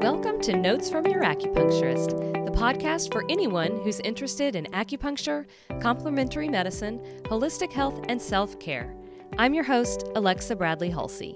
Welcome 0.00 0.42
to 0.42 0.54
Notes 0.54 0.90
from 0.90 1.06
Your 1.06 1.22
Acupuncturist, 1.22 2.10
the 2.44 2.52
podcast 2.52 3.10
for 3.10 3.24
anyone 3.30 3.80
who's 3.82 3.98
interested 4.00 4.54
in 4.54 4.66
acupuncture, 4.66 5.46
complementary 5.80 6.50
medicine, 6.50 7.00
holistic 7.24 7.72
health, 7.72 8.04
and 8.10 8.20
self 8.20 8.60
care. 8.60 8.94
I'm 9.38 9.54
your 9.54 9.64
host, 9.64 10.04
Alexa 10.14 10.54
Bradley 10.54 10.90
Halsey. 10.90 11.34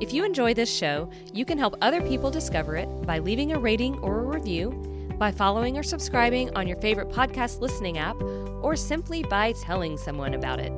If 0.00 0.12
you 0.12 0.24
enjoy 0.24 0.54
this 0.54 0.72
show, 0.72 1.10
you 1.34 1.44
can 1.44 1.58
help 1.58 1.74
other 1.82 2.00
people 2.00 2.30
discover 2.30 2.76
it 2.76 2.86
by 3.02 3.18
leaving 3.18 3.52
a 3.52 3.58
rating 3.58 3.98
or 3.98 4.20
a 4.20 4.26
review, 4.38 4.70
by 5.18 5.32
following 5.32 5.76
or 5.76 5.82
subscribing 5.82 6.54
on 6.56 6.68
your 6.68 6.80
favorite 6.80 7.08
podcast 7.08 7.60
listening 7.60 7.98
app, 7.98 8.22
or 8.62 8.76
simply 8.76 9.24
by 9.24 9.52
telling 9.64 9.96
someone 9.96 10.34
about 10.34 10.60
it. 10.60 10.72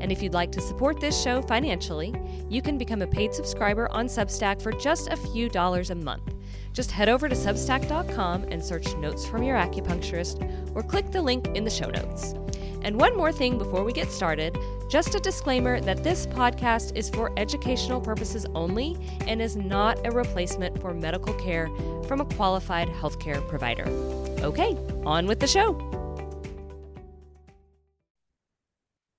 And 0.00 0.10
if 0.10 0.20
you'd 0.20 0.34
like 0.34 0.50
to 0.52 0.60
support 0.60 1.00
this 1.00 1.22
show 1.22 1.40
financially, 1.40 2.12
you 2.50 2.60
can 2.60 2.76
become 2.76 3.00
a 3.00 3.06
paid 3.06 3.32
subscriber 3.32 3.90
on 3.92 4.06
Substack 4.06 4.60
for 4.60 4.72
just 4.72 5.08
a 5.08 5.16
few 5.16 5.48
dollars 5.48 5.90
a 5.90 5.94
month. 5.94 6.33
Just 6.72 6.90
head 6.90 7.08
over 7.08 7.28
to 7.28 7.34
substack.com 7.34 8.44
and 8.50 8.62
search 8.62 8.94
Notes 8.96 9.26
from 9.26 9.42
Your 9.42 9.56
Acupuncturist 9.56 10.74
or 10.74 10.82
click 10.82 11.10
the 11.10 11.22
link 11.22 11.46
in 11.54 11.64
the 11.64 11.70
show 11.70 11.88
notes. 11.88 12.34
And 12.82 13.00
one 13.00 13.16
more 13.16 13.32
thing 13.32 13.56
before 13.56 13.82
we 13.82 13.92
get 13.92 14.10
started 14.10 14.56
just 14.90 15.14
a 15.14 15.18
disclaimer 15.18 15.80
that 15.80 16.04
this 16.04 16.26
podcast 16.26 16.94
is 16.94 17.08
for 17.08 17.32
educational 17.38 18.00
purposes 18.00 18.44
only 18.54 18.96
and 19.26 19.40
is 19.40 19.56
not 19.56 20.06
a 20.06 20.10
replacement 20.10 20.80
for 20.80 20.92
medical 20.92 21.32
care 21.34 21.68
from 22.06 22.20
a 22.20 22.24
qualified 22.24 22.88
healthcare 22.88 23.46
provider. 23.48 23.88
Okay, 24.40 24.76
on 25.06 25.26
with 25.26 25.40
the 25.40 25.46
show. 25.46 25.72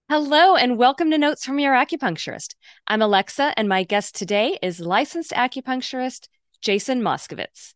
Hello, 0.07 0.55
and 0.55 0.77
welcome 0.77 1.09
to 1.09 1.17
Notes 1.17 1.43
from 1.43 1.57
Your 1.57 1.73
Acupuncturist. 1.73 2.53
I'm 2.87 3.01
Alexa, 3.01 3.55
and 3.57 3.67
my 3.67 3.81
guest 3.83 4.15
today 4.15 4.59
is 4.61 4.79
licensed 4.79 5.31
acupuncturist 5.31 6.27
Jason 6.65 7.03
Moskovitz. 7.03 7.75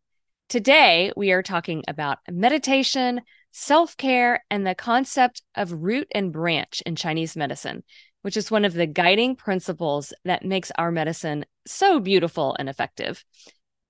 Today, 0.49 1.11
we 1.15 1.31
are 1.31 1.43
talking 1.43 1.83
about 1.87 2.17
meditation, 2.27 3.21
self 3.51 3.95
care, 3.95 4.43
and 4.49 4.65
the 4.65 4.73
concept 4.73 5.43
of 5.53 5.71
root 5.71 6.07
and 6.15 6.33
branch 6.33 6.81
in 6.87 6.95
Chinese 6.95 7.35
medicine, 7.37 7.83
which 8.23 8.35
is 8.35 8.49
one 8.49 8.65
of 8.65 8.73
the 8.73 8.87
guiding 8.87 9.35
principles 9.35 10.11
that 10.25 10.43
makes 10.43 10.71
our 10.75 10.91
medicine 10.91 11.45
so 11.67 11.99
beautiful 11.99 12.55
and 12.57 12.67
effective. 12.67 13.23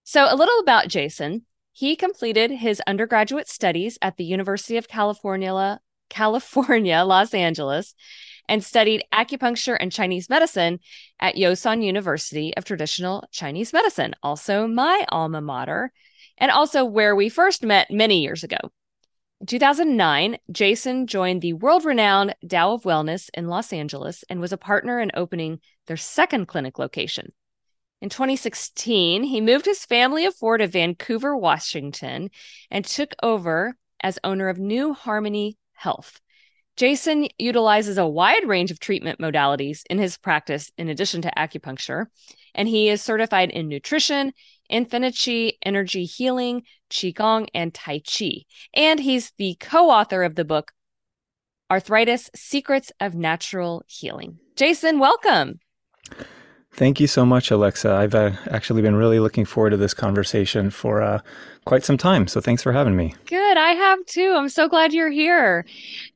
So, 0.03 0.27
a 0.29 0.35
little 0.35 0.59
about 0.59 0.89
Jason. 0.89 1.45
He 1.71 1.95
completed 1.95 2.51
his 2.51 2.81
undergraduate 2.85 3.47
studies 3.47 3.97
at 4.01 4.17
the 4.17 4.25
University 4.25 4.75
of 4.75 4.89
California, 4.89 5.79
California, 6.09 7.05
Los 7.05 7.33
Angeles, 7.33 7.95
and 8.49 8.63
studied 8.63 9.05
acupuncture 9.13 9.77
and 9.79 9.91
Chinese 9.91 10.27
medicine 10.27 10.79
at 11.19 11.37
Yo 11.37 11.53
San 11.53 11.83
University 11.83 12.51
of 12.57 12.65
Traditional 12.65 13.23
Chinese 13.31 13.71
Medicine, 13.71 14.15
also 14.23 14.67
my 14.67 15.05
alma 15.09 15.39
mater, 15.39 15.93
and 16.39 16.49
also 16.49 16.83
where 16.83 17.15
we 17.15 17.29
first 17.29 17.63
met 17.63 17.91
many 17.91 18.21
years 18.21 18.43
ago. 18.43 18.57
In 19.39 19.45
2009, 19.45 20.37
Jason 20.51 21.05
joined 21.05 21.41
the 21.41 21.53
world 21.53 21.85
renowned 21.85 22.35
Tao 22.45 22.73
of 22.73 22.83
Wellness 22.83 23.29
in 23.35 23.47
Los 23.47 23.71
Angeles 23.71 24.25
and 24.29 24.41
was 24.41 24.51
a 24.51 24.57
partner 24.57 24.99
in 24.99 25.11
opening 25.13 25.59
their 25.85 25.95
second 25.95 26.47
clinic 26.47 26.79
location. 26.79 27.31
In 28.01 28.09
2016, 28.09 29.23
he 29.23 29.41
moved 29.41 29.65
his 29.65 29.85
family 29.85 30.25
of 30.25 30.35
four 30.35 30.57
to 30.57 30.67
Vancouver, 30.67 31.37
Washington, 31.37 32.31
and 32.71 32.83
took 32.83 33.13
over 33.21 33.75
as 34.01 34.17
owner 34.23 34.49
of 34.49 34.57
New 34.57 34.93
Harmony 34.93 35.57
Health, 35.73 36.19
Jason 36.79 37.27
utilizes 37.37 37.97
a 37.97 38.07
wide 38.07 38.47
range 38.47 38.71
of 38.71 38.79
treatment 38.79 39.19
modalities 39.19 39.81
in 39.89 39.97
his 39.97 40.17
practice, 40.17 40.71
in 40.77 40.87
addition 40.87 41.21
to 41.21 41.31
acupuncture, 41.35 42.05
and 42.55 42.69
he 42.69 42.87
is 42.87 43.01
certified 43.01 43.49
in 43.49 43.67
nutrition, 43.67 44.31
infinite 44.69 45.27
energy 45.65 46.05
healing, 46.05 46.63
qigong, 46.89 47.49
and 47.53 47.73
tai 47.73 47.99
chi. 47.99 48.45
And 48.73 48.97
he's 48.97 49.33
the 49.37 49.57
co-author 49.59 50.23
of 50.23 50.35
the 50.35 50.45
book 50.45 50.71
Arthritis: 51.69 52.29
Secrets 52.33 52.93
of 53.01 53.13
Natural 53.13 53.83
Healing. 53.85 54.39
Jason, 54.55 54.99
welcome. 54.99 55.59
Thank 56.73 56.99
you 56.99 57.07
so 57.07 57.25
much, 57.25 57.51
Alexa. 57.51 57.91
I've 57.91 58.15
uh, 58.15 58.31
actually 58.49 58.81
been 58.81 58.95
really 58.95 59.19
looking 59.19 59.43
forward 59.43 59.71
to 59.71 59.77
this 59.77 59.93
conversation 59.93 60.69
for 60.69 61.01
uh, 61.01 61.19
quite 61.65 61.83
some 61.83 61.97
time. 61.97 62.27
So 62.27 62.39
thanks 62.39 62.63
for 62.63 62.71
having 62.71 62.95
me. 62.95 63.15
Good. 63.25 63.57
I 63.57 63.71
have 63.71 64.05
too. 64.05 64.33
I'm 64.37 64.49
so 64.49 64.69
glad 64.69 64.93
you're 64.93 65.09
here. 65.09 65.65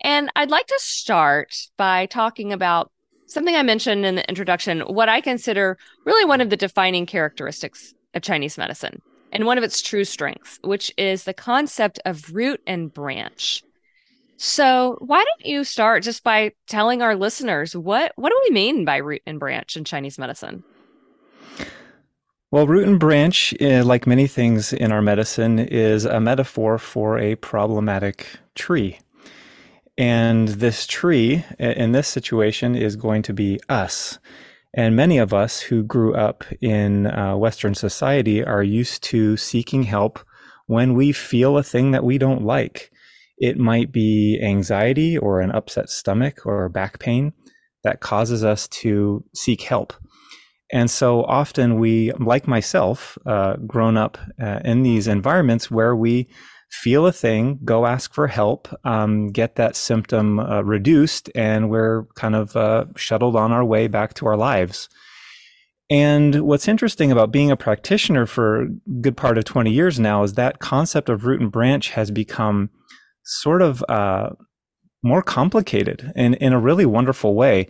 And 0.02 0.31
I'd 0.36 0.52
like 0.52 0.68
to 0.68 0.80
start 0.80 1.56
by 1.75 2.06
talking 2.06 2.53
about 2.53 2.92
something 3.28 3.56
I 3.56 3.63
mentioned 3.63 4.06
in 4.06 4.16
the 4.16 4.30
introduction, 4.30 4.81
what 4.81 5.09
I 5.09 5.19
consider 5.19 5.78
really 6.06 6.24
one 6.24 6.40
of 6.40 6.50
the 6.50 6.58
defining 6.58 7.06
characteristics 7.06 7.94
of 8.13 8.22
Chinese 8.22 8.58
medicine 8.58 9.02
and 9.31 9.46
one 9.46 9.58
of 9.58 9.63
its 9.63 9.81
true 9.81 10.06
strengths, 10.06 10.59
which 10.63 10.94
is 10.97 11.24
the 11.24 11.34
concept 11.34 12.00
of 12.06 12.31
root 12.34 12.62
and 12.68 12.94
branch. 12.94 13.63
So, 14.38 14.97
why 14.99 15.23
don't 15.23 15.45
you 15.45 15.63
start 15.63 16.03
just 16.03 16.23
by 16.23 16.53
telling 16.67 17.01
our 17.01 17.16
listeners 17.16 17.75
what 17.75 18.13
what 18.16 18.29
do 18.29 18.41
we 18.45 18.53
mean 18.53 18.85
by 18.85 18.97
root 18.97 19.21
and 19.25 19.39
branch 19.39 19.77
in 19.77 19.83
Chinese 19.83 20.17
medicine? 20.17 20.63
Well, 22.51 22.67
root 22.67 22.88
and 22.88 22.99
branch, 22.99 23.55
eh, 23.59 23.81
like 23.81 24.05
many 24.05 24.27
things 24.27 24.73
in 24.73 24.91
our 24.91 25.01
medicine, 25.01 25.57
is 25.57 26.05
a 26.05 26.19
metaphor 26.19 26.77
for 26.77 27.17
a 27.17 27.33
problematic 27.35 28.27
tree. 28.53 28.99
And 29.97 30.50
this 30.50 30.85
tree, 30.85 31.44
in 31.57 31.94
this 31.94 32.07
situation, 32.07 32.75
is 32.75 32.95
going 32.95 33.23
to 33.23 33.33
be 33.33 33.59
us. 33.69 34.19
And 34.73 34.95
many 34.95 35.17
of 35.17 35.33
us 35.33 35.61
who 35.61 35.83
grew 35.83 36.13
up 36.15 36.44
in 36.61 37.07
uh, 37.07 37.35
Western 37.38 37.73
society 37.73 38.44
are 38.44 38.63
used 38.63 39.03
to 39.05 39.35
seeking 39.35 39.83
help 39.83 40.19
when 40.67 40.94
we 40.94 41.11
feel 41.11 41.57
a 41.57 41.63
thing 41.63 41.91
that 41.91 42.03
we 42.03 42.17
don't 42.17 42.44
like. 42.44 42.91
It 43.38 43.57
might 43.57 43.91
be 43.91 44.39
anxiety 44.41 45.17
or 45.17 45.41
an 45.41 45.51
upset 45.51 45.89
stomach 45.89 46.45
or 46.45 46.69
back 46.69 46.99
pain 46.99 47.33
that 47.83 47.99
causes 47.99 48.44
us 48.44 48.67
to 48.69 49.23
seek 49.33 49.61
help. 49.61 49.94
And 50.71 50.89
so 50.89 51.23
often 51.23 51.79
we, 51.79 52.11
like 52.13 52.47
myself, 52.47 53.17
uh, 53.25 53.57
grown 53.67 53.97
up 53.97 54.17
uh, 54.41 54.59
in 54.66 54.83
these 54.83 55.07
environments 55.07 55.69
where 55.69 55.95
we 55.95 56.27
feel 56.71 57.05
a 57.05 57.11
thing, 57.11 57.59
go 57.63 57.85
ask 57.85 58.13
for 58.13 58.27
help, 58.27 58.67
um, 58.83 59.27
get 59.27 59.55
that 59.55 59.75
symptom 59.75 60.39
uh, 60.39 60.61
reduced, 60.61 61.29
and 61.35 61.69
we're 61.69 62.05
kind 62.15 62.35
of 62.35 62.55
uh, 62.55 62.85
shuttled 62.95 63.35
on 63.35 63.51
our 63.51 63.63
way 63.63 63.88
back 63.88 64.15
to 64.15 64.25
our 64.25 64.35
lives. 64.35 64.89
And 65.89 66.41
what's 66.47 66.67
interesting 66.67 67.11
about 67.11 67.31
being 67.31 67.51
a 67.51 67.57
practitioner 67.57 68.25
for 68.25 68.63
a 68.63 68.67
good 69.01 69.15
part 69.15 69.38
of 69.38 69.45
20 69.45 69.71
years 69.71 70.00
now 70.00 70.23
is 70.23 70.33
that 70.33 70.57
concept 70.57 71.09
of 71.09 71.25
root 71.25 71.41
and 71.41 71.51
branch 71.51 71.91
has 71.91 72.09
become 72.09 72.71
sort 73.23 73.61
of 73.61 73.84
uh, 73.89 74.29
more 75.01 75.22
complicated 75.22 76.11
in, 76.16 76.34
in 76.35 76.53
a 76.53 76.59
really 76.59 76.85
wonderful 76.85 77.35
way. 77.35 77.67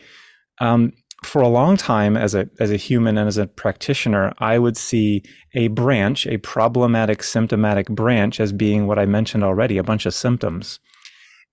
Um, 0.60 0.94
for 1.24 1.42
a 1.42 1.48
long 1.48 1.78
time, 1.78 2.18
as 2.18 2.36
a 2.36 2.50
as 2.60 2.70
a 2.70 2.76
human 2.76 3.18
and 3.18 3.30
as 3.30 3.38
a 3.38 3.48
practitioner, 3.48 4.34
I 4.40 4.60
would 4.60 4.76
see 4.76 5.24
a 5.54 5.70
branch, 5.70 6.28
a 6.28 6.38
problematic 6.38 7.24
symptomatic 7.24 7.88
branch, 7.88 8.42
as 8.42 8.52
being 8.52 8.88
what 8.88 9.00
I 9.00 9.06
mentioned 9.06 9.44
already, 9.44 9.78
a 9.78 9.84
bunch 9.84 10.06
of 10.06 10.14
symptoms, 10.14 10.80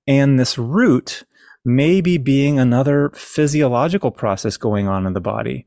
and 0.08 0.40
this 0.40 0.58
root 0.58 1.22
maybe 1.64 2.16
being 2.16 2.58
another 2.58 3.10
physiological 3.14 4.10
process 4.10 4.56
going 4.56 4.88
on 4.88 5.06
in 5.06 5.12
the 5.12 5.20
body. 5.20 5.66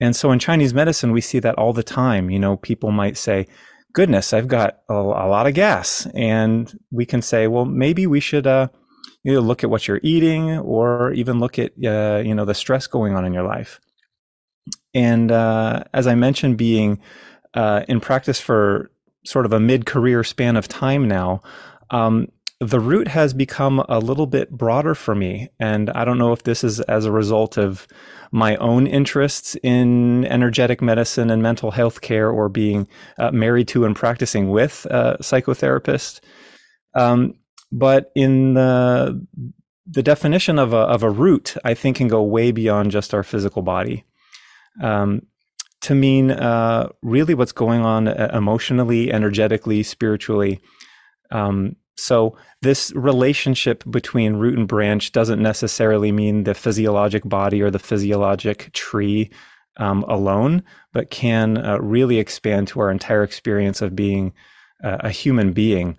And 0.00 0.16
so 0.16 0.32
in 0.32 0.38
Chinese 0.38 0.72
medicine, 0.72 1.12
we 1.12 1.20
see 1.20 1.38
that 1.40 1.56
all 1.56 1.72
the 1.72 1.82
time. 1.82 2.30
You 2.30 2.38
know, 2.38 2.56
people 2.56 2.90
might 2.90 3.18
say, 3.18 3.46
goodness, 3.92 4.32
I've 4.32 4.48
got 4.48 4.78
a, 4.88 4.94
a 4.94 5.28
lot 5.28 5.46
of 5.46 5.54
gas. 5.54 6.06
And 6.14 6.78
we 6.90 7.06
can 7.06 7.22
say, 7.22 7.46
well, 7.46 7.64
maybe 7.64 8.06
we 8.06 8.20
should 8.20 8.46
uh, 8.46 8.68
you 9.22 9.34
know, 9.34 9.40
look 9.40 9.62
at 9.62 9.70
what 9.70 9.86
you're 9.86 10.00
eating 10.02 10.58
or 10.58 11.12
even 11.12 11.40
look 11.40 11.58
at, 11.58 11.72
uh, 11.84 12.22
you 12.24 12.34
know, 12.34 12.44
the 12.44 12.54
stress 12.54 12.86
going 12.86 13.14
on 13.14 13.24
in 13.24 13.32
your 13.32 13.42
life. 13.42 13.80
And 14.94 15.30
uh, 15.30 15.84
as 15.92 16.06
I 16.06 16.14
mentioned, 16.14 16.56
being 16.56 17.00
uh, 17.54 17.84
in 17.88 18.00
practice 18.00 18.40
for 18.40 18.90
sort 19.24 19.44
of 19.44 19.52
a 19.52 19.60
mid 19.60 19.86
career 19.86 20.24
span 20.24 20.56
of 20.56 20.68
time 20.68 21.06
now, 21.06 21.42
um, 21.90 22.28
the 22.60 22.80
root 22.80 23.08
has 23.08 23.32
become 23.32 23.82
a 23.88 23.98
little 23.98 24.26
bit 24.26 24.50
broader 24.50 24.94
for 24.94 25.14
me. 25.14 25.48
And 25.58 25.88
I 25.90 26.04
don't 26.04 26.18
know 26.18 26.32
if 26.32 26.42
this 26.42 26.62
is 26.62 26.80
as 26.80 27.06
a 27.06 27.12
result 27.12 27.56
of 27.56 27.88
my 28.32 28.56
own 28.56 28.86
interests 28.86 29.56
in 29.62 30.26
energetic 30.26 30.82
medicine 30.82 31.30
and 31.30 31.42
mental 31.42 31.70
health 31.70 32.02
care 32.02 32.30
or 32.30 32.50
being 32.50 32.86
uh, 33.18 33.30
married 33.30 33.66
to 33.68 33.86
and 33.86 33.96
practicing 33.96 34.50
with 34.50 34.86
a 34.90 35.16
psychotherapist. 35.22 36.20
Um, 36.94 37.34
but 37.72 38.12
in 38.14 38.54
the 38.54 39.26
the 39.86 40.02
definition 40.02 40.58
of 40.58 40.72
a, 40.72 40.76
of 40.76 41.02
a 41.02 41.10
root, 41.10 41.56
I 41.64 41.74
think, 41.74 41.96
can 41.96 42.06
go 42.06 42.22
way 42.22 42.52
beyond 42.52 42.92
just 42.92 43.12
our 43.12 43.24
physical 43.24 43.62
body. 43.62 44.04
Um, 44.80 45.22
to 45.80 45.94
mean 45.94 46.30
uh, 46.30 46.90
really 47.02 47.34
what's 47.34 47.52
going 47.52 47.80
on 47.80 48.06
uh, 48.06 48.30
emotionally, 48.32 49.12
energetically, 49.12 49.82
spiritually. 49.82 50.60
Um, 51.32 51.74
so 52.00 52.36
this 52.62 52.92
relationship 52.94 53.84
between 53.90 54.36
root 54.36 54.58
and 54.58 54.68
branch 54.68 55.12
doesn't 55.12 55.42
necessarily 55.42 56.12
mean 56.12 56.44
the 56.44 56.54
physiologic 56.54 57.28
body 57.28 57.62
or 57.62 57.70
the 57.70 57.78
physiologic 57.78 58.72
tree. 58.72 59.30
um, 59.76 60.04
alone, 60.08 60.62
but 60.92 61.10
can 61.10 61.56
uh, 61.58 61.78
really 61.78 62.18
expand 62.18 62.68
to 62.68 62.80
our 62.80 62.90
entire 62.90 63.22
experience 63.22 63.80
of 63.82 63.96
being 63.96 64.32
uh, 64.84 64.98
a 65.00 65.10
human 65.10 65.52
being. 65.52 65.98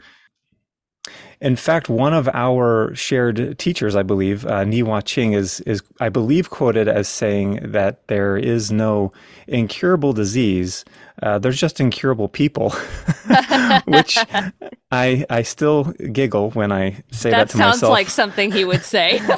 In 1.41 1.55
fact, 1.55 1.89
one 1.89 2.13
of 2.13 2.29
our 2.33 2.93
shared 2.93 3.57
teachers, 3.57 3.95
I 3.95 4.03
believe, 4.03 4.45
uh, 4.45 4.63
Ni 4.63 4.81
Hua-Ching, 4.81 5.33
is 5.33 5.59
is 5.61 5.81
I 5.99 6.09
believe 6.09 6.51
quoted 6.51 6.87
as 6.87 7.07
saying 7.09 7.59
that 7.71 8.07
there 8.07 8.37
is 8.37 8.71
no 8.71 9.11
incurable 9.47 10.13
disease. 10.13 10.85
Uh, 11.23 11.39
there's 11.39 11.59
just 11.59 11.79
incurable 11.79 12.29
people, 12.29 12.69
which 13.85 14.17
I 14.91 15.25
I 15.29 15.41
still 15.43 15.85
giggle 16.11 16.51
when 16.51 16.71
I 16.71 17.03
say 17.11 17.31
that, 17.31 17.47
that 17.47 17.49
to 17.49 17.57
myself. 17.57 17.73
That 17.73 17.79
sounds 17.79 17.89
like 17.89 18.09
something 18.09 18.51
he 18.51 18.65
would 18.65 18.83
say. 18.83 19.19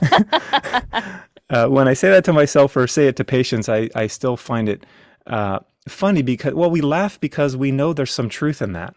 uh, 1.49 1.67
when 1.67 1.87
I 1.87 1.93
say 1.93 2.09
that 2.09 2.23
to 2.25 2.33
myself 2.33 2.75
or 2.75 2.87
say 2.87 3.07
it 3.07 3.15
to 3.17 3.23
patients, 3.23 3.69
I 3.69 3.89
I 3.95 4.07
still 4.07 4.37
find 4.37 4.69
it 4.69 4.85
uh, 5.27 5.59
funny 5.87 6.21
because 6.21 6.53
well, 6.53 6.71
we 6.71 6.81
laugh 6.81 7.19
because 7.19 7.55
we 7.55 7.71
know 7.71 7.93
there's 7.93 8.13
some 8.13 8.29
truth 8.29 8.61
in 8.61 8.73
that. 8.73 8.95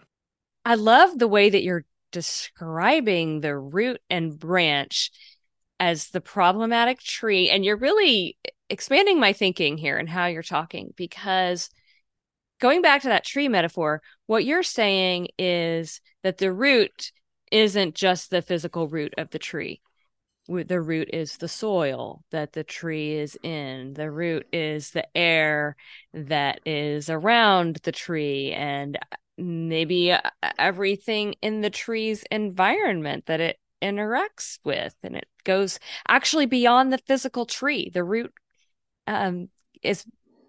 I 0.64 0.74
love 0.74 1.18
the 1.18 1.28
way 1.28 1.48
that 1.48 1.62
you're 1.62 1.84
describing 2.12 3.40
the 3.40 3.56
root 3.56 4.00
and 4.08 4.38
branch 4.38 5.10
as 5.78 6.08
the 6.08 6.20
problematic 6.20 7.00
tree. 7.00 7.50
And 7.50 7.64
you're 7.64 7.76
really 7.76 8.36
expanding 8.70 9.20
my 9.20 9.32
thinking 9.32 9.76
here 9.76 9.98
and 9.98 10.08
how 10.08 10.26
you're 10.26 10.42
talking 10.42 10.92
because 10.96 11.70
going 12.60 12.82
back 12.82 13.02
to 13.02 13.08
that 13.08 13.24
tree 13.24 13.48
metaphor, 13.48 14.02
what 14.26 14.44
you're 14.44 14.62
saying 14.62 15.28
is 15.38 16.00
that 16.22 16.38
the 16.38 16.52
root 16.52 17.12
isn't 17.52 17.94
just 17.94 18.30
the 18.30 18.42
physical 18.42 18.88
root 18.88 19.14
of 19.18 19.30
the 19.30 19.38
tree. 19.38 19.80
The 20.48 20.80
root 20.80 21.10
is 21.12 21.38
the 21.38 21.48
soil 21.48 22.22
that 22.30 22.52
the 22.52 22.62
tree 22.62 23.14
is 23.14 23.36
in. 23.42 23.94
The 23.94 24.10
root 24.10 24.46
is 24.52 24.92
the 24.92 25.06
air 25.16 25.76
that 26.14 26.60
is 26.64 27.10
around 27.10 27.80
the 27.82 27.92
tree 27.92 28.52
and 28.52 28.96
maybe 29.36 30.12
uh, 30.12 30.20
everything 30.58 31.34
in 31.42 31.60
the 31.60 31.70
tree's 31.70 32.24
environment 32.30 33.26
that 33.26 33.40
it 33.40 33.58
interacts 33.82 34.58
with 34.64 34.94
and 35.02 35.16
it 35.16 35.28
goes 35.44 35.78
actually 36.08 36.46
beyond 36.46 36.90
the 36.90 36.98
physical 37.06 37.44
tree 37.44 37.90
the 37.92 38.02
root 38.02 38.32
um, 39.06 39.48
is 39.82 40.04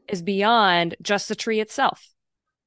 is 0.10 0.22
beyond 0.22 0.96
just 1.02 1.28
the 1.30 1.36
tree 1.36 1.60
itself 1.60 2.10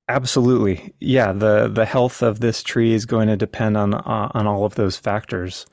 absolutely 0.08 0.94
yeah 1.00 1.32
the 1.32 1.68
the 1.68 1.84
health 1.84 2.22
of 2.22 2.40
this 2.40 2.62
tree 2.62 2.92
is 2.92 3.06
going 3.06 3.28
to 3.28 3.36
depend 3.36 3.76
on 3.76 3.94
uh, 3.94 4.30
on 4.34 4.46
all 4.46 4.64
of 4.64 4.74
those 4.74 4.96
factors 4.96 5.66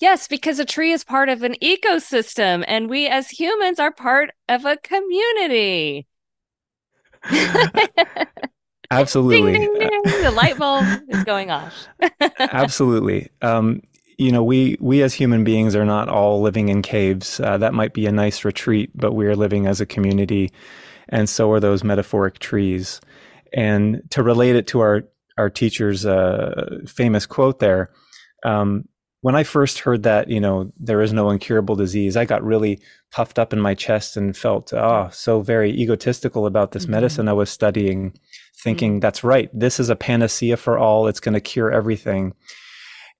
yes 0.00 0.28
because 0.28 0.58
a 0.58 0.64
tree 0.64 0.92
is 0.92 1.04
part 1.04 1.28
of 1.28 1.42
an 1.42 1.54
ecosystem 1.62 2.64
and 2.66 2.88
we 2.88 3.06
as 3.06 3.28
humans 3.28 3.78
are 3.78 3.92
part 3.92 4.30
of 4.48 4.64
a 4.64 4.76
community 4.78 6.06
Absolutely. 8.90 9.52
Ding, 9.58 9.74
ding, 9.74 10.02
ding. 10.02 10.22
The 10.22 10.30
light 10.30 10.56
bulb 10.56 10.84
is 11.08 11.24
going 11.24 11.50
off. 11.50 11.88
Absolutely. 12.38 13.28
Um, 13.42 13.82
you 14.18 14.32
know, 14.32 14.42
we 14.42 14.76
we 14.80 15.02
as 15.02 15.14
human 15.14 15.44
beings 15.44 15.74
are 15.74 15.84
not 15.84 16.08
all 16.08 16.42
living 16.42 16.68
in 16.68 16.82
caves. 16.82 17.40
Uh, 17.40 17.56
that 17.58 17.72
might 17.72 17.94
be 17.94 18.06
a 18.06 18.12
nice 18.12 18.44
retreat, 18.44 18.90
but 18.94 19.12
we 19.12 19.26
are 19.26 19.36
living 19.36 19.66
as 19.66 19.80
a 19.80 19.86
community, 19.86 20.52
and 21.08 21.28
so 21.28 21.50
are 21.52 21.60
those 21.60 21.84
metaphoric 21.84 22.40
trees. 22.40 23.00
And 23.52 24.02
to 24.10 24.22
relate 24.22 24.56
it 24.56 24.66
to 24.68 24.80
our 24.80 25.04
our 25.38 25.48
teacher's 25.48 26.04
uh, 26.04 26.80
famous 26.86 27.24
quote 27.24 27.60
there, 27.60 27.90
um, 28.44 28.88
when 29.20 29.36
I 29.36 29.44
first 29.44 29.80
heard 29.80 30.02
that, 30.04 30.28
you 30.28 30.40
know, 30.40 30.72
there 30.78 31.00
is 31.00 31.12
no 31.12 31.30
incurable 31.30 31.76
disease, 31.76 32.16
I 32.16 32.24
got 32.24 32.42
really 32.42 32.80
puffed 33.12 33.38
up 33.38 33.52
in 33.52 33.60
my 33.60 33.74
chest 33.74 34.16
and 34.16 34.36
felt, 34.36 34.72
oh, 34.72 35.08
so 35.12 35.40
very 35.40 35.70
egotistical 35.72 36.46
about 36.46 36.72
this 36.72 36.84
mm-hmm. 36.84 36.92
medicine 36.92 37.28
I 37.28 37.32
was 37.32 37.50
studying, 37.50 38.18
thinking, 38.62 38.94
mm-hmm. 38.94 39.00
that's 39.00 39.24
right, 39.24 39.50
this 39.52 39.80
is 39.80 39.90
a 39.90 39.96
panacea 39.96 40.56
for 40.56 40.78
all, 40.78 41.08
it's 41.08 41.20
going 41.20 41.34
to 41.34 41.40
cure 41.40 41.72
everything. 41.72 42.34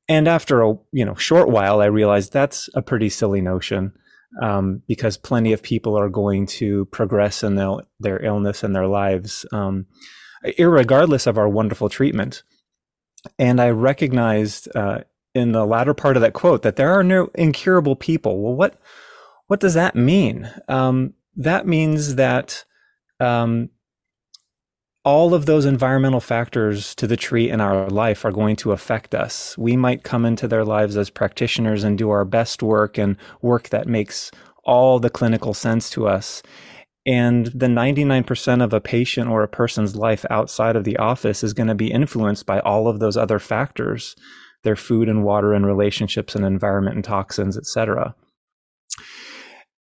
And 0.09 0.27
after 0.27 0.63
a 0.63 0.75
you 0.93 1.05
know 1.05 1.15
short 1.15 1.49
while, 1.51 1.81
I 1.81 1.87
realized 1.87 2.33
that's 2.33 2.69
a 2.75 2.83
pretty 2.83 3.09
silly 3.09 3.41
notion 3.41 3.93
um, 4.41 4.83
because 4.87 5.17
plenty 5.17 5.53
of 5.53 5.63
people 5.63 5.99
are 5.99 6.09
going 6.09 6.47
to 6.47 6.85
progress 6.87 7.43
in 7.43 7.57
their, 8.01 8.25
illness 8.25 8.63
and 8.63 8.75
their 8.75 8.87
lives, 8.87 9.47
um, 9.53 9.87
regardless 10.59 11.27
of 11.27 11.39
our 11.39 11.49
wonderful 11.49 11.89
treatment. 11.89 12.43
And 13.39 13.61
I 13.61 13.71
recognized 13.71 14.69
uh, 14.77 15.01
in 15.35 15.53
the 15.53 15.67
latter 15.67 15.95
part 15.95 16.17
of 16.17 16.23
that 16.23 16.35
quote 16.35 16.63
that 16.63 16.77
there 16.77 16.93
are 16.93 17.05
no 17.05 17.31
incurable 17.35 17.97
people. 17.97 18.43
Well, 18.43 18.55
what 18.55 18.81
what 19.47 19.61
does 19.61 19.75
that 19.75 19.97
mean? 19.97 20.51
Um, 20.69 21.15
that 21.37 21.67
means 21.67 22.17
that 22.17 22.65
um, 23.19 23.71
all 25.05 25.33
of 25.33 25.47
those 25.47 25.65
environmental 25.65 26.21
factors 26.21 26.95
to 26.97 27.07
the 27.07 27.17
tree 27.17 27.49
in 27.49 27.61
our 27.61 27.89
life 27.89 28.25
are 28.25 28.33
going 28.33 28.57
to 28.57 28.73
affect 28.73 29.15
us. 29.15 29.57
We 29.57 29.77
might 29.77 30.03
come 30.03 30.25
into 30.25 30.49
their 30.49 30.65
lives 30.65 30.97
as 30.97 31.09
practitioners 31.11 31.85
and 31.85 31.97
do 31.97 32.11
our 32.11 32.25
best 32.25 32.63
work 32.63 32.99
and 32.99 33.17
work 33.41 33.71
that 33.71 33.87
makes 33.87 34.31
all 34.65 34.99
the 34.99 35.11
clinical 35.11 35.55
sense 35.55 35.89
to 35.91 36.07
us. 36.07 36.43
And 37.07 37.47
the 37.47 37.67
99% 37.67 38.63
of 38.63 38.75
a 38.75 38.83
patient 38.83 39.31
or 39.31 39.43
a 39.43 39.49
person's 39.49 39.97
life 39.97 40.27
outside 40.31 40.77
of 40.77 40.85
the 40.85 40.99
office 40.99 41.43
is 41.43 41.55
going 41.55 41.69
to 41.69 41.75
be 41.75 41.91
influenced 41.91 42.45
by 42.45 42.61
all 42.61 42.87
of 42.87 42.99
those 42.99 43.17
other 43.17 43.39
factors 43.39 44.15
their 44.65 44.77
food 44.77 45.09
and 45.09 45.25
water 45.25 45.55
and 45.55 45.65
relationships 45.65 46.35
and 46.35 46.45
environment 46.45 46.97
and 46.97 47.05
toxins, 47.05 47.57
etc. 47.57 48.15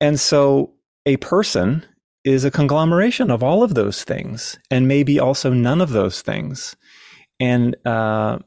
And 0.00 0.19
so 0.19 0.73
a 1.05 1.19
person 1.19 1.85
is 2.24 2.44
a 2.44 2.50
conglomeration 2.50 3.30
of 3.30 3.42
all 3.42 3.62
of 3.62 3.74
those 3.74 4.04
things 4.04 4.58
and 4.70 4.86
maybe 4.86 5.19
also 5.19 5.52
none 5.52 5.80
of 5.80 5.90
those 5.90 6.22
things. 6.22 6.76
And 7.40 7.74
uh, 7.86 8.38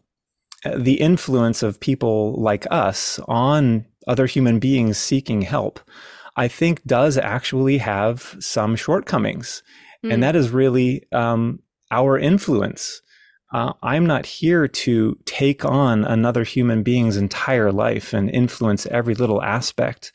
the 0.75 1.01
influence 1.01 1.62
of 1.62 1.80
people 1.80 2.33
like 2.42 2.66
us 2.72 3.19
on 3.27 3.86
other 4.07 4.25
human 4.25 4.60
beings 4.60 4.98
seeking 4.98 5.42
help, 5.42 5.80
I 6.38 6.48
think 6.48 6.83
does 6.86 7.18
actually 7.18 7.80
have 7.80 8.36
some 8.39 8.75
shortcomings. 8.75 9.63
Mm. 10.04 10.13
And 10.13 10.24
that 10.24 10.36
is 10.36 10.51
really 10.51 11.04
um, 11.12 11.60
our 11.92 12.18
influence 12.18 13.01
uh, 13.56 13.71
I'm 13.83 14.06
not 14.06 14.25
here 14.25 14.68
to 14.68 15.18
take 15.24 15.63
on 15.63 16.04
another 16.04 16.44
human 16.44 16.83
being's 16.83 17.16
entire 17.16 17.71
life 17.71 18.12
and 18.12 18.30
influence 18.30 18.86
every 18.88 19.16
little 19.16 19.42
aspect. 19.42 20.12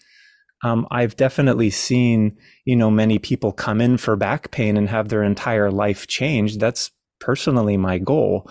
Um, 0.63 0.87
I've 0.91 1.17
definitely 1.17 1.71
seen, 1.71 2.37
you 2.65 2.77
know, 2.77 2.91
many 2.91 3.19
people 3.19 3.53
come 3.53 3.81
in 3.81 3.97
for 3.97 4.17
back 4.17 4.51
pain 4.51 4.77
and 4.77 4.89
have 4.89 5.09
their 5.09 5.23
entire 5.23 5.71
life 5.71 6.07
changed. 6.07 6.61
That's 6.61 6.91
personally 7.19 7.77
my 7.77 7.99
goal. 7.99 8.51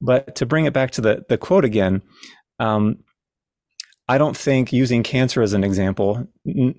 But 0.00 0.34
to 0.36 0.46
bring 0.46 0.64
it 0.64 0.72
back 0.72 0.90
to 0.92 1.00
the, 1.00 1.24
the 1.28 1.38
quote 1.38 1.64
again, 1.64 2.02
um, 2.58 2.98
I 4.08 4.18
don't 4.18 4.36
think 4.36 4.72
using 4.72 5.02
cancer 5.02 5.42
as 5.42 5.52
an 5.52 5.62
example, 5.62 6.26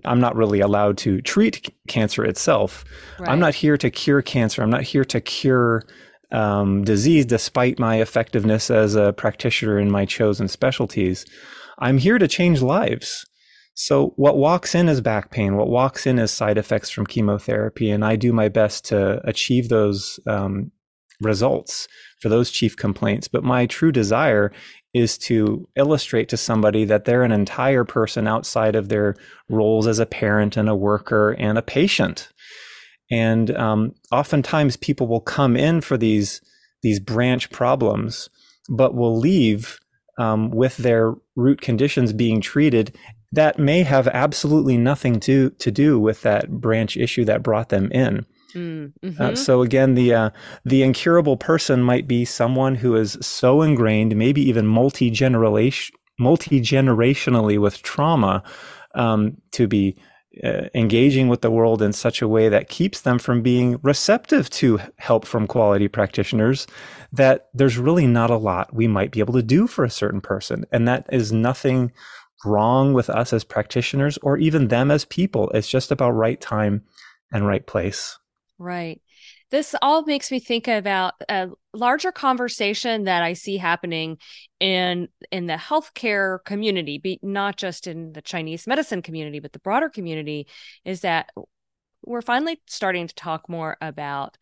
I'm 0.06 0.20
not 0.20 0.36
really 0.36 0.60
allowed 0.60 0.98
to 1.00 1.22
treat 1.22 1.74
cancer 1.88 2.26
itself. 2.26 2.84
Right. 3.20 3.30
I'm 3.30 3.40
not 3.40 3.56
here 3.56 3.78
to 3.78 3.90
cure 3.90 4.22
cancer. 4.22 4.62
I'm 4.62 4.70
not 4.70 4.84
here 4.84 5.06
to 5.06 5.22
cure 5.22 5.84
um, 6.32 6.84
disease, 6.84 7.26
despite 7.26 7.80
my 7.80 8.02
effectiveness 8.02 8.70
as 8.70 8.96
a 8.96 9.14
practitioner 9.14 9.80
in 9.80 9.90
my 9.90 10.06
chosen 10.06 10.48
specialties. 10.48 11.26
I'm 11.80 11.98
here 11.98 12.18
to 12.18 12.28
change 12.28 12.62
lives. 12.62 13.26
So, 13.76 14.14
what 14.18 14.38
walks 14.38 14.76
in 14.76 14.88
is 14.88 15.02
back 15.02 15.32
pain, 15.32 15.56
what 15.56 15.70
walks 15.70 16.06
in 16.06 16.20
is 16.20 16.32
side 16.32 16.58
effects 16.58 16.90
from 16.90 17.08
chemotherapy, 17.08 17.90
and 17.90 18.06
I 18.06 18.16
do 18.16 18.32
my 18.32 18.48
best 18.48 18.86
to 18.86 19.20
achieve 19.28 19.70
those 19.70 20.20
um, 20.28 20.72
results 21.22 21.88
for 22.20 22.30
those 22.30 22.52
chief 22.52 22.78
complaints. 22.78 23.28
But 23.28 23.44
my 23.44 23.66
true 23.66 23.92
desire 23.92 24.52
is 24.94 25.18
to 25.18 25.68
illustrate 25.76 26.30
to 26.30 26.38
somebody 26.38 26.86
that 26.86 27.06
they're 27.06 27.24
an 27.24 27.32
entire 27.32 27.84
person 27.84 28.28
outside 28.28 28.76
of 28.76 28.90
their 28.90 29.16
roles 29.50 29.88
as 29.88 29.98
a 29.98 30.06
parent 30.06 30.56
and 30.56 30.70
a 30.70 30.76
worker 30.76 31.32
and 31.32 31.58
a 31.58 31.64
patient. 31.64 32.30
And 33.10 33.56
um, 33.58 33.96
oftentimes 34.12 34.78
people 34.78 35.08
will 35.08 35.22
come 35.22 35.58
in 35.58 35.82
for 35.82 35.98
these 35.98 36.42
these 36.84 37.00
branch 37.00 37.50
problems, 37.50 38.30
but 38.70 38.94
will 38.94 39.18
leave 39.18 39.80
um, 40.20 40.52
with 40.52 40.78
their 40.78 41.16
root 41.36 41.62
conditions 41.62 42.12
being 42.14 42.42
treated 42.42 42.96
that 43.34 43.60
may 43.60 43.84
have 43.84 44.08
absolutely 44.08 44.78
nothing 44.78 45.20
to 45.20 45.50
to 45.50 45.72
do 45.72 46.00
with 46.00 46.22
that 46.22 46.50
branch 46.50 46.96
issue 46.96 47.26
that 47.26 47.44
brought 47.44 47.70
them 47.70 47.92
in. 47.92 48.26
Mm, 48.54 48.94
uh, 49.04 49.08
mm-hmm. 49.08 49.22
uh, 49.22 49.36
so 49.36 49.62
again, 49.62 49.96
the 49.96 50.14
uh, 50.14 50.30
the 50.64 50.84
incurable 50.84 51.36
person 51.36 51.82
might 51.82 52.08
be 52.08 52.24
someone 52.24 52.76
who 52.76 52.96
is 52.96 53.18
so 53.22 53.62
ingrained, 53.62 54.16
maybe 54.16 54.42
even 54.48 54.66
multi 54.66 55.10
generation 55.10 55.96
multi 56.20 56.62
generationally 56.62 57.60
with 57.60 57.82
trauma, 57.82 58.44
um, 58.94 59.36
to 59.52 59.68
be 59.68 59.98
uh, 60.44 60.68
engaging 60.74 61.28
with 61.28 61.42
the 61.42 61.52
world 61.52 61.82
in 61.82 61.94
such 61.94 62.22
a 62.22 62.28
way 62.28 62.50
that 62.50 62.70
keeps 62.70 63.02
them 63.02 63.20
from 63.20 63.42
being 63.42 63.80
receptive 63.84 64.50
to 64.50 64.80
help 64.98 65.26
from 65.26 65.46
quality 65.46 65.88
practitioners 65.88 66.66
that 67.12 67.50
there's 67.54 67.78
really 67.78 68.08
not 68.08 68.32
a 68.32 68.38
lot 68.38 68.74
we 68.74 68.88
might 68.88 69.12
be 69.12 69.20
able 69.20 69.34
to 69.34 69.44
do 69.44 69.68
for 69.68 69.84
a 69.84 69.92
certain 69.92 70.22
person 70.22 70.66
and 70.72 70.88
that 70.88 71.06
is 71.12 71.32
nothing 71.32 71.92
wrong 72.46 72.94
with 72.94 73.10
us 73.10 73.34
as 73.34 73.44
practitioners 73.44 74.18
or 74.20 74.38
even 74.38 74.68
them 74.68 74.92
as 74.92 75.06
people. 75.06 75.50
It's 75.52 75.70
just 75.70 75.92
about 75.92 76.12
right 76.12 76.40
time 76.40 76.84
and 77.32 77.48
right 77.48 77.66
place. 77.66 78.18
Right. 78.58 79.02
This 79.52 79.76
all 79.82 80.04
makes 80.04 80.32
me 80.32 80.40
think 80.40 80.68
about 80.68 81.14
a 81.30 81.50
larger 81.74 82.12
conversation 82.12 83.04
that 83.04 83.22
I 83.22 83.34
see 83.34 83.58
happening 83.58 84.18
in 84.60 85.10
in 85.32 85.48
the 85.48 85.54
healthcare 85.54 86.44
community, 86.44 86.98
be 86.98 87.20
not 87.22 87.56
just 87.56 87.88
in 87.88 88.14
the 88.14 88.22
Chinese 88.22 88.66
medicine 88.66 89.02
community, 89.02 89.40
but 89.40 89.54
the 89.54 89.60
broader 89.60 89.90
community, 89.90 90.48
is 90.86 91.02
that 91.02 91.30
we're 92.06 92.22
finally 92.22 92.62
starting 92.68 93.08
to 93.08 93.16
talk 93.16 93.48
more 93.48 93.78
about 93.82 94.38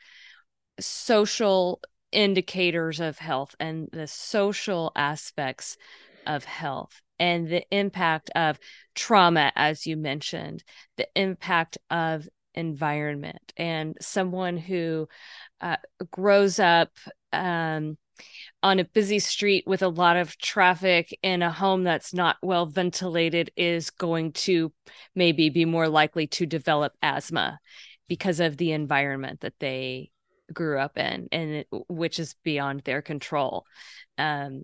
social 0.79 1.81
indicators 2.11 2.99
of 2.99 3.17
health 3.17 3.55
and 3.59 3.89
the 3.91 4.07
social 4.07 4.91
aspects 4.95 5.77
of 6.25 6.43
health 6.43 7.01
and 7.21 7.47
the 7.47 7.63
impact 7.69 8.31
of 8.35 8.57
trauma, 8.95 9.53
as 9.55 9.85
you 9.85 9.95
mentioned, 9.95 10.63
the 10.97 11.07
impact 11.15 11.77
of 11.91 12.27
environment. 12.55 13.53
And 13.55 13.95
someone 14.01 14.57
who 14.57 15.07
uh, 15.61 15.77
grows 16.09 16.59
up 16.59 16.89
um, 17.31 17.99
on 18.63 18.79
a 18.79 18.85
busy 18.85 19.19
street 19.19 19.65
with 19.67 19.83
a 19.83 19.87
lot 19.87 20.17
of 20.17 20.35
traffic 20.39 21.15
in 21.21 21.43
a 21.43 21.51
home 21.51 21.83
that's 21.83 22.11
not 22.11 22.37
well 22.41 22.65
ventilated 22.65 23.51
is 23.55 23.91
going 23.91 24.31
to 24.33 24.73
maybe 25.13 25.49
be 25.49 25.65
more 25.65 25.87
likely 25.87 26.25
to 26.25 26.47
develop 26.47 26.93
asthma 27.03 27.59
because 28.07 28.39
of 28.39 28.57
the 28.57 28.71
environment 28.71 29.41
that 29.41 29.53
they 29.59 30.09
grew 30.51 30.79
up 30.79 30.97
in 30.97 31.27
and 31.31 31.51
it, 31.51 31.67
which 31.87 32.19
is 32.19 32.35
beyond 32.43 32.81
their 32.81 33.03
control. 33.03 33.65
Um, 34.17 34.63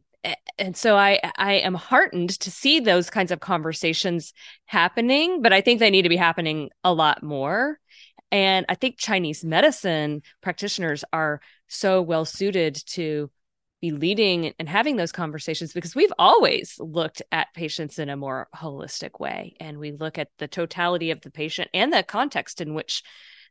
and 0.58 0.76
so 0.76 0.96
I 0.96 1.20
I 1.38 1.54
am 1.54 1.74
heartened 1.74 2.32
to 2.42 2.52
see 2.52 2.80
those 2.80 3.10
kinds 3.10 3.32
of 3.32 3.40
conversations 3.40 4.34
happening, 4.66 5.42
but 5.42 5.54
I 5.54 5.62
think 5.62 5.80
they 5.80 5.90
need 5.90 6.04
to 6.04 6.10
be 6.10 6.18
happening 6.18 6.70
a 6.84 6.94
lot 6.94 7.24
more. 7.24 7.80
And 8.32 8.66
I 8.68 8.76
think 8.76 8.98
Chinese 8.98 9.44
medicine 9.44 10.22
practitioners 10.42 11.04
are 11.14 11.40
so 11.68 12.02
well 12.02 12.26
suited 12.26 12.76
to 12.88 13.32
be 13.80 13.92
leading 13.92 14.54
and 14.58 14.68
having 14.68 14.96
those 14.96 15.12
conversations 15.12 15.72
because 15.72 15.96
we've 15.96 16.14
always 16.18 16.76
looked 16.80 17.22
at 17.32 17.54
patients 17.54 18.00
in 18.00 18.10
a 18.10 18.18
more 18.18 18.48
holistic 18.56 19.20
way 19.20 19.56
and 19.60 19.78
we 19.78 19.92
look 19.92 20.18
at 20.18 20.30
the 20.40 20.48
totality 20.48 21.12
of 21.12 21.22
the 21.22 21.30
patient 21.30 21.70
and 21.74 21.94
the 21.94 22.02
context 22.02 22.60
in 22.60 22.74
which 22.74 23.04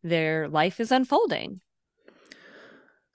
their 0.02 0.48
life 0.48 0.80
is 0.80 0.90
unfolding. 0.90 1.60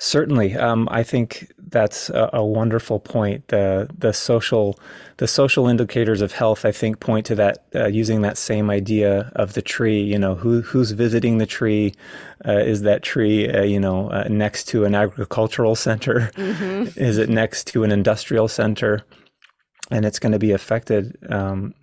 Certainly, 0.04 0.56
um, 0.56 0.88
I 0.90 1.04
think 1.04 1.52
that's 1.60 2.10
a, 2.10 2.32
a, 2.34 2.44
wonderful 2.44 3.00
point. 3.00 3.50
The 3.50 3.88
the 3.96 4.14
social 4.14 4.80
the 5.18 5.28
social 5.28 5.68
indicators 5.68 6.22
of 6.22 6.32
health, 6.32 6.66
I 6.66 6.72
think, 6.72 7.00
point 7.00 7.28
to 7.28 7.36
that 7.36 7.66
uh, 7.76 7.86
using 7.86 8.22
that 8.22 8.40
same 8.40 8.72
idea 8.72 9.32
of 9.36 9.54
the 9.54 9.62
tree. 9.62 10.02
You 10.02 10.18
know, 10.18 10.34
who 10.34 10.62
who's 10.62 10.90
visiting 10.90 11.38
the 11.38 11.46
tree? 11.46 11.94
Uh, 12.44 12.54
is 12.54 12.82
that 12.82 13.04
tree, 13.04 13.48
uh, 13.48 13.62
you 13.62 13.80
know, 13.80 14.10
uh, 14.10 14.24
next 14.28 14.64
to 14.70 14.86
an 14.86 14.96
agricultural 14.96 15.76
center? 15.76 16.32
Mm-hmm. 16.34 17.00
is 17.00 17.20
it 17.20 17.30
next 17.30 17.68
to 17.68 17.84
an 17.84 17.92
industrial 17.92 18.48
center? 18.48 19.06
And 19.92 20.04
it's 20.04 20.18
going 20.18 20.32
to 20.32 20.40
be 20.40 20.52
affected 20.52 21.16
um, 21.30 21.76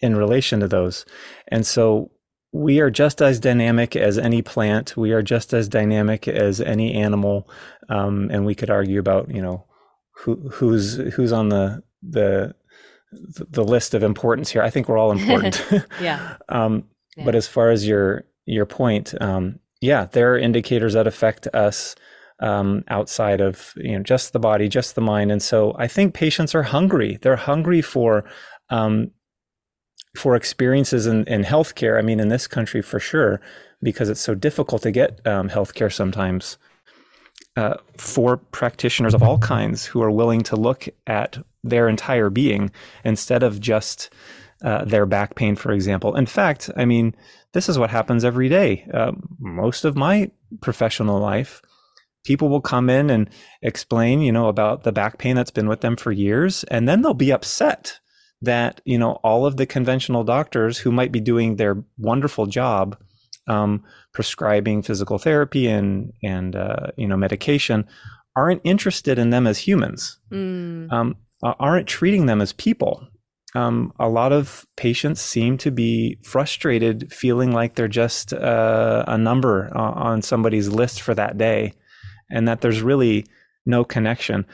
in 0.00 0.16
relation 0.16 0.58
to 0.58 0.66
those. 0.66 1.06
And 1.46 1.64
so 1.64 2.10
we 2.52 2.80
are 2.80 2.90
just 2.90 3.20
as 3.20 3.38
dynamic 3.38 3.94
as 3.94 4.18
any 4.18 4.42
plant. 4.42 4.96
We 4.96 5.12
are 5.12 5.22
just 5.22 5.52
as 5.52 5.68
dynamic 5.68 6.26
as 6.26 6.60
any 6.60 6.94
animal, 6.94 7.48
um, 7.88 8.28
and 8.30 8.46
we 8.46 8.54
could 8.54 8.70
argue 8.70 8.98
about 8.98 9.30
you 9.30 9.42
know 9.42 9.64
who, 10.12 10.36
who's 10.50 10.94
who's 11.14 11.32
on 11.32 11.50
the 11.50 11.82
the 12.02 12.54
the 13.12 13.64
list 13.64 13.94
of 13.94 14.02
importance 14.02 14.50
here. 14.50 14.62
I 14.62 14.70
think 14.70 14.88
we're 14.88 14.98
all 14.98 15.12
important. 15.12 15.62
yeah. 16.00 16.36
um, 16.48 16.84
yeah. 17.16 17.24
But 17.24 17.34
as 17.34 17.46
far 17.46 17.70
as 17.70 17.86
your 17.86 18.24
your 18.46 18.66
point, 18.66 19.14
um, 19.20 19.58
yeah, 19.80 20.06
there 20.06 20.32
are 20.32 20.38
indicators 20.38 20.94
that 20.94 21.06
affect 21.06 21.46
us 21.48 21.94
um, 22.40 22.84
outside 22.88 23.40
of 23.40 23.72
you 23.76 23.96
know 23.96 24.02
just 24.02 24.32
the 24.32 24.38
body, 24.38 24.68
just 24.68 24.94
the 24.94 25.00
mind, 25.00 25.30
and 25.30 25.42
so 25.42 25.74
I 25.78 25.86
think 25.86 26.14
patients 26.14 26.54
are 26.54 26.62
hungry. 26.62 27.18
They're 27.20 27.36
hungry 27.36 27.82
for 27.82 28.24
um, 28.70 29.10
for 30.16 30.34
experiences 30.34 31.06
in, 31.06 31.24
in 31.24 31.44
healthcare, 31.44 31.98
I 31.98 32.02
mean, 32.02 32.20
in 32.20 32.28
this 32.28 32.46
country 32.46 32.82
for 32.82 32.98
sure, 32.98 33.40
because 33.82 34.08
it's 34.08 34.20
so 34.20 34.34
difficult 34.34 34.82
to 34.82 34.90
get 34.90 35.24
um, 35.26 35.48
healthcare 35.48 35.92
sometimes, 35.92 36.58
uh, 37.56 37.76
for 37.96 38.36
practitioners 38.36 39.14
of 39.14 39.22
all 39.22 39.38
kinds 39.38 39.84
who 39.86 40.02
are 40.02 40.10
willing 40.10 40.42
to 40.42 40.56
look 40.56 40.88
at 41.06 41.38
their 41.64 41.88
entire 41.88 42.30
being 42.30 42.70
instead 43.04 43.42
of 43.42 43.60
just 43.60 44.10
uh, 44.62 44.84
their 44.84 45.06
back 45.06 45.34
pain, 45.34 45.56
for 45.56 45.72
example. 45.72 46.14
In 46.16 46.26
fact, 46.26 46.70
I 46.76 46.84
mean, 46.84 47.14
this 47.52 47.68
is 47.68 47.78
what 47.78 47.90
happens 47.90 48.24
every 48.24 48.48
day. 48.48 48.86
Uh, 48.92 49.12
most 49.38 49.84
of 49.84 49.96
my 49.96 50.30
professional 50.60 51.20
life, 51.20 51.62
people 52.24 52.48
will 52.48 52.60
come 52.60 52.90
in 52.90 53.10
and 53.10 53.30
explain, 53.62 54.20
you 54.20 54.32
know, 54.32 54.48
about 54.48 54.82
the 54.82 54.92
back 54.92 55.18
pain 55.18 55.36
that's 55.36 55.50
been 55.50 55.68
with 55.68 55.80
them 55.80 55.96
for 55.96 56.12
years, 56.12 56.64
and 56.64 56.88
then 56.88 57.02
they'll 57.02 57.14
be 57.14 57.32
upset 57.32 58.00
that 58.42 58.80
you 58.84 58.98
know 58.98 59.12
all 59.24 59.46
of 59.46 59.56
the 59.56 59.66
conventional 59.66 60.24
doctors 60.24 60.78
who 60.78 60.92
might 60.92 61.12
be 61.12 61.20
doing 61.20 61.56
their 61.56 61.82
wonderful 61.98 62.46
job 62.46 62.96
um, 63.48 63.84
prescribing 64.12 64.82
physical 64.82 65.18
therapy 65.18 65.66
and 65.66 66.12
and 66.22 66.54
uh, 66.54 66.88
you 66.96 67.06
know 67.06 67.16
medication 67.16 67.86
aren't 68.36 68.60
interested 68.62 69.18
in 69.18 69.30
them 69.30 69.46
as 69.46 69.58
humans. 69.58 70.18
Mm. 70.30 70.92
um, 70.92 71.16
aren't 71.42 71.86
treating 71.86 72.26
them 72.26 72.40
as 72.40 72.52
people. 72.52 73.06
Um, 73.54 73.92
a 73.98 74.08
lot 74.08 74.32
of 74.32 74.66
patients 74.76 75.20
seem 75.20 75.56
to 75.58 75.70
be 75.70 76.18
frustrated 76.22 77.12
feeling 77.12 77.52
like 77.52 77.74
they're 77.74 77.88
just 77.88 78.32
uh, 78.32 79.04
a 79.08 79.16
number 79.16 79.74
on 79.76 80.20
somebody's 80.20 80.68
list 80.68 81.00
for 81.00 81.14
that 81.14 81.38
day 81.38 81.72
and 82.30 82.46
that 82.46 82.60
there's 82.60 82.82
really 82.82 83.26
no 83.64 83.84
connection. 83.84 84.46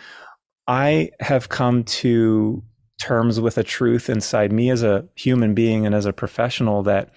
I 0.69 1.11
have 1.21 1.49
come 1.49 1.85
to 1.85 2.63
terms 3.05 3.39
with 3.39 3.59
a 3.59 3.63
truth 3.63 4.09
inside 4.09 4.51
me 4.51 4.71
as 4.71 4.83
a 4.83 5.07
human 5.15 5.53
being 5.53 5.85
and 5.85 5.95
as 5.95 6.07
a 6.07 6.13
professional 6.13 6.83
that 6.83 7.11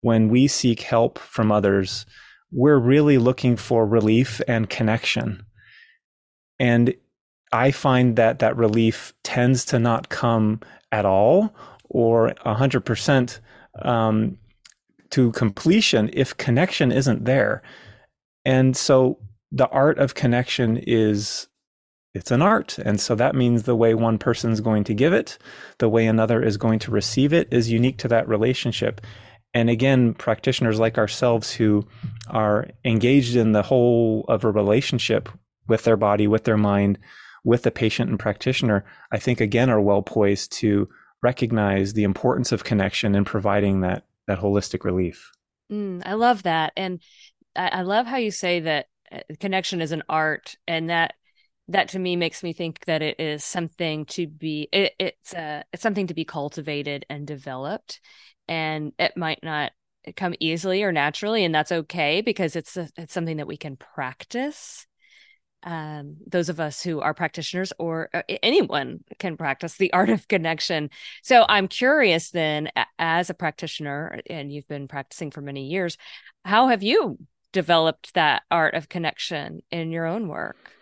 when 0.00 0.28
we 0.28 0.48
seek 0.48 0.80
help 0.80 1.16
from 1.16 1.52
others, 1.52 2.06
we're 2.50 2.78
really 2.78 3.18
looking 3.18 3.56
for 3.56 3.86
relief 3.86 4.40
and 4.48 4.68
connection. 4.68 5.44
And 6.58 6.92
I 7.52 7.70
find 7.70 8.16
that 8.16 8.40
that 8.40 8.56
relief 8.56 9.14
tends 9.22 9.64
to 9.66 9.78
not 9.78 10.08
come 10.08 10.60
at 10.90 11.04
all 11.04 11.54
or 11.84 12.34
100% 12.44 13.38
um, 13.82 14.38
to 15.10 15.30
completion 15.32 16.10
if 16.14 16.36
connection 16.36 16.90
isn't 16.90 17.26
there. 17.26 17.62
And 18.44 18.76
so 18.76 19.20
the 19.52 19.68
art 19.68 19.98
of 20.00 20.16
connection 20.16 20.78
is 20.78 21.46
it's 22.14 22.30
an 22.30 22.42
art. 22.42 22.78
And 22.78 23.00
so 23.00 23.14
that 23.14 23.34
means 23.34 23.62
the 23.62 23.76
way 23.76 23.94
one 23.94 24.18
person 24.18 24.50
is 24.50 24.60
going 24.60 24.84
to 24.84 24.94
give 24.94 25.12
it, 25.12 25.38
the 25.78 25.88
way 25.88 26.06
another 26.06 26.42
is 26.42 26.56
going 26.56 26.78
to 26.80 26.90
receive 26.90 27.32
it 27.32 27.48
is 27.52 27.70
unique 27.70 27.98
to 27.98 28.08
that 28.08 28.28
relationship. 28.28 29.00
And 29.54 29.70
again, 29.70 30.14
practitioners 30.14 30.78
like 30.78 30.98
ourselves 30.98 31.52
who 31.52 31.86
are 32.28 32.68
engaged 32.84 33.36
in 33.36 33.52
the 33.52 33.62
whole 33.62 34.24
of 34.28 34.44
a 34.44 34.50
relationship 34.50 35.28
with 35.66 35.84
their 35.84 35.96
body, 35.96 36.26
with 36.26 36.44
their 36.44 36.56
mind, 36.56 36.98
with 37.44 37.62
the 37.62 37.70
patient 37.70 38.10
and 38.10 38.18
practitioner, 38.18 38.84
I 39.10 39.18
think 39.18 39.40
again 39.40 39.70
are 39.70 39.80
well 39.80 40.02
poised 40.02 40.52
to 40.58 40.88
recognize 41.22 41.92
the 41.92 42.04
importance 42.04 42.52
of 42.52 42.64
connection 42.64 43.14
and 43.14 43.26
providing 43.26 43.80
that 43.80 44.04
that 44.26 44.40
holistic 44.40 44.84
relief. 44.84 45.32
Mm, 45.72 46.02
I 46.04 46.14
love 46.14 46.42
that. 46.42 46.72
And 46.76 47.00
I, 47.56 47.68
I 47.68 47.82
love 47.82 48.06
how 48.06 48.18
you 48.18 48.30
say 48.30 48.60
that 48.60 48.86
uh, 49.10 49.20
connection 49.40 49.80
is 49.80 49.92
an 49.92 50.02
art 50.08 50.56
and 50.66 50.90
that 50.90 51.14
that 51.68 51.88
to 51.88 51.98
me 51.98 52.16
makes 52.16 52.42
me 52.42 52.52
think 52.52 52.84
that 52.86 53.02
it 53.02 53.20
is 53.20 53.44
something 53.44 54.04
to 54.06 54.26
be 54.26 54.68
it, 54.72 54.94
it's 54.98 55.34
uh 55.34 55.62
it's 55.72 55.82
something 55.82 56.06
to 56.06 56.14
be 56.14 56.24
cultivated 56.24 57.04
and 57.08 57.26
developed 57.26 58.00
and 58.46 58.92
it 58.98 59.16
might 59.16 59.40
not 59.42 59.72
come 60.16 60.34
easily 60.40 60.82
or 60.82 60.92
naturally 60.92 61.44
and 61.44 61.54
that's 61.54 61.72
okay 61.72 62.20
because 62.22 62.56
it's 62.56 62.76
a, 62.76 62.88
it's 62.96 63.12
something 63.12 63.36
that 63.36 63.46
we 63.46 63.56
can 63.56 63.76
practice 63.76 64.86
um, 65.64 66.16
those 66.26 66.48
of 66.48 66.60
us 66.60 66.82
who 66.82 67.00
are 67.00 67.14
practitioners 67.14 67.72
or 67.78 68.10
uh, 68.14 68.22
anyone 68.42 69.00
can 69.18 69.36
practice 69.36 69.76
the 69.76 69.92
art 69.92 70.08
of 70.08 70.28
connection. 70.28 70.90
So 71.22 71.44
I'm 71.48 71.68
curious 71.68 72.30
then, 72.30 72.70
as 72.98 73.28
a 73.28 73.34
practitioner, 73.34 74.20
and 74.30 74.52
you've 74.52 74.68
been 74.68 74.88
practicing 74.88 75.30
for 75.30 75.40
many 75.40 75.66
years, 75.66 75.96
how 76.44 76.68
have 76.68 76.82
you 76.82 77.18
developed 77.52 78.14
that 78.14 78.42
art 78.50 78.74
of 78.74 78.88
connection 78.88 79.60
in 79.70 79.90
your 79.90 80.06
own 80.06 80.28
work? 80.28 80.72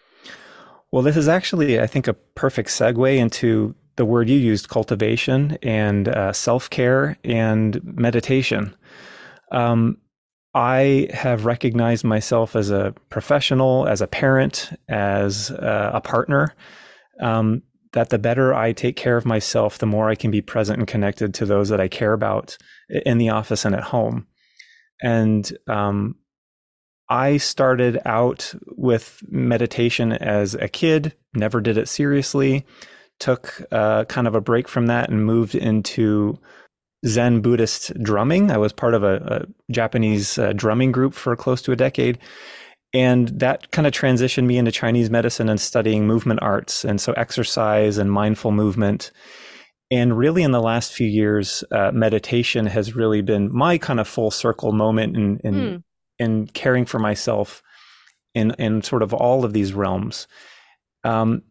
Well, 0.92 1.02
this 1.02 1.16
is 1.16 1.28
actually, 1.28 1.80
I 1.80 1.86
think, 1.86 2.08
a 2.08 2.14
perfect 2.14 2.68
segue 2.68 3.16
into 3.16 3.74
the 3.96 4.04
word 4.04 4.28
you 4.28 4.38
used 4.38 4.68
cultivation 4.68 5.58
and 5.62 6.08
uh, 6.08 6.32
self 6.32 6.70
care 6.70 7.18
and 7.24 7.80
meditation. 7.82 8.74
Um, 9.52 9.98
I 10.54 11.08
have 11.12 11.44
recognized 11.44 12.04
myself 12.04 12.56
as 12.56 12.70
a 12.70 12.94
professional, 13.10 13.86
as 13.86 14.00
a 14.00 14.06
parent, 14.06 14.70
as 14.88 15.50
uh, 15.50 15.90
a 15.92 16.00
partner. 16.00 16.54
Um, 17.20 17.62
that 17.92 18.10
the 18.10 18.18
better 18.18 18.54
I 18.54 18.72
take 18.72 18.96
care 18.96 19.16
of 19.16 19.24
myself, 19.24 19.78
the 19.78 19.86
more 19.86 20.10
I 20.10 20.14
can 20.14 20.30
be 20.30 20.42
present 20.42 20.78
and 20.78 20.86
connected 20.86 21.32
to 21.34 21.46
those 21.46 21.70
that 21.70 21.80
I 21.80 21.88
care 21.88 22.12
about 22.12 22.58
in 22.90 23.16
the 23.16 23.30
office 23.30 23.64
and 23.64 23.74
at 23.74 23.84
home. 23.84 24.26
And 25.02 25.50
um, 25.66 26.16
I 27.08 27.36
started 27.36 28.00
out 28.04 28.54
with 28.76 29.22
meditation 29.28 30.12
as 30.12 30.54
a 30.54 30.68
kid, 30.68 31.14
never 31.34 31.60
did 31.60 31.78
it 31.78 31.88
seriously, 31.88 32.66
took 33.18 33.62
uh, 33.70 34.04
kind 34.04 34.26
of 34.26 34.34
a 34.34 34.40
break 34.40 34.68
from 34.68 34.86
that 34.86 35.08
and 35.08 35.24
moved 35.24 35.54
into 35.54 36.38
Zen 37.06 37.40
Buddhist 37.40 37.92
drumming. 38.02 38.50
I 38.50 38.58
was 38.58 38.72
part 38.72 38.94
of 38.94 39.02
a, 39.04 39.16
a 39.16 39.72
Japanese 39.72 40.38
uh, 40.38 40.52
drumming 40.52 40.92
group 40.92 41.14
for 41.14 41.36
close 41.36 41.62
to 41.62 41.72
a 41.72 41.76
decade. 41.76 42.18
And 42.92 43.28
that 43.40 43.70
kind 43.72 43.86
of 43.86 43.92
transitioned 43.92 44.46
me 44.46 44.58
into 44.58 44.72
Chinese 44.72 45.10
medicine 45.10 45.48
and 45.48 45.60
studying 45.60 46.06
movement 46.06 46.40
arts. 46.42 46.84
And 46.84 47.00
so 47.00 47.12
exercise 47.12 47.98
and 47.98 48.10
mindful 48.10 48.52
movement. 48.52 49.12
And 49.90 50.16
really, 50.18 50.42
in 50.42 50.50
the 50.50 50.62
last 50.62 50.92
few 50.92 51.06
years, 51.06 51.62
uh, 51.70 51.92
meditation 51.92 52.66
has 52.66 52.96
really 52.96 53.22
been 53.22 53.54
my 53.54 53.78
kind 53.78 54.00
of 54.00 54.08
full 54.08 54.30
circle 54.30 54.72
moment 54.72 55.16
in, 55.16 55.38
in, 55.44 55.54
mm. 55.54 55.82
In 56.18 56.46
caring 56.48 56.84
for 56.86 56.98
myself 56.98 57.62
in, 58.34 58.52
in 58.58 58.82
sort 58.82 59.02
of 59.02 59.12
all 59.14 59.44
of 59.44 59.52
these 59.52 59.72
realms. 59.72 60.26
Um, 61.04 61.42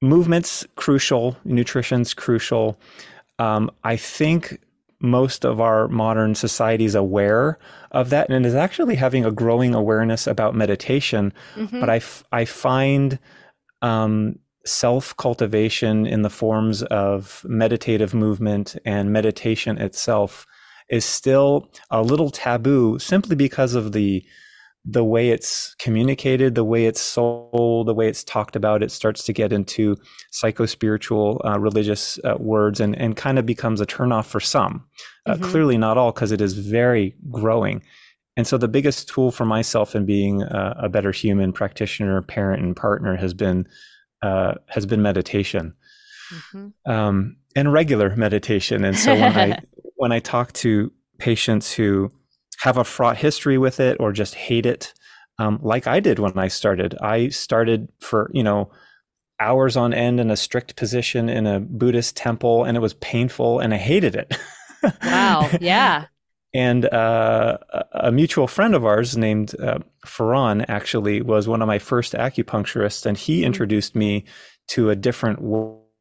movement's 0.00 0.66
crucial, 0.76 1.36
nutrition's 1.44 2.14
crucial. 2.14 2.78
Um, 3.38 3.70
I 3.84 3.96
think 3.96 4.60
most 5.00 5.44
of 5.44 5.60
our 5.60 5.88
modern 5.88 6.34
society 6.34 6.84
is 6.84 6.94
aware 6.94 7.58
of 7.90 8.10
that 8.10 8.30
and 8.30 8.46
is 8.46 8.54
actually 8.54 8.94
having 8.94 9.24
a 9.24 9.30
growing 9.30 9.74
awareness 9.74 10.26
about 10.26 10.54
meditation. 10.54 11.32
Mm-hmm. 11.54 11.80
But 11.80 11.90
I, 11.90 11.96
f- 11.96 12.24
I 12.32 12.44
find 12.44 13.18
um, 13.82 14.38
self 14.64 15.16
cultivation 15.16 16.06
in 16.06 16.22
the 16.22 16.30
forms 16.30 16.82
of 16.84 17.44
meditative 17.48 18.14
movement 18.14 18.76
and 18.84 19.12
meditation 19.12 19.78
itself 19.78 20.46
is 20.88 21.04
still 21.04 21.70
a 21.90 22.02
little 22.02 22.30
taboo 22.30 22.98
simply 22.98 23.36
because 23.36 23.74
of 23.74 23.92
the 23.92 24.24
the 24.88 25.04
way 25.04 25.30
it's 25.30 25.74
communicated, 25.80 26.54
the 26.54 26.64
way 26.64 26.86
it's 26.86 27.00
sold, 27.00 27.88
the 27.88 27.94
way 27.94 28.08
it's 28.08 28.22
talked 28.22 28.54
about, 28.54 28.84
it 28.84 28.92
starts 28.92 29.24
to 29.24 29.32
get 29.32 29.52
into 29.52 29.96
psycho 30.30 30.64
spiritual 30.64 31.42
uh, 31.44 31.58
religious 31.58 32.20
uh, 32.22 32.36
words 32.38 32.78
and, 32.78 32.96
and 32.96 33.16
kind 33.16 33.36
of 33.36 33.44
becomes 33.44 33.80
a 33.80 33.86
turnoff 33.86 34.26
for 34.26 34.38
some. 34.38 34.86
Uh, 35.26 35.34
mm-hmm. 35.34 35.42
Clearly, 35.42 35.76
not 35.76 35.98
all, 35.98 36.12
because 36.12 36.30
it 36.30 36.40
is 36.40 36.52
very 36.56 37.16
growing. 37.32 37.82
And 38.36 38.46
so, 38.46 38.56
the 38.58 38.68
biggest 38.68 39.08
tool 39.08 39.32
for 39.32 39.44
myself 39.44 39.96
in 39.96 40.06
being 40.06 40.42
a, 40.42 40.76
a 40.84 40.88
better 40.88 41.10
human 41.10 41.52
practitioner, 41.52 42.22
parent, 42.22 42.62
and 42.62 42.76
partner 42.76 43.16
has 43.16 43.34
been 43.34 43.66
uh, 44.22 44.54
has 44.68 44.86
been 44.86 45.02
meditation, 45.02 45.74
mm-hmm. 46.32 46.90
um, 46.90 47.36
and 47.56 47.72
regular 47.72 48.14
meditation. 48.14 48.84
And 48.84 48.96
so, 48.96 49.14
when 49.14 49.36
I 49.36 49.58
when 49.96 50.12
I 50.12 50.20
talk 50.20 50.52
to 50.54 50.92
patients 51.18 51.72
who 51.72 52.12
have 52.60 52.76
a 52.76 52.84
fraught 52.84 53.16
history 53.16 53.58
with 53.58 53.80
it 53.80 53.96
or 54.00 54.12
just 54.12 54.34
hate 54.34 54.66
it, 54.66 54.94
um, 55.38 55.58
like 55.62 55.86
I 55.86 56.00
did 56.00 56.18
when 56.18 56.38
I 56.38 56.48
started. 56.48 56.96
I 57.00 57.28
started 57.28 57.88
for, 58.00 58.30
you 58.32 58.42
know, 58.42 58.70
hours 59.40 59.76
on 59.76 59.92
end 59.92 60.20
in 60.20 60.30
a 60.30 60.36
strict 60.36 60.76
position 60.76 61.28
in 61.28 61.46
a 61.46 61.60
Buddhist 61.60 62.16
temple, 62.16 62.64
and 62.64 62.76
it 62.76 62.80
was 62.80 62.94
painful, 62.94 63.60
and 63.60 63.74
I 63.74 63.76
hated 63.76 64.14
it. 64.14 64.36
wow. 65.02 65.50
Yeah. 65.60 66.06
and 66.54 66.86
uh, 66.86 67.58
a 67.92 68.10
mutual 68.10 68.46
friend 68.46 68.74
of 68.74 68.84
ours 68.84 69.16
named 69.16 69.54
uh, 69.60 69.78
Ferran 70.06 70.64
actually 70.68 71.20
was 71.20 71.48
one 71.48 71.60
of 71.60 71.68
my 71.68 71.78
first 71.78 72.14
acupuncturists, 72.14 73.04
and 73.04 73.18
he 73.18 73.38
mm-hmm. 73.38 73.46
introduced 73.46 73.94
me 73.94 74.24
to 74.68 74.90
a 74.90 74.96
different 74.96 75.40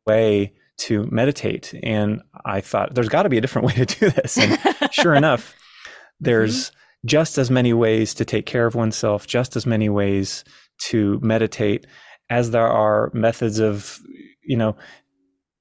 way 0.08 0.54
to 0.78 1.08
meditate. 1.12 1.74
And 1.84 2.22
I 2.46 2.62
thought, 2.62 2.94
there's 2.94 3.10
got 3.10 3.24
to 3.24 3.30
be 3.30 3.38
a 3.38 3.42
different 3.42 3.68
way 3.68 3.74
to 3.74 3.86
do 3.86 4.10
this. 4.10 4.38
And 4.38 4.60
sure 4.92 5.16
enough, 5.16 5.56
there's 6.20 6.70
mm-hmm. 6.70 7.08
just 7.08 7.38
as 7.38 7.50
many 7.52 7.74
ways 7.74 8.14
to 8.16 8.26
take 8.26 8.46
care 8.46 8.66
of 8.66 8.76
oneself, 8.76 9.28
just 9.28 9.56
as 9.56 9.66
many 9.66 9.90
ways 9.90 10.44
to 10.88 11.20
meditate 11.22 11.86
as 12.30 12.52
there 12.52 12.68
are 12.68 13.12
methods 13.14 13.60
of, 13.60 14.00
you 14.44 14.58
know, 14.58 14.76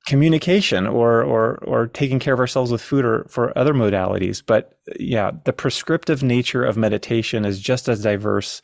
communication 0.06 0.86
or 0.86 1.22
or 1.22 1.56
or 1.64 1.86
taking 1.86 2.18
care 2.18 2.34
of 2.34 2.40
ourselves 2.40 2.70
with 2.70 2.82
food 2.82 3.04
or 3.04 3.26
for 3.28 3.56
other 3.56 3.72
modalities. 3.72 4.42
But 4.44 4.78
yeah, 4.98 5.32
the 5.44 5.52
prescriptive 5.52 6.22
nature 6.22 6.64
of 6.64 6.76
meditation 6.76 7.44
is 7.44 7.58
just 7.60 7.88
as 7.88 8.02
diverse 8.02 8.60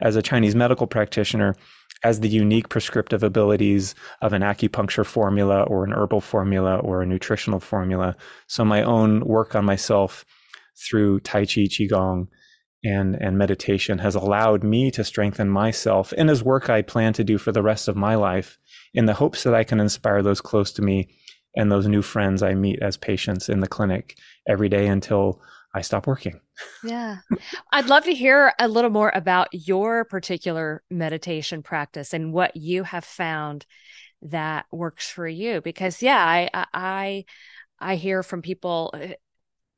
as 0.00 0.16
a 0.16 0.22
Chinese 0.22 0.54
medical 0.54 0.86
practitioner 0.86 1.56
as 2.04 2.20
the 2.20 2.28
unique 2.28 2.68
prescriptive 2.68 3.22
abilities 3.22 3.94
of 4.22 4.32
an 4.32 4.42
acupuncture 4.42 5.04
formula 5.04 5.62
or 5.62 5.84
an 5.84 5.92
herbal 5.92 6.20
formula 6.20 6.76
or 6.78 7.02
a 7.02 7.06
nutritional 7.06 7.60
formula. 7.60 8.16
So 8.46 8.64
my 8.64 8.82
own 8.82 9.20
work 9.24 9.54
on 9.54 9.64
myself 9.64 10.24
through 10.76 11.20
Tai 11.20 11.40
Chi, 11.40 11.62
Qigong, 11.62 12.28
and, 12.84 13.16
and 13.16 13.36
meditation 13.36 13.98
has 13.98 14.14
allowed 14.14 14.62
me 14.62 14.90
to 14.92 15.02
strengthen 15.02 15.48
myself 15.48 16.12
and 16.16 16.28
his 16.28 16.44
work 16.44 16.70
I 16.70 16.82
plan 16.82 17.12
to 17.14 17.24
do 17.24 17.36
for 17.36 17.50
the 17.50 17.62
rest 17.62 17.88
of 17.88 17.96
my 17.96 18.14
life 18.14 18.56
in 18.94 19.06
the 19.06 19.14
hopes 19.14 19.42
that 19.42 19.54
I 19.54 19.64
can 19.64 19.80
inspire 19.80 20.22
those 20.22 20.40
close 20.40 20.70
to 20.72 20.82
me 20.82 21.08
and 21.56 21.72
those 21.72 21.88
new 21.88 22.02
friends 22.02 22.42
I 22.42 22.54
meet 22.54 22.80
as 22.80 22.96
patients 22.96 23.48
in 23.48 23.60
the 23.60 23.66
clinic 23.66 24.16
every 24.48 24.68
day 24.68 24.86
until 24.86 25.42
I 25.78 25.82
stop 25.82 26.06
working. 26.06 26.40
Yeah. 26.82 27.18
I'd 27.72 27.86
love 27.86 28.04
to 28.04 28.14
hear 28.14 28.52
a 28.58 28.68
little 28.68 28.90
more 28.90 29.12
about 29.14 29.48
your 29.52 30.04
particular 30.04 30.82
meditation 30.90 31.62
practice 31.62 32.12
and 32.12 32.32
what 32.32 32.56
you 32.56 32.82
have 32.82 33.04
found 33.04 33.64
that 34.22 34.66
works 34.72 35.08
for 35.08 35.26
you 35.26 35.60
because 35.60 36.02
yeah, 36.02 36.18
I 36.18 36.66
I 36.74 37.24
I 37.78 37.96
hear 37.96 38.22
from 38.22 38.42
people 38.42 38.92
eh, 38.98 39.14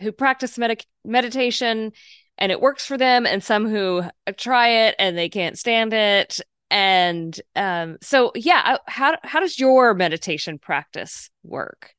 who 0.00 0.12
practice 0.12 0.56
med- 0.56 0.86
meditation 1.04 1.92
and 2.38 2.50
it 2.50 2.60
works 2.60 2.86
for 2.86 2.96
them 2.96 3.26
and 3.26 3.44
some 3.44 3.68
who 3.68 3.98
uh, 3.98 4.32
try 4.36 4.86
it 4.86 4.94
and 4.98 5.16
they 5.16 5.28
can't 5.28 5.58
stand 5.58 5.92
it 5.92 6.40
and 6.70 7.38
um, 7.56 7.98
so 8.00 8.32
yeah 8.34 8.62
uh, 8.64 8.78
how 8.86 9.16
how 9.22 9.40
does 9.40 9.58
your 9.58 9.92
meditation 9.92 10.58
practice 10.58 11.28
work 11.42 11.94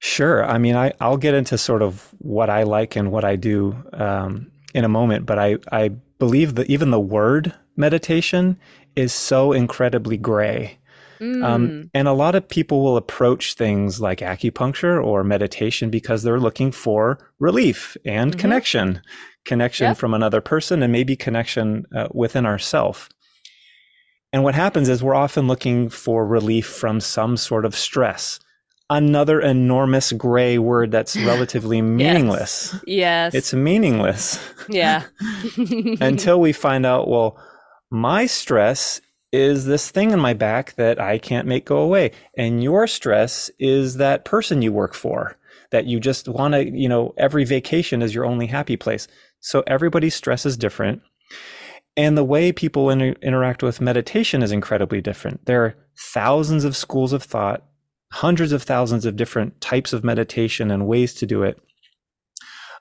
sure 0.00 0.44
i 0.44 0.58
mean 0.58 0.74
I, 0.74 0.92
i'll 1.00 1.16
get 1.16 1.34
into 1.34 1.56
sort 1.56 1.82
of 1.82 2.12
what 2.18 2.50
i 2.50 2.64
like 2.64 2.96
and 2.96 3.12
what 3.12 3.24
i 3.24 3.36
do 3.36 3.76
um, 3.92 4.50
in 4.74 4.84
a 4.84 4.88
moment 4.88 5.26
but 5.26 5.38
i 5.38 5.56
i 5.70 5.88
believe 6.18 6.56
that 6.56 6.68
even 6.68 6.90
the 6.90 7.00
word 7.00 7.54
meditation 7.76 8.58
is 8.96 9.12
so 9.12 9.52
incredibly 9.52 10.16
gray 10.16 10.78
um, 11.20 11.26
mm. 11.26 11.44
Um, 11.44 11.90
and 11.92 12.08
a 12.08 12.12
lot 12.12 12.34
of 12.34 12.48
people 12.48 12.82
will 12.82 12.96
approach 12.96 13.54
things 13.54 14.00
like 14.00 14.20
acupuncture 14.20 15.02
or 15.02 15.22
meditation 15.22 15.90
because 15.90 16.22
they're 16.22 16.40
looking 16.40 16.72
for 16.72 17.18
relief 17.38 17.96
and 18.04 18.30
mm-hmm. 18.30 18.40
connection, 18.40 19.02
connection 19.44 19.88
yep. 19.88 19.96
from 19.98 20.14
another 20.14 20.40
person 20.40 20.82
and 20.82 20.92
maybe 20.92 21.16
connection 21.16 21.84
uh, 21.94 22.08
within 22.12 22.46
ourself. 22.46 23.10
And 24.32 24.44
what 24.44 24.54
happens 24.54 24.88
is 24.88 25.02
we're 25.02 25.14
often 25.14 25.46
looking 25.46 25.88
for 25.90 26.24
relief 26.26 26.66
from 26.66 27.00
some 27.00 27.36
sort 27.36 27.64
of 27.64 27.74
stress. 27.74 28.40
Another 28.90 29.40
enormous 29.40 30.12
gray 30.12 30.58
word 30.58 30.90
that's 30.90 31.16
relatively 31.24 31.80
meaningless. 31.80 32.74
yes. 32.86 33.32
yes. 33.32 33.34
It's 33.34 33.54
meaningless. 33.54 34.38
Yeah. 34.68 35.04
Until 36.00 36.40
we 36.40 36.52
find 36.52 36.84
out, 36.84 37.08
well, 37.08 37.40
my 37.90 38.26
stress 38.26 39.00
is 39.32 39.64
this 39.64 39.90
thing 39.90 40.10
in 40.10 40.18
my 40.18 40.34
back 40.34 40.74
that 40.74 41.00
I 41.00 41.18
can't 41.18 41.46
make 41.46 41.64
go 41.64 41.78
away. 41.78 42.12
And 42.36 42.62
your 42.62 42.86
stress 42.86 43.50
is 43.58 43.96
that 43.96 44.24
person 44.24 44.60
you 44.60 44.72
work 44.72 44.94
for 44.94 45.36
that 45.70 45.86
you 45.86 46.00
just 46.00 46.28
want 46.28 46.54
to, 46.54 46.64
you 46.64 46.88
know, 46.88 47.14
every 47.16 47.44
vacation 47.44 48.02
is 48.02 48.14
your 48.14 48.24
only 48.24 48.46
happy 48.46 48.76
place. 48.76 49.06
So 49.40 49.62
everybody's 49.66 50.14
stress 50.14 50.44
is 50.44 50.56
different. 50.56 51.02
And 51.96 52.16
the 52.16 52.24
way 52.24 52.52
people 52.52 52.90
inter- 52.90 53.16
interact 53.22 53.62
with 53.62 53.80
meditation 53.80 54.42
is 54.42 54.52
incredibly 54.52 55.00
different. 55.00 55.46
There 55.46 55.64
are 55.64 55.74
thousands 56.12 56.64
of 56.64 56.76
schools 56.76 57.12
of 57.12 57.22
thought, 57.22 57.64
hundreds 58.12 58.52
of 58.52 58.62
thousands 58.62 59.06
of 59.06 59.16
different 59.16 59.60
types 59.60 59.92
of 59.92 60.04
meditation 60.04 60.70
and 60.70 60.86
ways 60.86 61.14
to 61.14 61.26
do 61.26 61.42
it. 61.42 61.60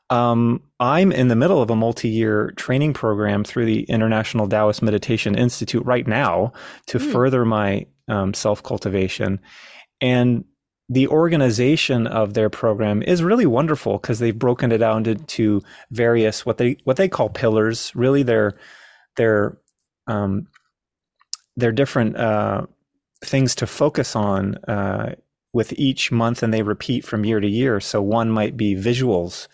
Um, 0.10 0.64
I'm 0.80 1.12
in 1.12 1.28
the 1.28 1.36
middle 1.36 1.62
of 1.62 1.70
a 1.70 1.76
multi-year 1.76 2.52
training 2.56 2.94
program 2.94 3.44
through 3.44 3.66
the 3.66 3.84
International 3.84 4.50
Taoist 4.50 4.82
Meditation 4.82 5.36
Institute 5.38 5.86
right 5.86 6.08
now 6.08 6.52
to 6.88 6.98
mm. 6.98 7.12
further 7.12 7.46
my 7.46 7.86
um, 8.08 8.34
self-cultivation, 8.34 9.40
and 10.02 10.46
the 10.92 11.08
organization 11.08 12.08
of 12.08 12.34
their 12.34 12.50
program 12.50 13.04
is 13.04 13.22
really 13.22 13.46
wonderful 13.46 14.00
because 14.00 14.18
they've 14.18 14.40
broken 14.40 14.72
it 14.72 14.80
down 14.80 15.06
into 15.06 15.62
various 15.92 16.44
what 16.44 16.58
they 16.58 16.78
what 16.84 16.98
they 16.98 17.08
call 17.08 17.30
pillars. 17.30 17.92
Really, 17.94 18.24
they're 18.24 18.58
they're 19.16 19.60
um, 20.08 20.48
they're 21.56 21.72
different 21.72 22.18
uh, 22.18 22.66
things 23.22 23.56
to 23.56 23.68
focus 23.68 24.16
on 24.16 24.56
uh, 24.66 25.16
with 25.54 25.74
each 25.74 26.12
month, 26.12 26.44
and 26.44 26.54
they 26.54 26.64
repeat 26.64 27.06
from 27.06 27.26
year 27.26 27.40
to 27.40 27.48
year. 27.48 27.80
So 27.80 28.02
one 28.02 28.30
might 28.30 28.56
be 28.56 28.76
visuals 28.76 29.48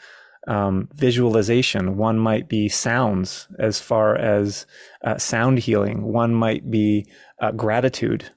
um, 0.48 0.90
visualization. 0.94 1.98
One 1.98 2.20
might 2.20 2.48
be 2.48 2.70
sounds 2.70 3.48
as 3.60 3.80
far 3.80 4.16
as 4.16 4.66
uh, 5.04 5.18
sound 5.18 5.60
healing. 5.60 6.04
One 6.04 6.34
might 6.34 6.70
be 6.70 7.08
uh, 7.42 7.52
gratitude, 7.52 8.30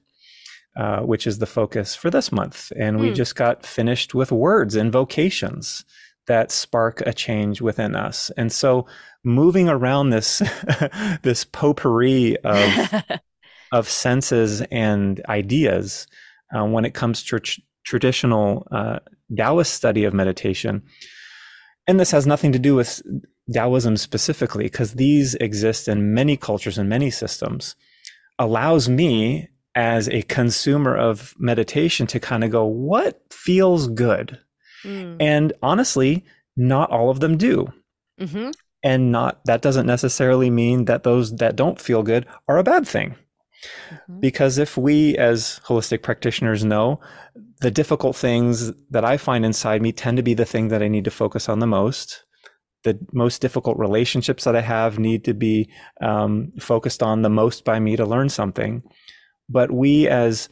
uh, 0.76 1.00
which 1.00 1.26
is 1.26 1.38
the 1.38 1.46
focus 1.46 1.94
for 1.94 2.10
this 2.10 2.32
month. 2.32 2.72
And 2.78 2.96
mm. 2.96 3.00
we 3.00 3.08
hmm. 3.08 3.14
just 3.14 3.36
got 3.36 3.64
finished 3.66 4.14
with 4.14 4.32
words, 4.32 4.76
invocations 4.76 5.84
that 6.26 6.50
spark 6.50 7.02
a 7.06 7.12
change 7.12 7.60
within 7.60 7.94
us. 7.94 8.30
And 8.36 8.52
so 8.52 8.86
moving 9.24 9.68
around 9.68 10.10
this 10.10 10.42
this 11.22 11.44
potpourri 11.44 12.36
of 12.44 13.04
of 13.72 13.88
senses 13.88 14.62
and 14.70 15.24
ideas 15.28 16.06
uh, 16.54 16.64
when 16.64 16.84
it 16.84 16.94
comes 16.94 17.22
to 17.24 17.40
tr- 17.40 17.60
traditional 17.84 18.66
uh, 18.70 18.98
Taoist 19.34 19.74
study 19.74 20.04
of 20.04 20.14
meditation. 20.14 20.82
And 21.86 21.98
this 21.98 22.10
has 22.10 22.26
nothing 22.26 22.52
to 22.52 22.58
do 22.58 22.74
with 22.74 23.02
Taoism 23.52 23.96
specifically, 23.96 24.64
because 24.64 24.94
these 24.94 25.34
exist 25.36 25.88
in 25.88 26.14
many 26.14 26.36
cultures 26.36 26.78
and 26.78 26.88
many 26.88 27.10
systems, 27.10 27.76
allows 28.38 28.88
me 28.88 29.48
as 29.74 30.08
a 30.08 30.22
consumer 30.22 30.96
of 30.96 31.34
meditation 31.38 32.06
to 32.08 32.20
kind 32.20 32.44
of 32.44 32.50
go, 32.50 32.64
what 32.64 33.22
feels 33.30 33.88
good? 33.88 34.38
Mm. 34.84 35.16
And 35.20 35.52
honestly, 35.62 36.24
not 36.56 36.90
all 36.90 37.10
of 37.10 37.20
them 37.20 37.36
do. 37.36 37.72
Mm-hmm. 38.20 38.50
And 38.82 39.12
not 39.12 39.44
that 39.44 39.62
doesn't 39.62 39.86
necessarily 39.86 40.50
mean 40.50 40.84
that 40.86 41.02
those 41.02 41.36
that 41.36 41.56
don't 41.56 41.80
feel 41.80 42.02
good 42.02 42.26
are 42.48 42.58
a 42.58 42.64
bad 42.64 42.86
thing. 42.86 43.16
Mm-hmm. 43.90 44.20
Because 44.20 44.58
if 44.58 44.76
we, 44.76 45.16
as 45.16 45.60
holistic 45.64 46.02
practitioners, 46.02 46.64
know 46.64 47.00
the 47.60 47.70
difficult 47.70 48.16
things 48.16 48.72
that 48.90 49.04
I 49.04 49.16
find 49.16 49.44
inside 49.44 49.82
me 49.82 49.92
tend 49.92 50.16
to 50.16 50.22
be 50.22 50.34
the 50.34 50.44
thing 50.44 50.68
that 50.68 50.82
I 50.82 50.88
need 50.88 51.04
to 51.04 51.10
focus 51.10 51.48
on 51.48 51.58
the 51.58 51.66
most. 51.66 52.24
The 52.84 52.98
most 53.12 53.40
difficult 53.40 53.76
relationships 53.76 54.44
that 54.44 54.54
I 54.54 54.60
have 54.60 54.98
need 54.98 55.24
to 55.24 55.34
be 55.34 55.68
um, 56.00 56.52
focused 56.60 57.02
on 57.02 57.22
the 57.22 57.30
most 57.30 57.64
by 57.64 57.80
me 57.80 57.96
to 57.96 58.06
learn 58.06 58.28
something. 58.28 58.82
But 59.48 59.72
we, 59.72 60.06
as 60.06 60.48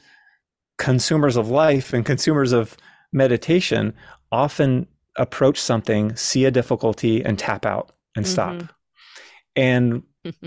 consumers 0.79 1.37
of 1.37 1.49
life 1.49 1.93
and 1.93 2.05
consumers 2.05 2.53
of 2.53 2.77
meditation, 3.13 3.95
often 4.33 4.89
approach 5.17 5.61
something, 5.61 6.17
see 6.17 6.45
a 6.45 6.51
difficulty, 6.51 7.25
and 7.25 7.39
tap 7.39 7.65
out 7.65 7.93
and 8.17 8.25
mm-hmm. 8.25 8.33
stop. 8.33 8.75
And 9.55 10.03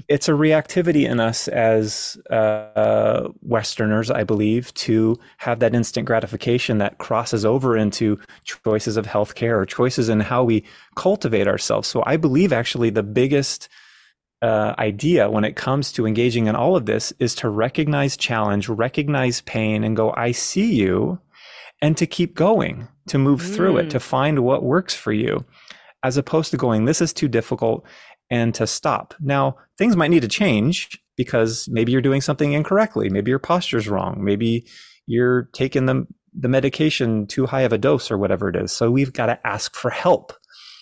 it's 0.08 0.30
a 0.30 0.34
reactivity 0.34 1.10
in 1.10 1.20
us 1.20 1.48
as 1.48 2.18
uh, 2.30 3.30
Westerners, 3.42 4.10
I 4.12 4.24
believe, 4.24 4.74
to 4.76 5.20
have 5.38 5.60
that 5.60 5.76
instant 5.76 6.06
gratification 6.06 6.78
that 6.80 6.98
crosses 6.98 7.46
over 7.46 7.78
into 7.78 8.20
choices 8.44 8.98
of 8.98 9.06
healthcare 9.06 9.58
or 9.58 9.66
choices 9.66 10.10
in 10.10 10.20
how 10.20 10.44
we 10.44 10.64
cultivate 10.96 11.48
ourselves. 11.48 11.88
So 11.88 12.04
I 12.06 12.18
believe 12.18 12.54
actually 12.54 12.90
the 12.90 13.04
biggest 13.04 13.70
uh, 14.42 14.74
idea 14.80 15.30
when 15.30 15.44
it 15.44 15.56
comes 15.56 15.92
to 15.94 16.08
engaging 16.08 16.48
in 16.48 16.56
all 16.56 16.76
of 16.76 16.86
this 16.86 17.12
is 17.20 17.36
to 17.36 17.50
recognize 17.50 18.16
challenge, 18.16 18.70
recognize 18.70 19.42
pain, 19.42 19.84
and 19.84 19.96
go, 19.96 20.14
I 20.16 20.32
see 20.32 20.74
you, 20.74 21.20
and 21.82 21.98
to 21.98 22.06
keep 22.06 22.36
going, 22.36 22.88
to 23.08 23.18
move 23.18 23.42
mm. 23.42 23.56
through 23.56 23.78
it, 23.78 23.90
to 23.92 23.98
mm. 23.98 24.02
find 24.02 24.40
what 24.40 24.64
works 24.64 24.94
for 24.94 25.12
you, 25.12 25.46
as 26.04 26.18
opposed 26.18 26.52
to 26.52 26.58
going, 26.58 26.86
this 26.86 27.02
is 27.02 27.14
too 27.14 27.28
difficult 27.28 27.86
and 28.30 28.54
to 28.56 28.68
stop. 28.68 29.14
Now, 29.20 29.58
things 29.78 29.96
might 29.96 30.12
need 30.12 30.22
to 30.22 30.28
change 30.28 31.00
because 31.18 31.68
maybe 31.70 31.92
you're 31.92 32.02
doing 32.02 32.22
something 32.22 32.54
incorrectly. 32.54 33.10
Maybe 33.10 33.30
your 33.30 33.40
posture's 33.40 33.90
wrong. 33.90 34.24
Maybe 34.24 34.66
you're 35.08 35.50
taking 35.54 35.86
the, 35.86 36.08
the 36.34 36.48
medication 36.48 37.28
too 37.28 37.46
high 37.46 37.62
of 37.62 37.74
a 37.74 37.78
dose 37.78 38.12
or 38.12 38.18
whatever 38.18 38.50
it 38.50 38.56
is. 38.56 38.72
So 38.72 38.92
we've 38.92 39.12
got 39.12 39.26
to 39.26 39.48
ask 39.48 39.76
for 39.76 39.90
help. 39.90 40.34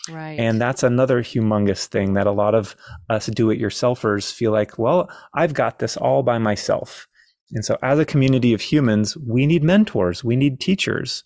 Right. 0.10 0.40
And 0.40 0.62
that's 0.62 0.84
another 0.84 1.22
humongous 1.22 1.88
thing 1.88 2.14
that 2.14 2.28
a 2.28 2.32
lot 2.32 2.56
of 2.56 2.76
us 3.10 3.26
do 3.28 3.50
it 3.50 3.60
yourselfers 3.60 4.32
feel 4.32 4.52
like, 4.52 4.78
well, 4.78 5.10
I've 5.34 5.54
got 5.54 5.80
this 5.80 5.98
all 5.98 6.24
by 6.24 6.38
myself. 6.38 7.08
And 7.52 7.64
so 7.64 7.78
as 7.82 8.00
a 8.00 8.06
community 8.06 8.54
of 8.54 8.62
humans, 8.62 9.18
we 9.18 9.46
need 9.46 9.64
mentors, 9.64 10.24
we 10.24 10.36
need 10.36 10.60
teachers. 10.60 11.24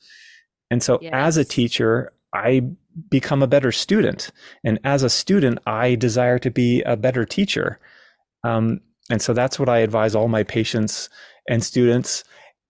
And 0.69 0.81
so 0.81 0.99
yes. 1.01 1.11
as 1.13 1.37
a 1.37 1.45
teacher, 1.45 2.13
I 2.33 2.61
become 3.09 3.41
a 3.41 3.47
better 3.47 3.71
student. 3.71 4.31
And 4.63 4.79
as 4.83 5.03
a 5.03 5.09
student, 5.09 5.59
I 5.65 5.95
desire 5.95 6.39
to 6.39 6.51
be 6.51 6.81
a 6.83 6.95
better 6.97 7.25
teacher. 7.25 7.79
Um, 8.43 8.81
and 9.09 9.21
so 9.21 9.33
that's 9.33 9.59
what 9.59 9.69
I 9.69 9.79
advise 9.79 10.15
all 10.15 10.27
my 10.27 10.43
patients 10.43 11.09
and 11.47 11.63
students 11.63 12.23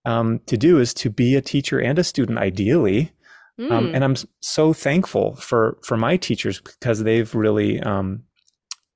um, 0.06 0.40
to 0.48 0.58
do 0.58 0.80
is 0.80 0.94
to 0.96 1.10
be 1.10 1.36
a 1.36 1.42
teacher 1.42 1.80
and 1.80 2.00
a 2.00 2.04
student, 2.04 2.40
ideally. 2.40 3.12
Mm. 3.60 3.72
Um, 3.72 3.88
hmm. 3.88 3.96
and 3.96 4.04
I'm 4.04 4.16
so 4.40 4.74
thankful 4.74 5.36
for 5.36 5.78
for 5.84 5.98
my 5.98 6.18
teachers 6.18 6.62
because 6.62 7.04
they've 7.04 7.36
really 7.36 7.80
um, 7.82 8.24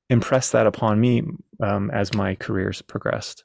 impressed 0.10 0.54
that 0.54 0.66
upon 0.66 1.00
me 1.00 1.24
um, 1.62 1.92
as 1.92 2.14
my 2.14 2.36
careers 2.36 2.82
progressed. 2.82 3.44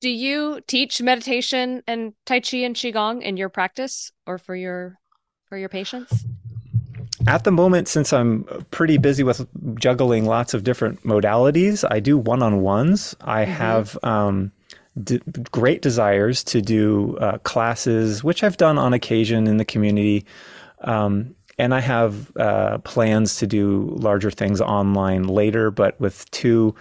Do 0.00 0.08
you 0.08 0.60
teach 0.66 1.02
meditation 1.02 1.82
and 1.88 2.12
Tai 2.24 2.40
Chi 2.40 2.58
and 2.58 2.76
Qigong 2.76 3.20
in 3.20 3.36
your 3.36 3.48
practice 3.48 4.12
or 4.26 4.38
for 4.38 4.54
your 4.54 4.98
for 5.48 5.58
your 5.58 5.68
patients? 5.68 6.24
At 7.26 7.44
the 7.44 7.50
moment, 7.50 7.88
since 7.88 8.12
I'm 8.12 8.44
pretty 8.70 8.98
busy 8.98 9.22
with 9.22 9.46
juggling 9.78 10.24
lots 10.24 10.54
of 10.54 10.64
different 10.64 11.02
modalities, 11.02 11.84
I 11.88 12.00
do 12.00 12.16
one 12.16 12.42
on 12.42 12.62
ones. 12.62 13.16
I 13.20 13.44
mm-hmm. 13.44 13.52
have 13.52 13.98
um, 14.02 14.52
d- 15.02 15.20
great 15.50 15.82
desires 15.82 16.44
to 16.44 16.60
do 16.60 17.16
uh, 17.18 17.38
classes, 17.38 18.22
which 18.22 18.42
I've 18.42 18.56
done 18.56 18.78
on 18.78 18.92
occasion 18.92 19.46
in 19.46 19.56
the 19.56 19.64
community. 19.64 20.24
Um, 20.82 21.34
and 21.58 21.74
I 21.74 21.80
have 21.80 22.36
uh, 22.36 22.78
plans 22.78 23.36
to 23.36 23.46
do 23.46 23.92
larger 23.98 24.30
things 24.30 24.60
online 24.60 25.24
later, 25.24 25.70
but 25.70 26.00
with 26.00 26.30
two 26.30 26.74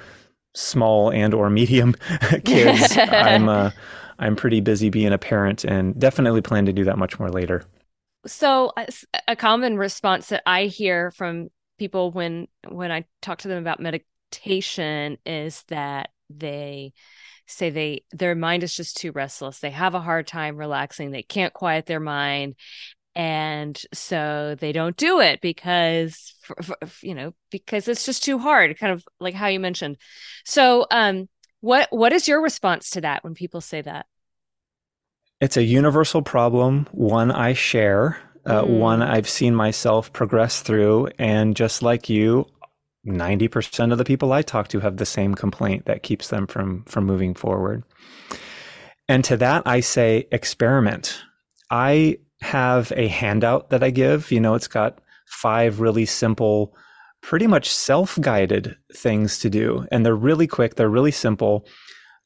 small 0.54 1.12
and 1.12 1.34
or 1.34 1.50
medium 1.50 1.96
kids, 2.46 2.96
I'm 2.98 3.50
uh, 3.50 3.72
I'm 4.20 4.36
pretty 4.36 4.62
busy 4.62 4.90
being 4.90 5.14
a 5.14 5.18
parent, 5.18 5.64
and 5.64 6.00
definitely 6.00 6.42
plan 6.42 6.66
to 6.66 6.74
do 6.74 6.84
that 6.86 6.98
much 6.98 7.20
more 7.20 7.30
later. 7.30 7.64
So 8.28 8.72
a 9.28 9.36
common 9.36 9.78
response 9.78 10.28
that 10.30 10.44
I 10.46 10.66
hear 10.66 11.12
from 11.12 11.50
people 11.80 12.12
when 12.12 12.48
when 12.68 12.92
I 12.92 13.06
talk 13.22 13.40
to 13.40 13.48
them 13.48 13.60
about 13.60 13.80
meditation 13.80 15.18
is 15.26 15.64
that 15.70 16.10
they 16.30 16.94
say 17.46 17.70
they 17.70 18.04
their 18.12 18.36
mind 18.36 18.64
is 18.64 18.76
just 18.76 18.98
too 18.98 19.12
restless. 19.12 19.60
They 19.60 19.72
have 19.72 19.96
a 19.96 20.02
hard 20.02 20.28
time 20.28 20.58
relaxing. 20.58 21.12
They 21.12 21.24
can't 21.24 21.54
quiet 21.54 21.86
their 21.86 22.00
mind. 22.00 22.56
And 23.16 23.82
so 23.94 24.56
they 24.60 24.74
don't 24.74 24.96
do 24.96 25.22
it 25.22 25.42
because, 25.42 26.36
you 27.02 27.16
know, 27.16 27.34
because 27.50 27.88
it's 27.88 28.06
just 28.06 28.24
too 28.24 28.38
hard, 28.38 28.78
kind 28.78 28.94
of 28.94 29.04
like 29.20 29.34
how 29.34 29.48
you 29.48 29.60
mentioned. 29.60 29.98
So, 30.46 30.86
um, 30.92 31.28
what 31.62 31.88
what 31.92 32.14
is 32.14 32.28
your 32.28 32.42
response 32.44 32.92
to 32.92 33.02
that 33.02 33.24
when 33.24 33.34
people 33.34 33.62
say 33.62 33.82
that? 33.82 34.06
It's 35.40 35.58
a 35.58 35.64
universal 35.64 36.24
problem, 36.24 36.88
one 36.92 37.32
I 37.32 37.54
share, 37.54 38.18
uh, 38.46 38.64
mm. 38.64 38.80
one 38.80 39.04
I've 39.04 39.30
seen 39.30 39.54
myself 39.54 40.12
progress 40.12 40.62
through. 40.62 41.10
And 41.20 41.56
just 41.56 41.84
like 41.84 42.10
you, 42.10 42.48
90% 43.06 43.92
of 43.92 44.00
the 44.00 44.04
people 44.04 44.34
I 44.34 44.42
talk 44.42 44.68
to 44.70 44.80
have 44.80 44.98
the 44.98 45.06
same 45.06 45.36
complaint 45.36 45.86
that 45.86 46.02
keeps 46.02 46.30
them 46.30 46.48
from, 46.48 46.84
from 46.86 47.06
moving 47.06 47.36
forward. 47.36 47.84
And 49.08 49.24
to 49.26 49.38
that, 49.38 49.64
I 49.68 49.80
say 49.80 50.28
experiment. 50.32 51.22
I 51.70 52.18
have 52.42 52.92
a 52.96 53.08
handout 53.08 53.70
that 53.70 53.84
I 53.84 53.92
give. 53.92 54.32
You 54.32 54.40
know, 54.40 54.56
it's 54.56 54.68
got 54.68 55.00
five 55.28 55.80
really 55.80 56.06
simple, 56.06 56.76
pretty 57.22 57.46
much 57.46 57.70
self 57.70 58.18
guided 58.20 58.76
things 58.94 59.38
to 59.40 59.52
do. 59.52 59.86
And 59.92 60.04
they're 60.04 60.16
really 60.16 60.48
quick, 60.48 60.76
they're 60.76 60.90
really 60.90 61.12
simple. 61.12 61.68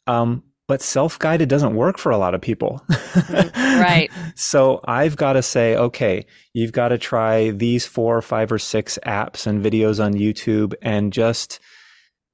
Um, 0.08 0.44
but 0.68 0.82
self-guided 0.82 1.50
doesn't 1.50 1.76
work 1.76 1.98
for 1.98 2.12
a 2.12 2.18
lot 2.18 2.34
of 2.34 2.42
people. 2.42 2.82
Mm-hmm. 2.90 3.82
right. 3.82 4.12
So 4.36 4.82
I've 4.86 5.18
got 5.18 5.34
to 5.34 5.42
say, 5.42 5.76
okay, 5.76 6.26
you've 6.54 6.72
got 6.72 6.90
to 6.90 6.98
try 6.98 7.52
these 7.52 7.86
four 7.86 8.18
or 8.18 8.22
five 8.22 8.52
or 8.52 8.58
six 8.58 8.98
apps 9.06 9.46
and 9.46 9.64
videos 9.64 10.04
on 10.04 10.14
YouTube 10.14 10.74
and 10.82 11.14
just 11.14 11.60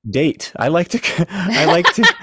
date. 0.10 0.54
I 0.56 0.70
like 0.70 0.90
to, 0.90 1.00
I 1.30 1.66
like 1.66 1.86
to, 1.96 2.04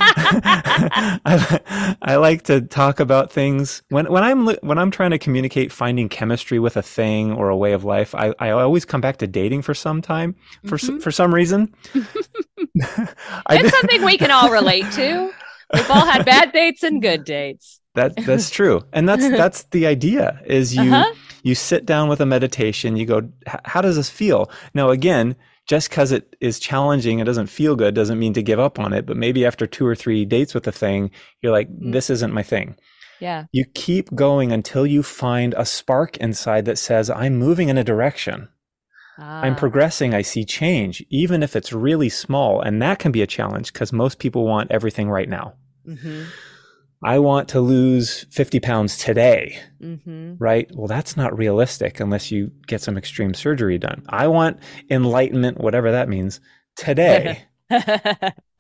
I, 1.27 1.97
I, 2.01 2.17
like 2.17 2.45
to 2.45 2.63
talk 2.63 3.01
about 3.01 3.33
things 3.33 3.83
when, 3.89 4.11
when 4.11 4.23
I'm, 4.23 4.47
when 4.47 4.79
I'm 4.79 4.91
trying 4.91 5.11
to 5.11 5.19
communicate 5.19 5.73
finding 5.73 6.09
chemistry 6.09 6.59
with 6.59 6.77
a 6.77 6.83
thing 6.83 7.33
or 7.33 7.49
a 7.49 7.57
way 7.57 7.73
of 7.73 7.85
life, 7.85 8.15
I, 8.15 8.33
I 8.39 8.51
always 8.51 8.85
come 8.85 9.01
back 9.01 9.19
to 9.19 9.27
dating 9.27 9.63
for 9.63 9.75
some 9.75 10.01
time 10.01 10.37
for, 10.67 10.79
mm-hmm. 10.79 10.99
for 10.99 11.11
some 11.11 11.35
reason. 11.35 11.75
it's 11.95 13.71
something 13.71 14.05
we 14.05 14.19
can 14.19 14.31
all 14.31 14.51
relate 14.51 14.91
to. 14.93 15.33
We've 15.73 15.91
all 15.91 16.05
had 16.05 16.25
bad 16.25 16.53
dates 16.53 16.83
and 16.83 17.01
good 17.01 17.25
dates. 17.25 17.81
That 17.95 18.17
that's 18.17 18.51
true, 18.51 18.83
and 18.93 19.09
that's 19.09 19.29
that's 19.31 19.65
the 19.65 19.87
idea. 19.87 20.41
Is 20.47 20.75
you 20.75 20.93
uh-huh. 20.93 21.15
you 21.43 21.55
sit 21.55 21.87
down 21.87 22.09
with 22.09 22.21
a 22.21 22.27
meditation. 22.27 22.97
You 22.97 23.07
go, 23.07 23.29
how 23.65 23.81
does 23.81 23.97
this 23.97 24.11
feel? 24.11 24.51
Now, 24.75 24.91
again, 24.91 25.37
just 25.67 25.89
because 25.89 26.13
it 26.13 26.37
is 26.41 26.59
challenging, 26.59 27.21
it 27.21 27.25
doesn't 27.25 27.47
feel 27.47 27.77
good, 27.77 27.95
doesn't 27.95 28.19
mean 28.19 28.35
to 28.35 28.43
give 28.43 28.59
up 28.59 28.79
on 28.79 28.93
it. 28.93 29.07
But 29.07 29.17
maybe 29.17 29.47
after 29.47 29.67
two 29.67 29.87
or 29.87 29.95
three 29.95 30.25
dates 30.25 30.55
with 30.55 30.67
a 30.67 30.73
thing, 30.73 31.11
you're 31.41 31.53
like, 31.53 31.69
mm. 31.71 31.93
this 31.93 32.11
isn't 32.11 32.35
my 32.35 32.43
thing. 32.43 32.77
Yeah. 33.21 33.45
You 33.53 33.65
keep 33.75 34.15
going 34.15 34.53
until 34.53 34.87
you 34.87 35.03
find 35.03 35.55
a 35.57 35.65
spark 35.65 36.17
inside 36.19 36.67
that 36.67 36.79
says, 36.79 37.09
I'm 37.09 37.37
moving 37.37 37.69
in 37.69 37.79
a 37.79 37.85
direction. 37.85 38.49
Ah. 39.19 39.43
I'm 39.43 39.57
progressing. 39.57 40.15
I 40.15 40.23
see 40.23 40.45
change, 40.45 41.05
even 41.11 41.43
if 41.43 41.55
it's 41.57 41.73
really 41.73 42.09
small. 42.09 42.61
And 42.61 42.81
that 42.83 42.99
can 42.99 43.13
be 43.13 43.23
a 43.23 43.27
challenge 43.27 43.73
because 43.73 43.93
most 43.93 44.19
people 44.19 44.45
want 44.47 44.71
everything 44.71 45.09
right 45.09 45.29
now. 45.29 45.55
Mm-hmm. 45.87 46.25
I 47.03 47.19
want 47.19 47.49
to 47.51 47.61
lose 47.61 48.25
50 48.31 48.61
pounds 48.61 48.97
today. 48.97 49.59
Mm-hmm. 49.81 50.37
Right? 50.39 50.71
Well, 50.75 50.87
that's 50.87 51.17
not 51.17 51.37
realistic 51.37 52.01
unless 52.01 52.31
you 52.31 52.51
get 52.67 52.81
some 52.81 52.97
extreme 52.97 53.35
surgery 53.35 53.79
done. 53.79 54.05
I 54.09 54.27
want 54.29 54.59
enlightenment, 54.91 55.59
whatever 55.59 55.93
that 55.93 56.09
means, 56.09 56.41
today. 56.77 57.45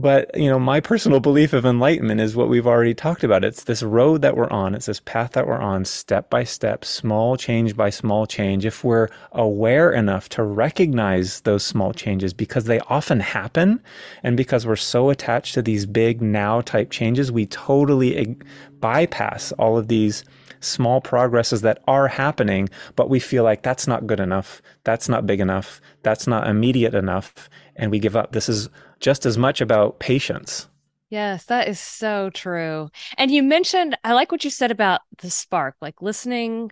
But, 0.00 0.34
you 0.34 0.48
know, 0.48 0.58
my 0.58 0.80
personal 0.80 1.20
belief 1.20 1.52
of 1.52 1.66
enlightenment 1.66 2.22
is 2.22 2.34
what 2.34 2.48
we've 2.48 2.66
already 2.66 2.94
talked 2.94 3.22
about. 3.22 3.44
It's 3.44 3.64
this 3.64 3.82
road 3.82 4.22
that 4.22 4.34
we're 4.34 4.48
on. 4.48 4.74
It's 4.74 4.86
this 4.86 5.00
path 5.00 5.32
that 5.32 5.46
we're 5.46 5.58
on 5.58 5.84
step 5.84 6.30
by 6.30 6.42
step, 6.44 6.86
small 6.86 7.36
change 7.36 7.76
by 7.76 7.90
small 7.90 8.26
change. 8.26 8.64
If 8.64 8.82
we're 8.82 9.08
aware 9.32 9.92
enough 9.92 10.30
to 10.30 10.42
recognize 10.42 11.42
those 11.42 11.66
small 11.66 11.92
changes 11.92 12.32
because 12.32 12.64
they 12.64 12.80
often 12.88 13.20
happen 13.20 13.82
and 14.22 14.38
because 14.38 14.66
we're 14.66 14.76
so 14.76 15.10
attached 15.10 15.52
to 15.52 15.60
these 15.60 15.84
big 15.84 16.22
now 16.22 16.62
type 16.62 16.88
changes, 16.90 17.30
we 17.30 17.44
totally 17.44 18.38
bypass 18.80 19.52
all 19.52 19.76
of 19.76 19.88
these 19.88 20.24
small 20.60 21.00
progresses 21.00 21.62
that 21.62 21.82
are 21.88 22.08
happening, 22.08 22.68
but 22.96 23.10
we 23.10 23.18
feel 23.18 23.44
like 23.44 23.62
that's 23.62 23.86
not 23.86 24.06
good 24.06 24.20
enough. 24.20 24.62
That's 24.84 25.08
not 25.08 25.26
big 25.26 25.40
enough. 25.40 25.80
That's 26.02 26.26
not 26.26 26.46
immediate 26.46 26.94
enough. 26.94 27.48
And 27.76 27.90
we 27.90 27.98
give 27.98 28.16
up. 28.16 28.32
This 28.32 28.48
is 28.48 28.68
just 29.00 29.26
as 29.26 29.38
much 29.38 29.60
about 29.60 29.98
patience. 29.98 30.68
Yes, 31.08 31.46
that 31.46 31.66
is 31.66 31.80
so 31.80 32.30
true. 32.30 32.90
And 33.18 33.30
you 33.30 33.42
mentioned, 33.42 33.98
I 34.04 34.12
like 34.12 34.30
what 34.30 34.44
you 34.44 34.50
said 34.50 34.70
about 34.70 35.00
the 35.18 35.30
spark, 35.30 35.74
like 35.80 36.00
listening 36.00 36.70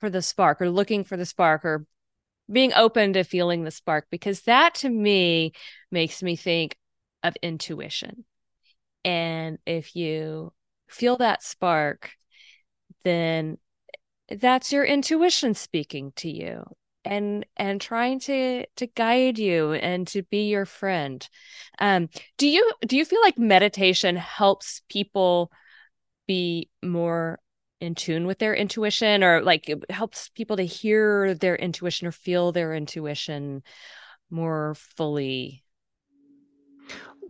for 0.00 0.10
the 0.10 0.22
spark 0.22 0.60
or 0.60 0.70
looking 0.70 1.04
for 1.04 1.16
the 1.16 1.26
spark 1.26 1.64
or 1.64 1.86
being 2.50 2.72
open 2.74 3.12
to 3.12 3.24
feeling 3.24 3.62
the 3.62 3.70
spark, 3.70 4.06
because 4.10 4.42
that 4.42 4.74
to 4.76 4.88
me 4.88 5.52
makes 5.90 6.22
me 6.22 6.34
think 6.34 6.76
of 7.22 7.36
intuition. 7.42 8.24
And 9.04 9.58
if 9.66 9.94
you 9.94 10.52
feel 10.88 11.18
that 11.18 11.42
spark, 11.42 12.10
then 13.08 13.58
that's 14.28 14.72
your 14.72 14.84
intuition 14.84 15.54
speaking 15.54 16.12
to 16.16 16.30
you 16.30 16.64
and 17.04 17.46
and 17.56 17.80
trying 17.80 18.20
to 18.20 18.66
to 18.76 18.86
guide 18.86 19.38
you 19.38 19.72
and 19.72 20.06
to 20.08 20.22
be 20.24 20.48
your 20.48 20.66
friend. 20.66 21.26
Um 21.78 22.08
do 22.36 22.46
you 22.48 22.70
do 22.86 22.96
you 22.96 23.04
feel 23.04 23.22
like 23.22 23.38
meditation 23.38 24.16
helps 24.16 24.82
people 24.88 25.50
be 26.26 26.68
more 26.82 27.38
in 27.80 27.94
tune 27.94 28.26
with 28.26 28.38
their 28.38 28.54
intuition 28.54 29.22
or 29.24 29.42
like 29.42 29.68
it 29.68 29.90
helps 29.90 30.28
people 30.30 30.56
to 30.56 30.64
hear 30.64 31.34
their 31.34 31.56
intuition 31.56 32.08
or 32.08 32.12
feel 32.12 32.52
their 32.52 32.74
intuition 32.74 33.62
more 34.30 34.74
fully 34.96 35.64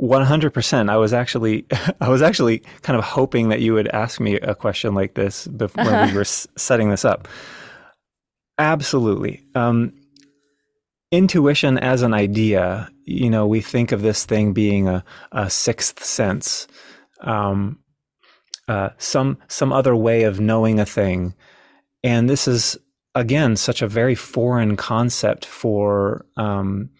100% 0.01 0.91
i 0.91 0.97
was 0.97 1.13
actually 1.13 1.67
i 2.01 2.09
was 2.09 2.23
actually 2.23 2.61
kind 2.83 2.97
of 2.97 3.05
hoping 3.05 3.49
that 3.49 3.61
you 3.61 3.75
would 3.75 3.89
ask 3.89 4.21
me 4.21 4.37
a 4.37 4.55
question 4.55 4.95
like 4.95 5.15
this 5.15 5.47
before 5.49 5.85
when 5.85 6.11
we 6.11 6.17
were 6.17 6.25
setting 6.57 6.91
this 6.91 7.05
up. 7.05 7.29
Absolutely. 8.59 9.43
Um, 9.55 9.93
intuition 11.11 11.79
as 11.79 12.03
an 12.03 12.13
idea, 12.13 12.91
you 13.05 13.31
know, 13.31 13.47
we 13.47 13.61
think 13.61 13.93
of 13.93 14.03
this 14.03 14.25
thing 14.25 14.53
being 14.53 14.89
a, 14.89 15.05
a 15.33 15.49
sixth 15.49 16.03
sense, 16.03 16.67
um, 17.21 17.79
uh, 18.67 18.91
some 18.99 19.39
some 19.49 19.73
other 19.73 19.97
way 19.97 20.25
of 20.25 20.41
knowing 20.41 20.79
a 20.79 20.85
thing, 20.85 21.35
and 22.03 22.29
this 22.29 22.47
is 22.47 22.77
again 23.15 23.57
such 23.57 23.81
a 23.81 23.89
very 23.89 24.15
foreign 24.15 24.77
concept 24.77 25.47
for 25.47 26.27
um, 26.37 26.91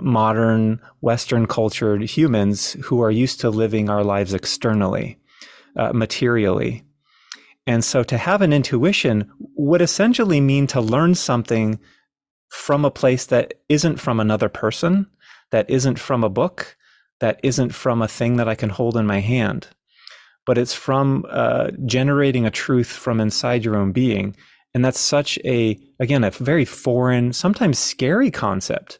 modern 0.00 0.80
Western 1.00 1.46
cultured 1.46 2.02
humans 2.02 2.72
who 2.84 3.00
are 3.02 3.10
used 3.10 3.40
to 3.40 3.50
living 3.50 3.88
our 3.88 4.04
lives 4.04 4.34
externally, 4.34 5.18
uh, 5.76 5.92
materially. 5.92 6.84
And 7.66 7.84
so 7.84 8.02
to 8.02 8.18
have 8.18 8.42
an 8.42 8.52
intuition 8.52 9.30
would 9.56 9.82
essentially 9.82 10.40
mean 10.40 10.66
to 10.68 10.80
learn 10.80 11.14
something 11.14 11.78
from 12.48 12.84
a 12.84 12.90
place 12.90 13.26
that 13.26 13.54
isn't 13.68 14.00
from 14.00 14.20
another 14.20 14.48
person, 14.48 15.06
that 15.50 15.68
isn't 15.68 15.98
from 15.98 16.24
a 16.24 16.30
book, 16.30 16.76
that 17.20 17.40
isn't 17.42 17.74
from 17.74 18.00
a 18.00 18.08
thing 18.08 18.36
that 18.36 18.48
I 18.48 18.54
can 18.54 18.70
hold 18.70 18.96
in 18.96 19.06
my 19.06 19.20
hand, 19.20 19.68
but 20.46 20.56
it's 20.56 20.74
from 20.74 21.26
uh, 21.28 21.70
generating 21.84 22.46
a 22.46 22.50
truth 22.50 22.88
from 22.88 23.20
inside 23.20 23.64
your 23.64 23.76
own 23.76 23.92
being. 23.92 24.36
And 24.74 24.84
that's 24.84 25.00
such 25.00 25.38
a, 25.44 25.78
again, 25.98 26.24
a 26.24 26.30
very 26.30 26.64
foreign, 26.64 27.32
sometimes 27.32 27.78
scary 27.78 28.30
concept 28.30 28.98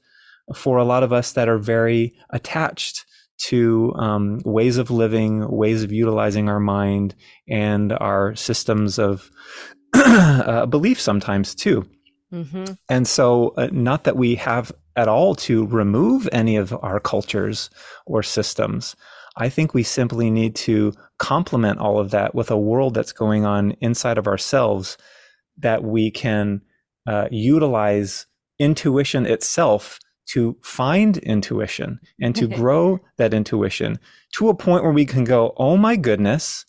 for 0.55 0.79
a 0.79 0.85
lot 0.85 1.03
of 1.03 1.13
us 1.13 1.33
that 1.33 1.49
are 1.49 1.59
very 1.59 2.15
attached 2.31 3.05
to 3.39 3.95
um, 3.97 4.41
ways 4.45 4.79
of 4.79 4.91
living, 4.91 5.49
ways 5.49 5.83
of 5.83 5.93
utilizing 5.93 6.49
our 6.49 6.61
mind, 6.61 7.15
and 7.49 7.93
our 7.93 8.35
systems 8.35 8.99
of 8.99 9.31
uh, 9.95 10.67
belief 10.67 11.01
sometimes 11.01 11.55
too. 11.55 11.89
Mm-hmm. 12.33 12.75
And 12.89 13.07
so, 13.07 13.55
uh, 13.57 13.69
not 13.73 14.05
that 14.05 14.17
we 14.17 14.35
have 14.35 14.73
at 14.97 15.09
all 15.09 15.35
to 15.37 15.67
remove 15.67 16.29
any 16.33 16.57
of 16.57 16.77
our 16.83 17.01
cultures 17.01 17.71
or 18.05 18.23
systems. 18.23 18.97
I 19.37 19.49
think 19.49 19.73
we 19.73 19.85
simply 19.85 20.31
need 20.31 20.57
to 20.57 20.93
complement 21.19 21.79
all 21.79 22.01
of 22.01 22.11
that 22.11 22.35
with 22.35 22.51
a 22.51 22.59
world 22.59 22.95
that's 22.95 23.13
going 23.13 23.45
on 23.45 23.73
inside 23.81 24.19
of 24.19 24.27
ourselves 24.27 24.99
that 25.59 25.85
we 25.85 26.11
can 26.11 26.63
uh, 27.07 27.29
utilize 27.31 28.27
intuition 28.59 29.25
itself 29.25 30.01
to 30.29 30.57
find 30.63 31.17
intuition 31.19 32.01
and 32.21 32.37
to 32.37 32.47
grow 32.47 33.01
that 33.17 33.33
intuition 33.33 33.99
to 34.35 34.49
a 34.49 34.55
point 34.55 34.83
where 34.83 34.93
we 34.93 35.07
can 35.07 35.25
go, 35.25 35.55
oh 35.57 35.77
my 35.77 35.97
goodness, 35.97 36.67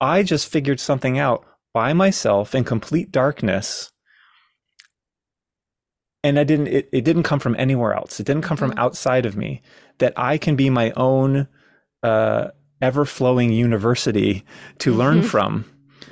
I 0.00 0.22
just 0.22 0.48
figured 0.48 0.80
something 0.80 1.18
out 1.18 1.44
by 1.74 1.92
myself 1.92 2.54
in 2.54 2.64
complete 2.64 3.12
darkness. 3.12 3.92
And 6.24 6.38
I 6.38 6.44
didn't 6.44 6.68
it, 6.68 6.88
it 6.90 7.04
didn't 7.04 7.24
come 7.24 7.38
from 7.38 7.54
anywhere 7.58 7.92
else. 7.92 8.18
It 8.18 8.26
didn't 8.26 8.42
come 8.42 8.56
mm-hmm. 8.56 8.70
from 8.70 8.78
outside 8.78 9.26
of 9.26 9.36
me. 9.36 9.62
That 9.98 10.14
I 10.16 10.38
can 10.38 10.56
be 10.56 10.68
my 10.70 10.90
own 10.96 11.48
uh, 12.02 12.48
ever 12.80 13.04
flowing 13.04 13.52
university 13.52 14.44
to 14.78 14.90
mm-hmm. 14.90 14.98
learn 14.98 15.22
from 15.22 15.64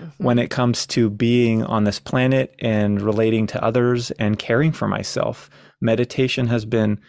mm-hmm. 0.05 0.25
when 0.25 0.39
it 0.39 0.51
comes 0.51 0.87
to 0.89 1.11
being 1.11 1.63
on 1.63 1.85
this 1.85 1.99
planet 1.99 2.55
and 2.59 3.01
relating 3.01 3.47
to 3.49 3.63
others 3.63 4.11
and 4.13 4.39
caring 4.39 4.73
for 4.73 4.89
myself 4.89 5.51
meditation 5.81 6.47
has 6.49 6.65
been 6.65 7.01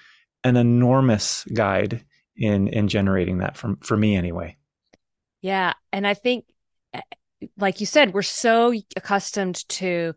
an 0.43 0.57
enormous 0.57 1.43
guide 1.45 2.05
in 2.37 2.67
in 2.67 2.87
generating 2.87 3.39
that 3.39 3.57
from 3.57 3.77
for 3.77 3.97
me 3.97 4.15
anyway. 4.15 4.57
Yeah, 5.41 5.73
and 5.91 6.05
I 6.05 6.13
think 6.13 6.45
eh, 6.93 7.01
like 7.57 7.79
you 7.79 7.85
said, 7.85 8.13
we're 8.13 8.21
so 8.21 8.73
accustomed 8.95 9.67
to 9.69 10.13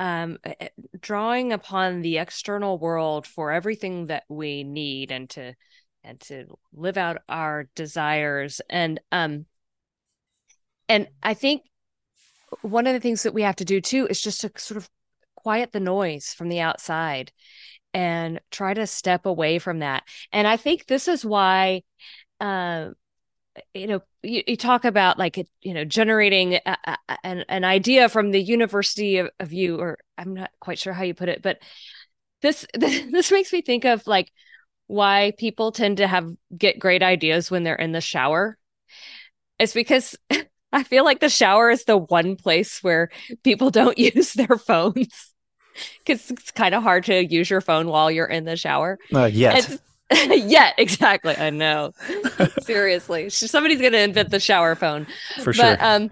um, 0.00 0.38
eh, 0.44 0.54
eh, 0.60 0.68
drawing 1.00 1.52
upon 1.52 2.02
the 2.02 2.18
external 2.18 2.78
world 2.78 3.26
for 3.26 3.52
everything 3.52 4.08
that 4.08 4.24
we 4.28 4.64
need 4.64 5.12
and 5.12 5.30
to 5.30 5.54
and 6.02 6.20
to 6.20 6.46
live 6.72 6.96
out 6.96 7.18
our 7.28 7.68
desires 7.74 8.62
and 8.70 9.00
um 9.12 9.44
and 10.88 11.08
I 11.22 11.34
think 11.34 11.62
one 12.62 12.86
of 12.86 12.92
the 12.92 13.00
things 13.00 13.22
that 13.22 13.34
we 13.34 13.42
have 13.42 13.56
to 13.56 13.64
do 13.64 13.80
too 13.80 14.06
is 14.08 14.20
just 14.20 14.40
to 14.42 14.50
sort 14.56 14.78
of 14.78 14.88
quiet 15.36 15.72
the 15.72 15.80
noise 15.80 16.34
from 16.34 16.48
the 16.48 16.60
outside 16.60 17.32
and 17.92 18.40
try 18.50 18.74
to 18.74 18.86
step 18.86 19.26
away 19.26 19.58
from 19.58 19.80
that. 19.80 20.04
And 20.32 20.46
I 20.46 20.56
think 20.56 20.86
this 20.86 21.08
is 21.08 21.24
why, 21.24 21.82
uh, 22.40 22.90
you 23.74 23.86
know, 23.86 24.00
you, 24.22 24.42
you, 24.46 24.56
talk 24.56 24.84
about 24.84 25.18
like, 25.18 25.36
you 25.60 25.74
know, 25.74 25.84
generating 25.84 26.54
a, 26.54 26.76
a, 26.84 27.18
an, 27.24 27.44
an 27.48 27.64
idea 27.64 28.08
from 28.08 28.30
the 28.30 28.40
University 28.40 29.18
of, 29.18 29.30
of 29.40 29.52
You, 29.52 29.78
or 29.80 29.98
I'm 30.16 30.34
not 30.34 30.50
quite 30.60 30.78
sure 30.78 30.92
how 30.92 31.02
you 31.02 31.14
put 31.14 31.28
it, 31.28 31.42
but 31.42 31.58
this, 32.42 32.64
this 32.74 33.32
makes 33.32 33.52
me 33.52 33.60
think 33.62 33.84
of 33.84 34.06
like 34.06 34.30
why 34.86 35.32
people 35.38 35.72
tend 35.72 35.98
to 35.98 36.06
have 36.06 36.28
get 36.56 36.78
great 36.78 37.02
ideas 37.02 37.50
when 37.50 37.64
they're 37.64 37.74
in 37.74 37.92
the 37.92 38.00
shower. 38.00 38.56
It's 39.58 39.74
because 39.74 40.16
I 40.72 40.82
feel 40.82 41.04
like 41.04 41.20
the 41.20 41.28
shower 41.28 41.70
is 41.70 41.84
the 41.84 41.96
one 41.96 42.36
place 42.36 42.82
where 42.82 43.10
people 43.42 43.70
don't 43.70 43.98
use 44.14 44.32
their 44.32 44.56
phones 44.56 45.32
because 45.98 46.30
it's 46.30 46.50
kind 46.50 46.74
of 46.74 46.82
hard 46.82 47.04
to 47.04 47.24
use 47.24 47.50
your 47.50 47.60
phone 47.60 47.88
while 47.88 48.10
you're 48.10 48.26
in 48.26 48.44
the 48.44 48.56
shower. 48.56 48.98
Uh, 49.14 49.24
yet. 49.24 49.80
yeah, 50.28 50.72
exactly. 50.76 51.36
I 51.36 51.50
know. 51.50 51.92
Seriously, 52.62 53.30
somebody's 53.30 53.80
gonna 53.80 53.98
invent 53.98 54.30
the 54.30 54.40
shower 54.40 54.74
phone 54.74 55.06
for 55.42 55.52
sure. 55.52 55.76
But, 55.76 55.80
um, 55.80 56.10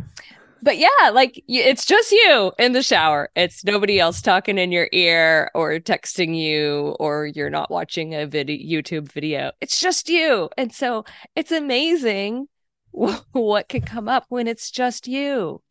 but 0.62 0.78
yeah, 0.78 1.10
like 1.12 1.42
it's 1.48 1.84
just 1.84 2.12
you 2.12 2.52
in 2.58 2.72
the 2.72 2.82
shower. 2.82 3.30
It's 3.34 3.64
nobody 3.64 3.98
else 3.98 4.22
talking 4.22 4.58
in 4.58 4.70
your 4.70 4.88
ear 4.92 5.50
or 5.54 5.72
texting 5.80 6.36
you, 6.36 6.96
or 7.00 7.26
you're 7.26 7.50
not 7.50 7.70
watching 7.70 8.14
a 8.14 8.26
video 8.26 8.82
YouTube 8.82 9.10
video. 9.10 9.50
It's 9.60 9.80
just 9.80 10.08
you, 10.08 10.48
and 10.56 10.72
so 10.72 11.04
it's 11.34 11.50
amazing 11.50 12.46
what 13.32 13.68
can 13.68 13.82
come 13.82 14.08
up 14.08 14.26
when 14.28 14.46
it's 14.46 14.70
just 14.70 15.06
you. 15.06 15.62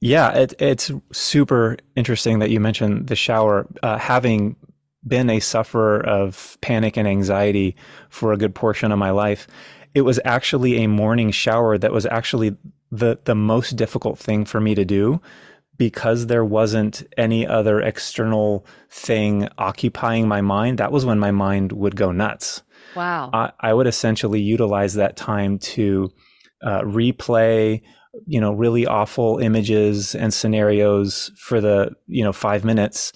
Yeah, 0.00 0.30
it, 0.32 0.54
it's 0.58 0.90
super 1.12 1.76
interesting 1.94 2.38
that 2.38 2.50
you 2.50 2.58
mentioned 2.58 3.08
the 3.08 3.16
shower. 3.16 3.66
Uh, 3.82 3.98
having 3.98 4.56
been 5.06 5.28
a 5.30 5.40
sufferer 5.40 6.00
of 6.06 6.56
panic 6.60 6.96
and 6.96 7.06
anxiety 7.06 7.76
for 8.08 8.32
a 8.32 8.36
good 8.36 8.54
portion 8.54 8.92
of 8.92 8.98
my 8.98 9.10
life, 9.10 9.46
it 9.94 10.02
was 10.02 10.20
actually 10.24 10.82
a 10.82 10.88
morning 10.88 11.30
shower 11.30 11.76
that 11.76 11.92
was 11.92 12.06
actually 12.06 12.56
the 12.90 13.18
the 13.24 13.34
most 13.34 13.76
difficult 13.76 14.18
thing 14.18 14.44
for 14.44 14.60
me 14.60 14.74
to 14.74 14.84
do 14.84 15.20
because 15.76 16.26
there 16.26 16.44
wasn't 16.44 17.02
any 17.16 17.46
other 17.46 17.80
external 17.80 18.66
thing 18.90 19.48
occupying 19.56 20.28
my 20.28 20.40
mind. 20.40 20.78
That 20.78 20.92
was 20.92 21.06
when 21.06 21.18
my 21.18 21.30
mind 21.30 21.72
would 21.72 21.96
go 21.96 22.12
nuts. 22.12 22.62
Wow. 22.94 23.30
I, 23.32 23.52
I 23.60 23.74
would 23.74 23.86
essentially 23.86 24.40
utilize 24.40 24.94
that 24.94 25.16
time 25.16 25.58
to 25.58 26.10
uh, 26.62 26.82
replay 26.82 27.82
you 28.26 28.40
know 28.40 28.52
really 28.52 28.86
awful 28.86 29.38
images 29.38 30.14
and 30.14 30.34
scenarios 30.34 31.30
for 31.36 31.60
the 31.60 31.92
you 32.06 32.24
know 32.24 32.32
five 32.32 32.64
minutes 32.64 33.12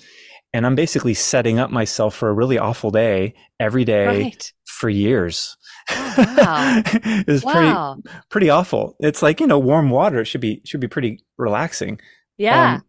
and 0.52 0.66
i'm 0.66 0.74
basically 0.74 1.14
setting 1.14 1.58
up 1.58 1.70
myself 1.70 2.14
for 2.14 2.28
a 2.28 2.32
really 2.32 2.58
awful 2.58 2.90
day 2.90 3.34
every 3.58 3.84
day 3.84 4.06
right. 4.06 4.52
for 4.66 4.88
years 4.88 5.56
oh, 5.90 6.34
wow. 6.38 6.82
it's 7.26 7.44
wow. 7.44 7.96
pretty 8.02 8.18
pretty 8.30 8.50
awful 8.50 8.96
it's 9.00 9.22
like 9.22 9.40
you 9.40 9.46
know 9.46 9.58
warm 9.58 9.90
water 9.90 10.20
it 10.20 10.26
should 10.26 10.40
be 10.40 10.60
should 10.64 10.80
be 10.80 10.88
pretty 10.88 11.24
relaxing 11.38 11.98
yeah 12.38 12.74
um, 12.74 12.84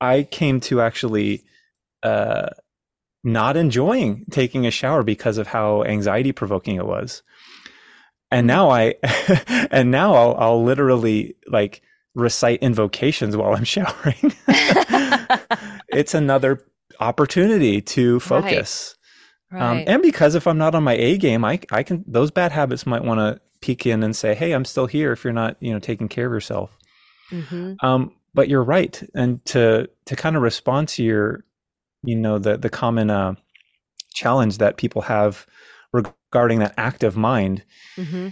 i 0.00 0.22
came 0.22 0.60
to 0.60 0.80
actually 0.80 1.42
uh 2.04 2.48
not 3.24 3.56
enjoying 3.56 4.24
taking 4.30 4.66
a 4.66 4.70
shower 4.70 5.02
because 5.02 5.38
of 5.38 5.48
how 5.48 5.82
anxiety 5.84 6.32
provoking 6.32 6.76
it 6.76 6.86
was 6.86 7.22
and 8.30 8.46
now 8.46 8.70
I, 8.70 8.94
and 9.70 9.90
now 9.90 10.14
I'll, 10.14 10.36
I'll 10.38 10.64
literally 10.64 11.36
like 11.46 11.82
recite 12.14 12.62
invocations 12.62 13.36
while 13.36 13.54
I'm 13.54 13.64
showering. 13.64 14.32
it's 15.88 16.14
another 16.14 16.64
opportunity 17.00 17.80
to 17.80 18.20
focus. 18.20 18.94
Right. 19.50 19.60
Um, 19.60 19.76
right. 19.78 19.80
Um, 19.80 19.84
and 19.86 20.02
because 20.02 20.34
if 20.34 20.46
I'm 20.46 20.58
not 20.58 20.74
on 20.74 20.84
my 20.84 20.94
A 20.94 21.16
game, 21.16 21.44
I, 21.44 21.60
I 21.70 21.82
can, 21.82 22.04
those 22.06 22.30
bad 22.30 22.52
habits 22.52 22.86
might 22.86 23.04
want 23.04 23.18
to 23.18 23.40
peek 23.60 23.86
in 23.86 24.02
and 24.02 24.14
say, 24.14 24.34
Hey, 24.34 24.52
I'm 24.52 24.64
still 24.64 24.86
here 24.86 25.12
if 25.12 25.24
you're 25.24 25.32
not, 25.32 25.56
you 25.60 25.72
know, 25.72 25.78
taking 25.78 26.08
care 26.08 26.26
of 26.26 26.32
yourself. 26.32 26.76
Mm-hmm. 27.30 27.74
Um, 27.84 28.14
but 28.34 28.48
you're 28.48 28.62
right. 28.62 29.02
And 29.14 29.42
to, 29.46 29.88
to 30.04 30.16
kind 30.16 30.36
of 30.36 30.42
respond 30.42 30.88
to 30.88 31.02
your, 31.02 31.44
you 32.02 32.16
know, 32.16 32.38
the, 32.38 32.56
the 32.56 32.70
common, 32.70 33.10
uh, 33.10 33.34
challenge 34.18 34.58
that 34.58 34.76
people 34.76 35.02
have 35.02 35.46
regarding 35.92 36.58
that 36.58 36.74
active 36.76 37.16
mind, 37.16 37.64
mm-hmm. 37.96 38.28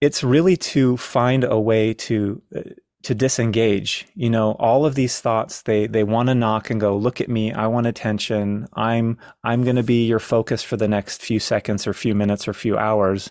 it's 0.00 0.24
really 0.24 0.56
to 0.56 0.96
find 0.96 1.44
a 1.44 1.58
way 1.58 1.94
to 1.94 2.42
uh, 2.56 2.60
to 3.04 3.14
disengage. 3.14 4.06
You 4.14 4.30
know, 4.30 4.52
all 4.52 4.84
of 4.84 4.94
these 4.94 5.20
thoughts 5.20 5.62
they 5.62 5.86
they 5.86 6.04
want 6.04 6.28
to 6.28 6.34
knock 6.34 6.70
and 6.70 6.80
go, 6.80 6.96
"Look 6.96 7.20
at 7.20 7.28
me! 7.28 7.52
I 7.52 7.66
want 7.66 7.86
attention. 7.86 8.66
I'm 8.74 9.18
I'm 9.44 9.64
going 9.64 9.76
to 9.76 9.82
be 9.82 10.06
your 10.06 10.18
focus 10.18 10.62
for 10.62 10.76
the 10.76 10.88
next 10.88 11.22
few 11.22 11.38
seconds 11.38 11.86
or 11.86 11.92
few 11.92 12.14
minutes 12.14 12.48
or 12.48 12.52
few 12.52 12.76
hours." 12.76 13.30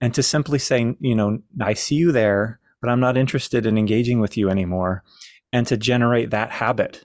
And 0.00 0.12
to 0.14 0.22
simply 0.22 0.58
say, 0.58 0.96
you 1.00 1.14
know, 1.14 1.38
I 1.60 1.72
see 1.74 1.94
you 1.94 2.12
there, 2.12 2.60
but 2.82 2.90
I'm 2.90 3.00
not 3.00 3.16
interested 3.16 3.64
in 3.64 3.78
engaging 3.78 4.20
with 4.20 4.36
you 4.36 4.50
anymore. 4.50 5.04
And 5.52 5.66
to 5.68 5.76
generate 5.76 6.30
that 6.30 6.50
habit. 6.50 7.04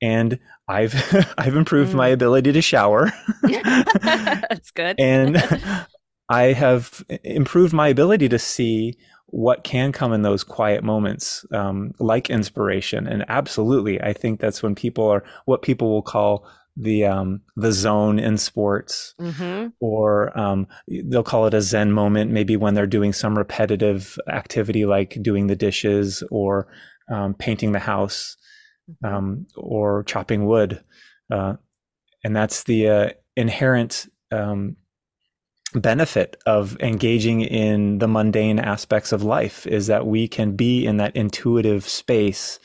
And 0.00 0.38
I've 0.70 0.94
I've 1.38 1.56
improved 1.56 1.92
mm. 1.92 1.96
my 1.96 2.08
ability 2.08 2.52
to 2.52 2.62
shower. 2.62 3.12
That's 3.42 4.70
good. 4.70 4.98
and 4.98 5.42
I 6.28 6.52
have 6.52 7.04
improved 7.24 7.72
my 7.72 7.88
ability 7.88 8.28
to 8.28 8.38
see 8.38 8.96
what 9.26 9.64
can 9.64 9.92
come 9.92 10.12
in 10.12 10.22
those 10.22 10.44
quiet 10.44 10.82
moments, 10.82 11.44
um, 11.52 11.92
like 11.98 12.30
inspiration. 12.30 13.06
And 13.06 13.24
absolutely, 13.28 14.00
I 14.00 14.12
think 14.12 14.40
that's 14.40 14.62
when 14.62 14.74
people 14.74 15.08
are 15.08 15.24
what 15.44 15.62
people 15.62 15.90
will 15.90 16.02
call 16.02 16.46
the 16.76 17.04
um, 17.04 17.40
the 17.56 17.72
zone 17.72 18.18
in 18.18 18.38
sports, 18.38 19.14
mm-hmm. 19.20 19.68
or 19.80 20.36
um, 20.38 20.66
they'll 20.88 21.22
call 21.22 21.46
it 21.46 21.54
a 21.54 21.62
Zen 21.62 21.92
moment. 21.92 22.30
Maybe 22.30 22.56
when 22.56 22.74
they're 22.74 22.86
doing 22.86 23.12
some 23.12 23.36
repetitive 23.36 24.18
activity 24.28 24.86
like 24.86 25.18
doing 25.20 25.46
the 25.46 25.56
dishes 25.56 26.22
or 26.30 26.68
um, 27.08 27.34
painting 27.34 27.72
the 27.72 27.80
house 27.80 28.36
um, 29.04 29.46
or 29.56 30.02
chopping 30.04 30.46
wood. 30.46 30.82
Uh, 31.30 31.54
and 32.24 32.34
that's 32.34 32.64
the 32.64 32.88
uh, 32.88 33.10
inherent 33.36 34.08
um, 34.32 34.76
benefit 35.74 36.36
of 36.46 36.80
engaging 36.80 37.42
in 37.42 37.98
the 37.98 38.08
mundane 38.08 38.58
aspects 38.58 39.12
of 39.12 39.22
life 39.22 39.66
is 39.66 39.86
that 39.86 40.06
we 40.06 40.26
can 40.26 40.56
be 40.56 40.84
in 40.84 40.96
that 40.96 41.14
intuitive 41.14 41.88
space 41.88 42.58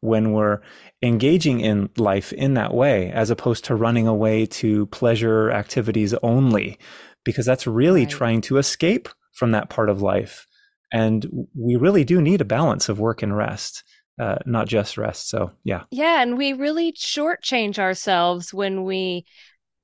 when 0.00 0.32
we're 0.32 0.60
engaging 1.02 1.60
in 1.60 1.90
life 1.96 2.32
in 2.32 2.54
that 2.54 2.74
way, 2.74 3.10
as 3.10 3.30
opposed 3.30 3.64
to 3.64 3.74
running 3.74 4.06
away 4.06 4.46
to 4.46 4.86
pleasure 4.86 5.50
activities 5.50 6.14
only, 6.22 6.78
because 7.24 7.46
that's 7.46 7.66
really 7.66 8.02
right. 8.02 8.10
trying 8.10 8.40
to 8.40 8.58
escape 8.58 9.08
from 9.32 9.50
that 9.52 9.68
part 9.68 9.88
of 9.88 10.02
life. 10.02 10.46
And 10.92 11.48
we 11.58 11.76
really 11.76 12.04
do 12.04 12.20
need 12.20 12.40
a 12.40 12.44
balance 12.44 12.88
of 12.88 13.00
work 13.00 13.22
and 13.22 13.36
rest 13.36 13.82
uh, 14.18 14.36
not 14.46 14.68
just 14.68 14.98
rest. 14.98 15.28
So 15.28 15.52
yeah, 15.64 15.84
yeah, 15.90 16.22
and 16.22 16.36
we 16.36 16.52
really 16.52 16.92
shortchange 16.92 17.78
ourselves 17.78 18.52
when 18.52 18.84
we 18.84 19.24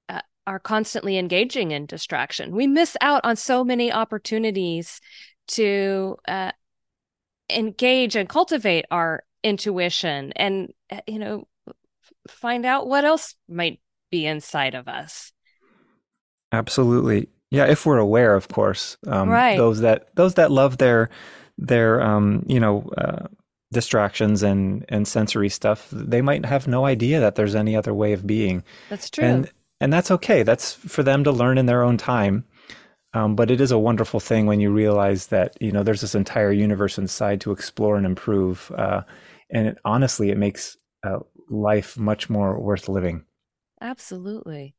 uh, 0.09 0.21
are 0.47 0.59
constantly 0.59 1.19
engaging 1.19 1.71
in 1.71 1.87
distraction. 1.87 2.55
We 2.55 2.67
miss 2.67 2.97
out 3.01 3.25
on 3.25 3.37
so 3.37 3.65
many 3.65 3.93
opportunities 3.93 5.01
to 5.49 6.17
uh, 6.27 6.53
engage 7.51 8.17
and 8.17 8.29
cultivate 8.29 8.85
our 8.91 9.23
intuition, 9.43 10.33
and 10.37 10.73
uh, 10.91 11.01
you 11.07 11.19
know, 11.19 11.49
find 12.29 12.67
out 12.67 12.87
what 12.87 13.05
else 13.05 13.35
might 13.49 13.81
be 14.11 14.27
inside 14.27 14.75
of 14.75 14.89
us. 14.89 15.33
Absolutely. 16.53 17.29
Yeah, 17.51 17.67
if 17.67 17.87
we're 17.87 17.99
aware, 17.99 18.35
of 18.35 18.49
course. 18.49 18.97
Um, 19.07 19.29
right. 19.29 19.57
Those 19.57 19.81
that 19.81 20.15
those 20.15 20.35
that 20.35 20.51
love 20.51 20.79
their 20.79 21.09
their 21.57 22.01
um, 22.03 22.45
you 22.47 22.61
know 22.61 22.91
uh, 22.97 23.27
distractions 23.73 24.43
and 24.43 24.85
and 24.89 25.07
sensory 25.07 25.49
stuff 25.49 25.89
they 25.93 26.23
might 26.23 26.47
have 26.47 26.67
no 26.67 26.87
idea 26.87 27.21
that 27.21 27.35
there's 27.35 27.55
any 27.55 27.77
other 27.77 27.93
way 27.93 28.13
of 28.13 28.27
being. 28.27 28.65
That's 28.89 29.11
true. 29.11 29.25
And 29.25 29.51
and 29.81 29.93
that's 29.93 30.11
okay. 30.11 30.43
That's 30.43 30.75
for 30.75 31.03
them 31.03 31.25
to 31.25 31.33
learn 31.33 31.59
in 31.59 31.67
their 31.67 31.83
own 31.83 31.97
time. 31.97 32.45
Um, 33.15 33.37
but 33.37 33.51
it 33.51 33.61
is 33.61 33.71
a 33.71 33.79
wonderful 33.79 34.21
thing 34.21 34.47
when 34.47 34.61
you 34.61 34.71
realize 34.71 35.29
that 35.29 35.57
you 35.61 35.73
know 35.73 35.83
there's 35.83 36.03
this 36.03 36.15
entire 36.15 36.53
universe 36.53 36.99
inside 36.99 37.41
to 37.43 37.53
explore 37.53 37.97
and 37.97 38.07
improve 38.07 38.71
uh, 38.77 39.03
and 39.51 39.69
it, 39.69 39.79
honestly 39.85 40.31
it 40.31 40.39
makes 40.39 40.77
uh, 41.05 41.19
life 41.49 41.99
much 41.99 42.29
more 42.29 42.59
worth 42.59 42.89
living. 42.89 43.25
Absolutely. 43.81 44.75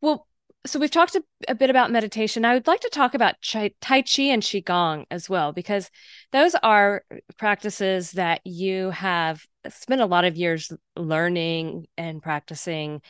Well 0.00 0.26
so 0.66 0.78
we've 0.78 0.90
talked 0.90 1.14
a, 1.14 1.22
a, 1.48 1.54
bit 1.54 1.68
about 1.68 1.90
meditation. 1.90 2.44
I 2.44 2.54
would 2.54 2.66
like 2.66 2.80
to 2.80 2.90
talk 2.90 3.14
about 3.14 3.34
Tai 3.42 3.70
Chi 3.80 4.22
and 4.22 4.42
Qigong 4.42 5.04
as 5.10 5.28
well, 5.28 5.52
because 5.52 5.90
those 6.32 6.54
are 6.62 7.04
practices 7.36 8.12
that 8.12 8.40
you 8.44 8.90
have 8.90 9.44
spent 9.68 10.00
a 10.00 10.06
lot 10.06 10.24
of 10.24 10.36
years 10.36 10.72
learning 10.96 11.86
and 11.98 12.22
practicing. 12.22 13.02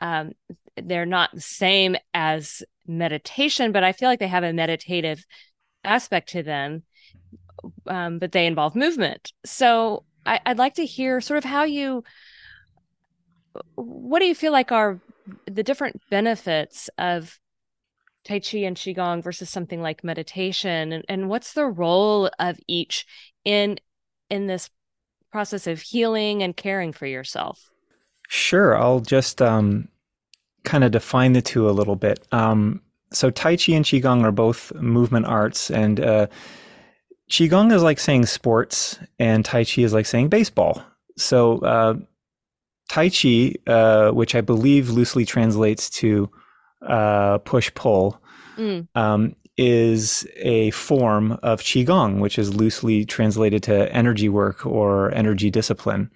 Um, 0.00 0.32
they're 0.76 1.06
not 1.06 1.30
the 1.32 1.40
same 1.40 1.96
as 2.12 2.62
meditation, 2.86 3.70
but 3.70 3.84
I 3.84 3.92
feel 3.92 4.08
like 4.08 4.18
they 4.18 4.28
have 4.28 4.44
a 4.44 4.52
meditative 4.52 5.24
aspect 5.84 6.30
to 6.30 6.42
them, 6.42 6.82
um, 7.86 8.18
but 8.18 8.32
they 8.32 8.46
involve 8.46 8.74
movement. 8.74 9.32
So 9.44 10.04
I, 10.24 10.40
I'd 10.44 10.58
like 10.58 10.74
to 10.74 10.84
hear 10.84 11.20
sort 11.20 11.38
of 11.38 11.44
how 11.44 11.62
you, 11.62 12.02
what 13.76 14.18
do 14.18 14.26
you 14.26 14.34
feel 14.34 14.52
like 14.52 14.72
are 14.72 15.00
the 15.46 15.62
different 15.62 16.00
benefits 16.10 16.88
of 16.98 17.38
Tai 18.24 18.40
Chi 18.40 18.58
and 18.58 18.76
Qigong 18.76 19.22
versus 19.22 19.48
something 19.48 19.80
like 19.80 20.02
meditation 20.02 20.92
and, 20.92 21.04
and 21.08 21.28
what's 21.28 21.52
the 21.52 21.66
role 21.66 22.30
of 22.38 22.58
each 22.66 23.06
in 23.44 23.78
in 24.28 24.46
this 24.46 24.68
process 25.30 25.66
of 25.66 25.80
healing 25.80 26.42
and 26.42 26.56
caring 26.56 26.92
for 26.92 27.06
yourself? 27.06 27.70
Sure. 28.28 28.76
I'll 28.76 29.00
just 29.00 29.40
um, 29.40 29.88
kind 30.64 30.82
of 30.82 30.90
define 30.90 31.32
the 31.32 31.42
two 31.42 31.68
a 31.68 31.72
little 31.72 31.94
bit. 31.94 32.26
Um, 32.32 32.82
so 33.12 33.30
Tai 33.30 33.56
Chi 33.56 33.72
and 33.72 33.84
Qigong 33.84 34.24
are 34.24 34.32
both 34.32 34.74
movement 34.74 35.26
arts 35.26 35.70
and 35.70 36.00
uh, 36.00 36.26
Qigong 37.30 37.72
is 37.72 37.82
like 37.82 37.98
saying 37.98 38.26
sports 38.26 38.98
and 39.18 39.44
Tai 39.44 39.64
Chi 39.64 39.82
is 39.82 39.92
like 39.92 40.06
saying 40.06 40.28
baseball. 40.28 40.82
So 41.16 41.58
uh, 41.58 41.94
Tai 42.88 43.10
Chi, 43.10 43.54
uh, 43.66 44.10
which 44.10 44.34
I 44.34 44.40
believe 44.40 44.90
loosely 44.90 45.24
translates 45.24 45.90
to 45.90 46.30
uh, 46.82 47.38
push 47.38 47.72
pull, 47.74 48.20
mm. 48.56 48.86
um, 48.94 49.34
is 49.56 50.26
a 50.36 50.70
form 50.72 51.32
of 51.42 51.60
Qigong, 51.60 52.20
which 52.20 52.38
is 52.38 52.54
loosely 52.54 53.04
translated 53.04 53.62
to 53.64 53.92
energy 53.92 54.28
work 54.28 54.66
or 54.66 55.12
energy 55.14 55.50
discipline. 55.50 56.10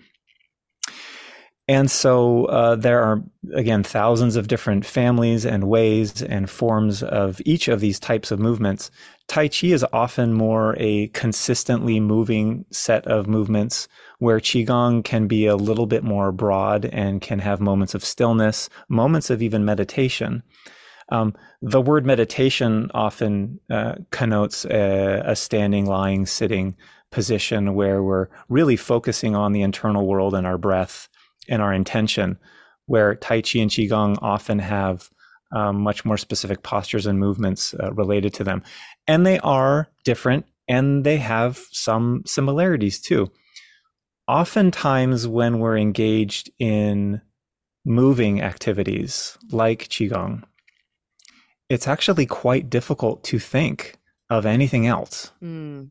And 1.71 1.89
so 1.89 2.47
uh, 2.47 2.75
there 2.75 3.01
are, 3.01 3.23
again, 3.55 3.85
thousands 3.85 4.35
of 4.35 4.49
different 4.49 4.85
families 4.85 5.47
and 5.47 5.69
ways 5.69 6.21
and 6.21 6.51
forms 6.51 7.01
of 7.01 7.41
each 7.45 7.69
of 7.69 7.79
these 7.79 8.01
types 8.01 8.33
of 8.33 8.41
movements. 8.41 8.91
Tai 9.29 9.47
Chi 9.47 9.69
is 9.69 9.87
often 9.93 10.33
more 10.33 10.75
a 10.79 11.07
consistently 11.15 12.01
moving 12.01 12.65
set 12.73 13.07
of 13.07 13.29
movements 13.29 13.87
where 14.19 14.41
Qigong 14.41 15.05
can 15.05 15.29
be 15.29 15.47
a 15.47 15.55
little 15.55 15.87
bit 15.87 16.03
more 16.03 16.33
broad 16.33 16.87
and 16.87 17.21
can 17.21 17.39
have 17.39 17.61
moments 17.61 17.95
of 17.95 18.05
stillness, 18.05 18.69
moments 18.89 19.31
of 19.31 19.41
even 19.41 19.65
meditation. 19.65 20.43
Um, 21.11 21.37
the 21.63 21.81
word 21.81 22.05
meditation 22.05 22.91
often 22.95 23.61
uh, 23.71 23.95
connotes 24.11 24.65
a, 24.65 25.23
a, 25.25 25.37
standing, 25.37 25.87
lying, 25.87 26.27
sitting 26.27 26.75
position 27.13 27.75
where 27.75 28.03
we're 28.03 28.27
really 28.49 28.77
focusing 28.77 29.37
on 29.37 29.53
the 29.53 29.63
internal 29.63 30.09
world 30.09 30.35
and 30.35 30.49
our 30.49 30.59
breath 30.59 31.09
and 31.51 31.61
our 31.61 31.75
intention, 31.75 32.39
where 32.87 33.15
Tai 33.15 33.43
Chi 33.43 33.59
and 33.59 33.71
Qigong 33.71 34.17
often 34.23 34.59
have 34.59 35.11
um, 35.53 35.81
much 35.83 36.05
more 36.05 36.17
specific 36.17 36.63
postures 36.63 37.07
and 37.07 37.19
movements 37.19 37.75
uh, 37.75 37.93
related 37.93 38.33
to 38.35 38.45
them. 38.45 38.63
And 39.07 39.27
they 39.27 39.39
are 39.41 39.91
different 40.05 40.47
and 40.69 41.05
they 41.05 41.19
have 41.19 41.59
some 41.73 42.23
similarities 42.27 43.01
too. 43.01 43.31
Oftentimes, 44.29 45.27
when 45.27 45.59
we're 45.59 45.77
engaged 45.77 46.51
in 46.61 47.21
moving 47.85 48.41
activities 48.41 49.37
like 49.51 49.89
Qigong, 49.89 50.45
it's 51.69 51.89
actually 51.89 52.27
quite 52.27 52.71
difficult 52.71 53.25
to 53.25 53.41
think 53.41 53.99
of 54.29 54.47
anything 54.47 54.87
else. 54.87 55.33
Mm. 55.43 55.91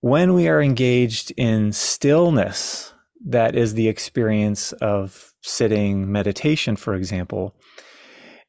When 0.00 0.34
we 0.34 0.48
are 0.48 0.60
engaged 0.60 1.32
in 1.36 1.72
stillness, 1.72 2.92
that 3.24 3.54
is 3.56 3.74
the 3.74 3.88
experience 3.88 4.72
of 4.72 5.32
sitting 5.42 6.10
meditation, 6.10 6.76
for 6.76 6.94
example, 6.94 7.54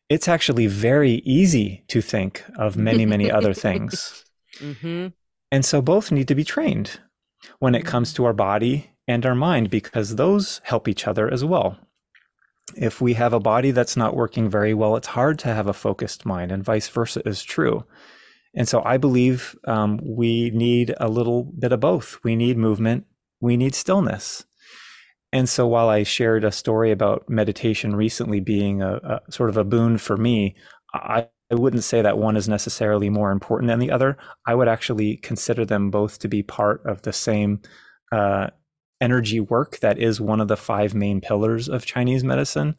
it's 0.10 0.28
actually 0.28 0.68
very 0.68 1.16
easy 1.26 1.84
to 1.90 2.02
think 2.02 2.44
of 2.58 2.78
many, 2.78 3.06
many 3.06 3.32
other 3.32 3.54
things. 3.54 4.24
Mm-hmm. 4.60 5.10
And 5.52 5.64
so 5.64 5.84
both 5.84 6.12
need 6.12 6.28
to 6.30 6.34
be 6.34 6.44
trained 6.44 7.00
when 7.60 7.76
it 7.76 7.86
comes 7.86 8.12
to 8.14 8.26
our 8.26 8.34
body 8.34 8.90
and 9.08 9.26
our 9.26 9.36
mind 9.36 9.70
because 9.70 10.16
those 10.16 10.62
help 10.64 10.88
each 10.88 11.08
other 11.08 11.32
as 11.32 11.46
well. 11.46 11.78
If 12.76 13.00
we 13.00 13.14
have 13.14 13.34
a 13.34 13.40
body 13.40 13.72
that's 13.72 13.96
not 13.96 14.16
working 14.16 14.50
very 14.50 14.74
well, 14.74 14.96
it's 14.96 15.08
hard 15.08 15.40
to 15.40 15.54
have 15.54 15.68
a 15.68 15.74
focused 15.74 16.26
mind, 16.26 16.52
and 16.52 16.64
vice 16.64 16.90
versa 16.90 17.22
is 17.26 17.44
true. 17.44 17.86
And 18.54 18.68
so 18.68 18.82
I 18.84 18.98
believe 18.98 19.56
um, 19.66 20.00
we 20.04 20.50
need 20.50 20.94
a 21.00 21.08
little 21.08 21.44
bit 21.44 21.72
of 21.72 21.80
both. 21.80 22.18
We 22.24 22.36
need 22.36 22.58
movement, 22.58 23.06
we 23.40 23.56
need 23.56 23.76
stillness. 23.76 24.46
And 25.34 25.50
so 25.50 25.68
while 25.68 25.90
I 25.90 26.04
shared 26.04 26.44
a 26.44 26.52
story 26.52 26.92
about 26.92 27.28
meditation 27.30 27.96
recently 27.96 28.40
being 28.40 28.82
a, 28.82 28.96
a 28.96 29.32
sort 29.32 29.50
of 29.50 29.58
a 29.58 29.64
boon 29.64 29.98
for 29.98 30.16
me, 30.16 30.56
I, 30.94 31.28
I 31.52 31.56
wouldn't 31.56 31.84
say 31.84 32.02
that 32.02 32.18
one 32.18 32.38
is 32.38 32.48
necessarily 32.48 33.10
more 33.10 33.32
important 33.32 33.70
than 33.70 33.80
the 33.80 33.92
other. 33.92 34.18
I 34.46 34.56
would 34.56 34.68
actually 34.68 35.18
consider 35.18 35.66
them 35.66 35.92
both 35.92 36.20
to 36.20 36.28
be 36.28 36.44
part 36.44 36.82
of 36.86 37.02
the 37.02 37.14
same 37.14 37.62
uh, 38.12 38.48
energy 39.02 39.40
work 39.40 39.80
that 39.80 39.98
is 39.98 40.22
one 40.22 40.42
of 40.42 40.48
the 40.48 40.58
five 40.58 40.94
main 40.94 41.22
pillars 41.22 41.70
of 41.70 41.86
Chinese 41.86 42.24
medicine. 42.24 42.76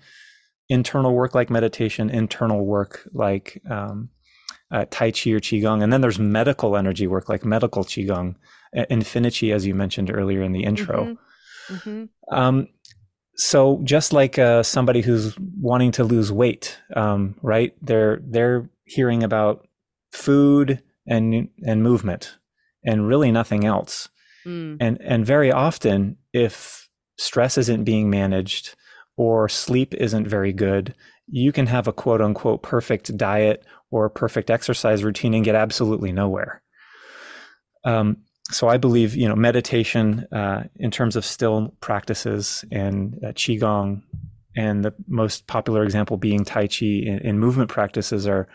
Internal 0.69 1.15
work 1.15 1.35
like 1.35 1.51
meditation, 1.51 2.11
internal 2.11 2.65
work 2.65 3.09
like 3.13 3.63
um, 3.71 4.11
uh, 4.71 4.85
Tai 4.91 5.13
Chi 5.13 5.31
or 5.31 5.41
Qigong, 5.41 5.83
and 5.83 5.93
then 5.93 6.03
there's 6.03 6.19
medical 6.19 6.77
energy 6.77 7.07
work 7.07 7.29
like 7.29 7.45
medical 7.45 7.85
Qigong, 7.85 8.35
Infiniqi, 8.75 9.55
as 9.55 9.67
you 9.67 9.75
mentioned 9.75 10.11
earlier 10.11 10.43
in 10.43 10.53
the 10.53 10.65
intro. 10.65 11.05
Mm-hmm. 11.05 11.28
Mm-hmm. 11.69 12.05
Um, 12.31 12.69
so 13.37 13.81
just 13.85 14.13
like 14.13 14.39
uh, 14.39 14.63
somebody 14.63 15.01
who's 15.01 15.37
wanting 15.39 15.93
to 15.93 16.05
lose 16.05 16.33
weight, 16.33 16.79
um, 16.97 17.37
right? 17.41 17.75
They're 17.81 18.21
they're 18.23 18.69
hearing 18.85 19.23
about 19.23 19.67
food 20.13 20.83
and 21.07 21.49
and 21.65 21.83
movement, 21.83 22.37
and 22.85 23.07
really 23.07 23.31
nothing 23.31 23.65
else. 23.65 24.09
Mm. 24.45 24.79
And 24.81 24.99
and 25.01 25.25
very 25.25 25.53
often, 25.53 26.17
if 26.33 26.89
stress 27.17 27.59
isn't 27.59 27.85
being 27.85 28.11
managed 28.11 28.75
or 29.17 29.49
sleep 29.49 29.95
isn't 29.95 30.27
very 30.27 30.53
good, 30.53 30.95
you 31.29 31.53
can 31.53 31.67
have 31.67 31.87
a 31.87 31.93
quote 31.93 32.21
unquote 32.21 32.63
perfect 32.63 33.17
diet 33.17 33.65
or 33.91 34.11
perfect 34.11 34.51
exercise 34.51 35.05
routine 35.05 35.35
and 35.35 35.45
get 35.45 35.55
absolutely 35.55 36.13
nowhere. 36.13 36.63
Um, 37.85 38.19
so 38.51 38.69
I 38.69 38.77
believe 38.77 39.15
you 39.15 39.29
know 39.29 39.37
meditation 39.37 40.27
uh, 40.33 40.65
in 40.77 40.91
terms 40.91 41.17
of 41.17 41.25
still 41.25 41.75
practices 41.81 42.65
and 42.71 43.19
uh, 43.25 43.29
qigong, 43.29 44.03
and 44.57 44.85
the 44.85 44.95
most 45.07 45.47
popular 45.47 45.83
example 45.83 46.17
being 46.17 46.45
tai 46.45 46.67
chi 46.67 46.87
in, 46.87 47.19
in, 47.19 47.39
movement 47.39 47.71
practices 47.71 48.27
are 48.27 48.49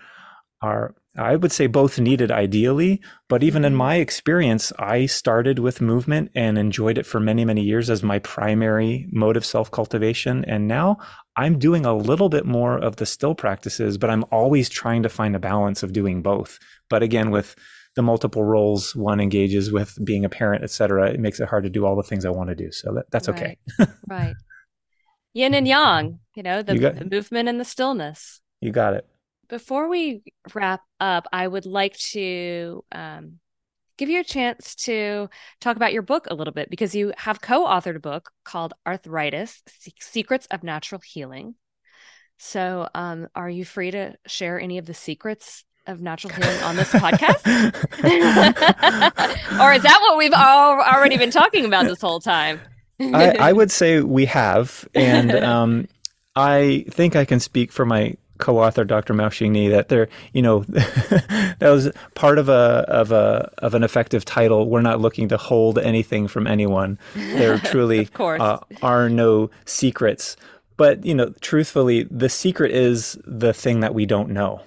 are 0.62 0.96
I 1.16 1.36
would 1.36 1.52
say 1.52 1.68
both 1.68 2.00
needed 2.00 2.32
ideally, 2.32 3.00
but 3.30 3.44
even 3.44 3.64
in 3.64 3.74
mm-hmm. 3.74 3.78
my 3.78 3.96
experience, 3.96 4.74
I 4.80 5.06
started 5.06 5.60
with 5.60 5.80
movement 5.80 6.32
and 6.34 6.58
enjoyed 6.58 6.98
it 6.98 7.06
for 7.06 7.20
many 7.20 7.46
many 7.46 7.62
years 7.62 7.90
as 7.90 8.02
my 8.02 8.20
primary 8.20 9.08
mode 9.12 9.38
of 9.38 9.46
self 9.46 9.70
cultivation, 9.70 10.44
and 10.46 10.68
now 10.68 10.98
I'm 11.36 11.60
doing 11.60 11.86
a 11.86 11.96
little 11.96 12.30
bit 12.30 12.46
more 12.46 12.78
of 12.78 12.96
the 12.96 13.06
still 13.06 13.36
practices, 13.36 13.98
but 13.98 14.10
I'm 14.10 14.26
always 14.32 14.70
trying 14.70 15.04
to 15.04 15.10
find 15.10 15.36
a 15.36 15.40
balance 15.40 15.84
of 15.84 15.94
doing 15.94 16.22
both. 16.22 16.60
But 16.90 17.04
again, 17.04 17.32
with 17.32 17.56
the 17.96 18.02
multiple 18.02 18.44
roles 18.44 18.96
one 18.96 19.20
engages 19.20 19.72
with 19.72 19.98
being 20.04 20.26
a 20.26 20.30
parent, 20.30 20.64
et 20.64 20.72
cetera, 20.72 21.12
it 21.12 21.20
makes 21.20 21.40
it 21.40 21.48
hard 21.48 21.64
to 21.64 21.70
do 21.70 21.86
all 21.86 21.96
the 21.96 22.04
things 22.04 22.26
I 22.26 22.30
want 22.30 22.50
to 22.50 22.56
do. 22.56 22.72
So 22.72 22.94
that, 22.94 23.12
that's 23.12 23.28
right. 23.28 23.60
okay. 23.80 23.92
right. 24.08 24.36
Yin 25.34 25.54
and 25.54 25.68
yang, 25.68 26.20
you 26.36 26.44
know, 26.44 26.62
the, 26.62 26.74
you 26.76 26.80
got, 26.80 26.96
the 26.96 27.06
movement 27.06 27.50
and 27.50 27.60
the 27.60 27.66
stillness. 27.66 28.42
You 28.62 28.72
got 28.72 28.94
it. 28.94 29.08
Before 29.50 29.88
we 29.88 30.24
wrap 30.54 30.82
up, 31.00 31.28
I 31.32 31.48
would 31.48 31.66
like 31.66 31.98
to 32.12 32.84
um, 32.92 33.40
give 33.98 34.10
you 34.10 34.20
a 34.20 34.24
chance 34.24 34.76
to 34.76 35.30
talk 35.60 35.76
about 35.76 35.94
your 35.94 36.02
book 36.02 36.28
a 36.30 36.36
little 36.36 36.54
bit 36.54 36.70
because 36.70 36.96
you 36.96 37.14
have 37.18 37.42
co-authored 37.42 37.96
a 37.96 38.00
book 38.00 38.32
called 38.44 38.74
Arthritis: 38.88 39.62
Secrets 40.00 40.48
of 40.50 40.64
Natural 40.64 41.02
Healing. 41.04 41.56
So, 42.38 42.90
um, 42.96 43.28
are 43.36 43.50
you 43.50 43.66
free 43.66 43.92
to 43.92 44.16
share 44.26 44.60
any 44.60 44.78
of 44.78 44.86
the 44.86 44.94
secrets 44.94 45.66
of 45.88 46.02
natural 46.02 46.34
healing 46.34 46.64
on 46.64 46.76
this 46.76 46.92
podcast? 46.92 47.46
or 49.60 49.74
is 49.74 49.84
that 49.84 49.98
what 50.02 50.18
we've 50.18 50.34
all 50.34 50.82
already 50.82 51.18
been 51.18 51.32
talking 51.32 51.66
about 51.66 51.86
this 51.86 52.02
whole 52.02 52.20
time? 52.20 52.60
I, 53.00 53.38
I, 53.38 53.54
would 53.54 53.72
say 53.72 54.02
we 54.02 54.26
have. 54.26 54.88
And 54.94 55.32
um, 55.36 55.88
I 56.36 56.86
think 56.90 57.16
I 57.16 57.26
can 57.26 57.40
speak 57.40 57.72
for 57.72 57.86
my 57.86 58.16
co-author 58.38 58.84
Dr. 58.84 59.14
Maoshing 59.14 59.52
Ni 59.52 59.70
that 59.70 59.90
there, 59.90 60.10
you 60.34 60.42
know, 60.42 60.60
that 60.68 61.58
was 61.62 61.92
part 62.16 62.38
of 62.38 62.50
a 62.50 62.86
of 62.88 63.12
a 63.12 63.52
of 63.60 63.74
an 63.74 63.84
effective 63.84 64.26
title. 64.26 64.70
We're 64.70 64.82
not 64.82 65.00
looking 65.00 65.30
to 65.30 65.38
hold 65.38 65.80
anything 65.80 66.28
from 66.28 66.48
anyone. 66.48 67.00
There 67.16 67.58
truly 67.58 68.10
uh, 68.20 68.60
are 68.82 69.10
no 69.10 69.50
secrets. 69.66 70.36
But 70.76 71.06
you 71.06 71.14
know, 71.14 71.34
truthfully, 71.42 72.04
the 72.10 72.30
secret 72.30 72.72
is 72.72 73.18
the 73.26 73.54
thing 73.54 73.82
that 73.82 73.94
we 73.94 74.06
don't 74.06 74.30
know. 74.30 74.62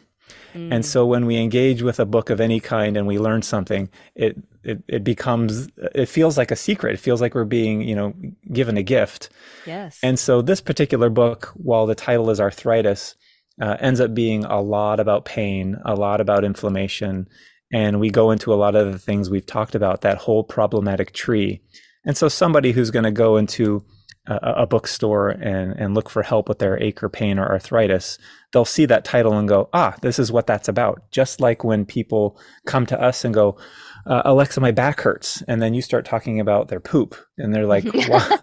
Mm. 0.56 0.72
And 0.72 0.84
so 0.84 1.04
when 1.06 1.26
we 1.26 1.36
engage 1.36 1.82
with 1.82 2.00
a 2.00 2.06
book 2.06 2.30
of 2.30 2.40
any 2.40 2.60
kind 2.60 2.96
and 2.96 3.06
we 3.06 3.18
learn 3.18 3.42
something, 3.42 3.90
it, 4.14 4.36
it, 4.62 4.82
it 4.88 5.04
becomes, 5.04 5.68
it 5.94 6.06
feels 6.06 6.38
like 6.38 6.50
a 6.50 6.56
secret. 6.56 6.94
It 6.94 7.00
feels 7.00 7.20
like 7.20 7.34
we're 7.34 7.44
being, 7.44 7.82
you 7.82 7.94
know, 7.94 8.14
given 8.52 8.76
a 8.76 8.82
gift. 8.82 9.28
Yes. 9.66 9.98
And 10.02 10.18
so 10.18 10.42
this 10.42 10.60
particular 10.60 11.10
book, 11.10 11.52
while 11.54 11.86
the 11.86 11.94
title 11.94 12.30
is 12.30 12.40
Arthritis, 12.40 13.14
uh, 13.60 13.76
ends 13.80 14.00
up 14.00 14.14
being 14.14 14.44
a 14.44 14.60
lot 14.60 14.98
about 14.98 15.24
pain, 15.24 15.76
a 15.84 15.94
lot 15.94 16.20
about 16.20 16.44
inflammation. 16.44 17.28
And 17.72 18.00
we 18.00 18.10
go 18.10 18.30
into 18.30 18.52
a 18.52 18.56
lot 18.56 18.74
of 18.74 18.92
the 18.92 18.98
things 18.98 19.28
we've 19.28 19.46
talked 19.46 19.74
about, 19.74 20.00
that 20.00 20.18
whole 20.18 20.44
problematic 20.44 21.12
tree. 21.12 21.62
And 22.04 22.16
so 22.16 22.28
somebody 22.28 22.72
who's 22.72 22.90
going 22.90 23.04
to 23.04 23.10
go 23.10 23.36
into 23.36 23.84
a, 24.26 24.62
a 24.62 24.66
bookstore 24.66 25.30
and, 25.30 25.72
and 25.72 25.94
look 25.94 26.10
for 26.10 26.22
help 26.22 26.48
with 26.48 26.58
their 26.58 26.80
ache 26.82 27.02
or 27.02 27.08
pain 27.08 27.38
or 27.38 27.48
arthritis, 27.48 28.18
they'll 28.52 28.64
see 28.64 28.86
that 28.86 29.04
title 29.04 29.34
and 29.34 29.48
go, 29.48 29.68
ah, 29.72 29.96
this 30.02 30.18
is 30.18 30.32
what 30.32 30.46
that's 30.46 30.68
about. 30.68 31.10
Just 31.10 31.40
like 31.40 31.64
when 31.64 31.84
people 31.84 32.38
come 32.66 32.86
to 32.86 33.00
us 33.00 33.24
and 33.24 33.34
go, 33.34 33.58
uh, 34.06 34.22
Alexa, 34.24 34.60
my 34.60 34.70
back 34.70 35.00
hurts. 35.00 35.42
And 35.42 35.60
then 35.60 35.74
you 35.74 35.82
start 35.82 36.04
talking 36.04 36.40
about 36.40 36.68
their 36.68 36.80
poop. 36.80 37.16
And 37.38 37.54
they're 37.54 37.66
like, 37.66 37.84
why, 38.08 38.38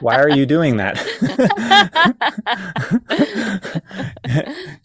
why 0.00 0.16
are 0.20 0.28
you 0.28 0.46
doing 0.46 0.76
that? 0.76 0.96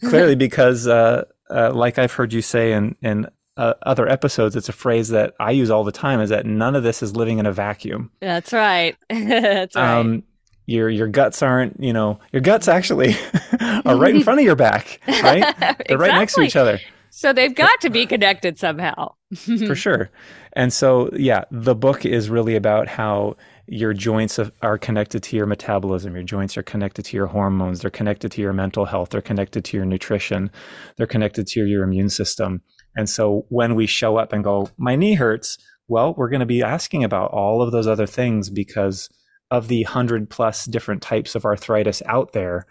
Clearly, 0.04 0.34
because, 0.34 0.86
uh, 0.86 1.24
uh, 1.50 1.72
like 1.74 1.98
I've 1.98 2.12
heard 2.12 2.32
you 2.32 2.40
say 2.40 2.72
in, 2.72 2.96
in 3.02 3.26
uh, 3.56 3.74
other 3.82 4.08
episodes, 4.08 4.56
it's 4.56 4.68
a 4.68 4.72
phrase 4.72 5.10
that 5.10 5.34
I 5.38 5.50
use 5.50 5.70
all 5.70 5.84
the 5.84 5.92
time 5.92 6.20
is 6.20 6.30
that 6.30 6.46
none 6.46 6.74
of 6.74 6.82
this 6.82 7.02
is 7.02 7.14
living 7.14 7.38
in 7.38 7.46
a 7.46 7.52
vacuum. 7.52 8.10
That's 8.20 8.52
right. 8.52 8.96
That's 9.10 9.76
right. 9.76 9.98
Um, 9.98 10.22
your 10.66 10.88
your 10.88 11.08
guts 11.08 11.42
aren't 11.42 11.78
you 11.82 11.92
know 11.92 12.18
your 12.32 12.42
guts 12.42 12.68
actually 12.68 13.14
are 13.84 13.96
right 13.96 14.14
in 14.14 14.22
front 14.22 14.40
of 14.40 14.46
your 14.46 14.56
back 14.56 15.00
right? 15.08 15.54
They're 15.88 15.98
right 15.98 16.14
next 16.14 16.34
to 16.34 16.42
each 16.42 16.56
other. 16.56 16.78
So 17.14 17.34
they've 17.34 17.54
got 17.54 17.80
to 17.82 17.90
be 17.90 18.06
connected 18.06 18.58
somehow. 18.58 19.14
For 19.34 19.74
sure. 19.74 20.10
And 20.54 20.72
so 20.72 21.10
yeah 21.12 21.44
the 21.50 21.74
book 21.74 22.06
is 22.06 22.30
really 22.30 22.56
about 22.56 22.88
how 22.88 23.36
your 23.66 23.92
joints 23.92 24.40
are 24.62 24.78
connected 24.78 25.22
to 25.22 25.36
your 25.36 25.46
metabolism. 25.46 26.14
Your 26.14 26.24
joints 26.24 26.56
are 26.56 26.62
connected 26.62 27.04
to 27.06 27.16
your 27.16 27.26
hormones. 27.26 27.80
They're 27.80 27.90
connected 27.90 28.32
to 28.32 28.42
your 28.42 28.52
mental 28.52 28.84
health. 28.86 29.10
They're 29.10 29.20
connected 29.20 29.64
to 29.66 29.76
your 29.76 29.86
nutrition. 29.86 30.50
They're 30.96 31.06
connected 31.06 31.46
to 31.48 31.64
your 31.64 31.84
immune 31.84 32.10
system. 32.10 32.62
And 32.96 33.08
so 33.08 33.46
when 33.48 33.74
we 33.74 33.86
show 33.86 34.16
up 34.16 34.32
and 34.32 34.44
go 34.44 34.68
my 34.78 34.96
knee 34.96 35.14
hurts 35.14 35.58
well 35.88 36.14
we're 36.16 36.28
going 36.28 36.40
to 36.40 36.46
be 36.46 36.62
asking 36.62 37.04
about 37.04 37.30
all 37.32 37.62
of 37.62 37.72
those 37.72 37.86
other 37.86 38.06
things 38.06 38.48
because 38.48 39.08
of 39.52 39.68
the 39.68 39.84
hundred 39.84 40.28
plus 40.30 40.64
different 40.64 41.02
types 41.02 41.36
of 41.36 41.44
arthritis 41.44 42.02
out 42.06 42.32
there, 42.32 42.66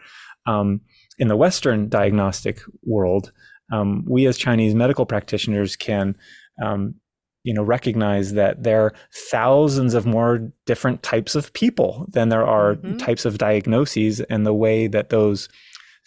um, 0.47 0.81
in 1.17 1.27
the 1.27 1.37
Western 1.37 1.87
diagnostic 1.87 2.59
world, 2.83 3.31
um, 3.71 4.03
we 4.07 4.25
as 4.25 4.37
Chinese 4.37 4.75
medical 4.75 5.05
practitioners 5.05 5.75
can 5.75 6.17
um, 6.61 6.95
you 7.43 7.53
know 7.53 7.63
recognize 7.63 8.33
that 8.33 8.63
there 8.63 8.81
are 8.81 8.93
thousands 9.13 9.93
of 9.93 10.05
more 10.05 10.51
different 10.65 11.03
types 11.03 11.35
of 11.35 11.53
people 11.53 12.05
than 12.09 12.29
there 12.29 12.45
are 12.45 12.75
mm-hmm. 12.75 12.97
types 12.97 13.25
of 13.25 13.37
diagnoses 13.37 14.19
and 14.21 14.45
the 14.45 14.53
way 14.53 14.87
that 14.87 15.09
those 15.09 15.49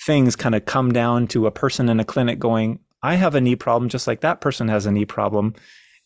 things 0.06 0.36
kind 0.36 0.54
of 0.54 0.64
come 0.64 0.92
down 0.92 1.26
to 1.28 1.46
a 1.46 1.50
person 1.50 1.88
in 1.88 2.00
a 2.00 2.04
clinic 2.04 2.38
going 2.38 2.78
i 3.02 3.14
have 3.14 3.34
a 3.34 3.40
knee 3.40 3.56
problem 3.56 3.88
just 3.88 4.06
like 4.06 4.20
that 4.20 4.40
person 4.40 4.68
has 4.68 4.86
a 4.86 4.92
knee 4.92 5.04
problem 5.04 5.54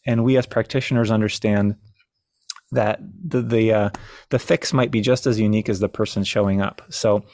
and 0.06 0.24
we 0.24 0.36
as 0.36 0.46
practitioners 0.46 1.10
understand 1.10 1.74
that 2.72 3.00
the 3.26 3.40
the 3.42 3.72
uh, 3.72 3.90
the 4.30 4.38
fix 4.38 4.72
might 4.72 4.90
be 4.90 5.00
just 5.00 5.26
as 5.26 5.40
unique 5.40 5.68
as 5.68 5.80
the 5.80 5.88
person 5.88 6.24
showing 6.24 6.60
up 6.60 6.82
so 6.90 7.24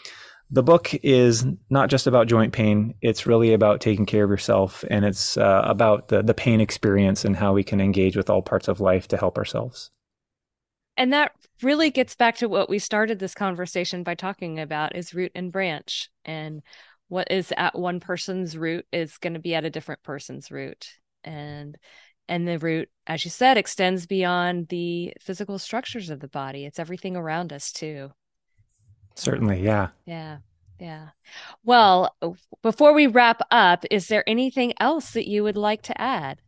the 0.51 0.63
book 0.63 0.95
is 1.03 1.45
not 1.71 1.91
just 1.91 2.07
about 2.07 2.29
joint 2.29 2.53
pain. 2.53 2.95
It's 3.01 3.27
really 3.27 3.55
about 3.55 3.81
taking 3.81 4.07
care 4.07 4.25
of 4.25 4.31
yourself, 4.31 4.85
and 4.91 5.05
it's 5.05 5.37
uh, 5.37 5.63
about 5.65 6.09
the 6.09 6.23
the 6.23 6.35
pain 6.35 6.61
experience 6.61 7.25
and 7.25 7.37
how 7.37 7.53
we 7.55 7.65
can 7.65 7.81
engage 7.81 8.17
with 8.17 8.31
all 8.31 8.43
parts 8.43 8.69
of 8.69 8.81
life 8.81 9.09
to 9.09 9.17
help 9.17 9.39
ourselves. 9.39 9.91
And 10.97 11.13
that 11.13 11.33
really 11.63 11.91
gets 11.91 12.15
back 12.15 12.37
to 12.37 12.49
what 12.49 12.69
we 12.69 12.79
started 12.79 13.19
this 13.19 13.35
conversation 13.35 14.05
by 14.05 14.15
talking 14.15 14.61
about 14.61 14.95
is 14.95 15.15
root 15.15 15.33
and 15.35 15.51
branch, 15.51 16.11
and 16.25 16.63
what 17.09 17.33
is 17.33 17.53
at 17.57 17.79
one 17.79 18.01
person's 18.01 18.57
root 18.57 18.87
is 18.93 19.19
going 19.19 19.35
to 19.35 19.41
be 19.41 19.55
at 19.55 19.65
a 19.65 19.71
different 19.71 20.03
person's 20.03 20.51
root, 20.51 20.89
and 21.25 21.77
and 22.29 22.49
the 22.49 22.59
root, 22.59 22.89
as 23.07 23.25
you 23.25 23.31
said, 23.31 23.57
extends 23.57 24.07
beyond 24.07 24.69
the 24.69 25.13
physical 25.21 25.59
structures 25.59 26.11
of 26.11 26.21
the 26.21 26.29
body. 26.29 26.65
It's 26.65 26.79
everything 26.79 27.17
around 27.17 27.53
us 27.53 27.73
too. 27.73 28.13
Certainly, 29.15 29.63
yeah. 29.63 29.89
Yeah. 30.07 30.39
Yeah. 30.81 31.09
Well, 31.65 32.15
before 32.63 32.93
we 32.93 33.07
wrap 33.07 33.41
up, 33.51 33.85
is 33.91 34.09
there 34.09 34.29
anything 34.29 34.75
else 34.81 35.13
that 35.13 35.29
you 35.29 35.43
would 35.45 35.57
like 35.57 35.83
to 35.83 36.01
add? 36.01 36.41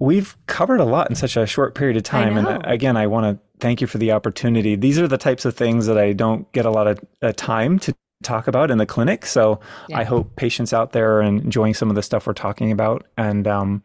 We've 0.00 0.36
covered 0.46 0.80
a 0.80 0.84
lot 0.84 1.10
in 1.10 1.16
such 1.16 1.36
a 1.36 1.46
short 1.46 1.74
period 1.74 1.96
of 1.96 2.02
time. 2.02 2.36
And 2.36 2.46
uh, 2.46 2.60
again, 2.64 2.96
I 2.96 3.06
want 3.06 3.24
to 3.24 3.42
thank 3.60 3.80
you 3.80 3.86
for 3.86 3.98
the 3.98 4.12
opportunity. 4.12 4.76
These 4.76 4.98
are 4.98 5.08
the 5.08 5.18
types 5.18 5.44
of 5.44 5.56
things 5.56 5.86
that 5.86 5.98
I 5.98 6.12
don't 6.12 6.50
get 6.52 6.66
a 6.66 6.70
lot 6.70 6.86
of 6.86 7.00
uh, 7.22 7.32
time 7.36 7.78
to 7.80 7.94
talk 8.22 8.48
about 8.48 8.70
in 8.70 8.78
the 8.78 8.86
clinic. 8.86 9.26
So 9.26 9.60
yeah. 9.88 9.98
I 9.98 10.04
hope 10.04 10.36
patients 10.36 10.72
out 10.72 10.92
there 10.92 11.16
are 11.16 11.22
enjoying 11.22 11.74
some 11.74 11.88
of 11.88 11.96
the 11.96 12.02
stuff 12.02 12.26
we're 12.26 12.32
talking 12.32 12.70
about. 12.70 13.06
And 13.16 13.46
um, 13.46 13.82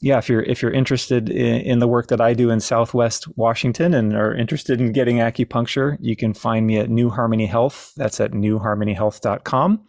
yeah, 0.00 0.18
if 0.18 0.28
you're 0.28 0.42
if 0.42 0.62
you're 0.62 0.70
interested 0.70 1.28
in, 1.28 1.60
in, 1.60 1.78
the 1.78 1.88
work 1.88 2.08
that 2.08 2.20
I 2.20 2.32
do 2.32 2.48
in 2.48 2.60
Southwest 2.60 3.28
Washington 3.36 3.92
and 3.92 4.14
are 4.14 4.34
interested 4.34 4.80
in 4.80 4.92
getting 4.92 5.16
acupuncture, 5.16 5.98
you 6.00 6.16
can 6.16 6.32
find 6.32 6.66
me 6.66 6.78
at 6.78 6.88
New 6.88 7.10
Harmony 7.10 7.46
Health. 7.46 7.92
That's 7.96 8.18
at 8.18 8.32
newharmonyhealth.com. 8.32 9.84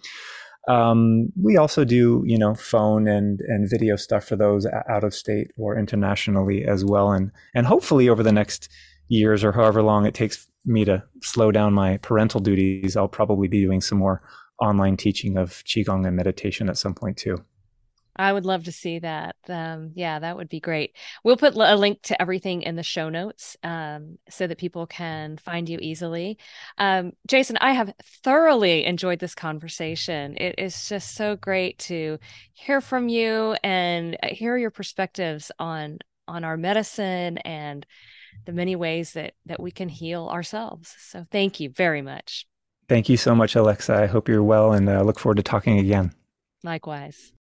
Um, 0.67 1.29
we 1.41 1.57
also 1.57 1.85
do, 1.85 2.23
you 2.25 2.37
know, 2.37 2.55
phone 2.55 3.07
and 3.07 3.39
and 3.47 3.69
video 3.69 3.95
stuff 3.95 4.25
for 4.25 4.35
those 4.35 4.67
out 4.89 5.05
of 5.05 5.13
state 5.13 5.51
or 5.57 5.77
internationally 5.79 6.65
as 6.65 6.83
well, 6.83 7.11
and 7.11 7.31
and 7.55 7.65
hopefully 7.65 8.09
over 8.09 8.21
the 8.21 8.33
next 8.33 8.67
years 9.07 9.43
or 9.45 9.53
however 9.53 9.81
long 9.81 10.05
it 10.05 10.13
takes 10.13 10.47
me 10.65 10.83
to 10.85 11.03
slow 11.21 11.51
down 11.51 11.73
my 11.73 11.97
parental 11.97 12.41
duties, 12.41 12.97
I'll 12.97 13.07
probably 13.07 13.47
be 13.47 13.61
doing 13.61 13.81
some 13.81 13.97
more 13.97 14.21
online 14.59 14.97
teaching 14.97 15.37
of 15.37 15.63
qigong 15.65 16.05
and 16.05 16.15
meditation 16.15 16.69
at 16.69 16.77
some 16.77 16.93
point 16.93 17.17
too. 17.17 17.43
I 18.21 18.31
would 18.31 18.45
love 18.45 18.65
to 18.65 18.71
see 18.71 18.99
that. 18.99 19.35
Um, 19.49 19.93
yeah, 19.95 20.19
that 20.19 20.37
would 20.37 20.47
be 20.47 20.59
great. 20.59 20.95
We'll 21.23 21.37
put 21.37 21.55
a 21.55 21.75
link 21.75 22.03
to 22.03 22.21
everything 22.21 22.61
in 22.61 22.75
the 22.75 22.83
show 22.83 23.09
notes 23.09 23.57
um, 23.63 24.19
so 24.29 24.45
that 24.45 24.59
people 24.59 24.85
can 24.85 25.37
find 25.37 25.67
you 25.67 25.79
easily. 25.81 26.37
Um, 26.77 27.13
Jason, 27.27 27.57
I 27.57 27.71
have 27.71 27.91
thoroughly 28.23 28.85
enjoyed 28.85 29.17
this 29.17 29.33
conversation. 29.33 30.37
It 30.37 30.53
is 30.59 30.87
just 30.87 31.15
so 31.15 31.35
great 31.35 31.79
to 31.79 32.19
hear 32.53 32.79
from 32.79 33.09
you 33.09 33.55
and 33.63 34.15
uh, 34.21 34.27
hear 34.27 34.55
your 34.55 34.71
perspectives 34.71 35.51
on 35.57 35.97
on 36.27 36.43
our 36.43 36.57
medicine 36.57 37.39
and 37.39 37.85
the 38.45 38.53
many 38.53 38.75
ways 38.75 39.13
that 39.13 39.33
that 39.47 39.59
we 39.59 39.71
can 39.71 39.89
heal 39.89 40.27
ourselves. 40.27 40.95
So, 40.99 41.25
thank 41.31 41.59
you 41.59 41.71
very 41.71 42.03
much. 42.03 42.45
Thank 42.87 43.09
you 43.09 43.17
so 43.17 43.33
much, 43.33 43.55
Alexa. 43.55 43.95
I 43.95 44.05
hope 44.05 44.29
you're 44.29 44.43
well, 44.43 44.73
and 44.73 44.87
uh, 44.87 45.01
look 45.01 45.17
forward 45.17 45.37
to 45.37 45.43
talking 45.43 45.79
again. 45.79 46.13
Likewise. 46.63 47.33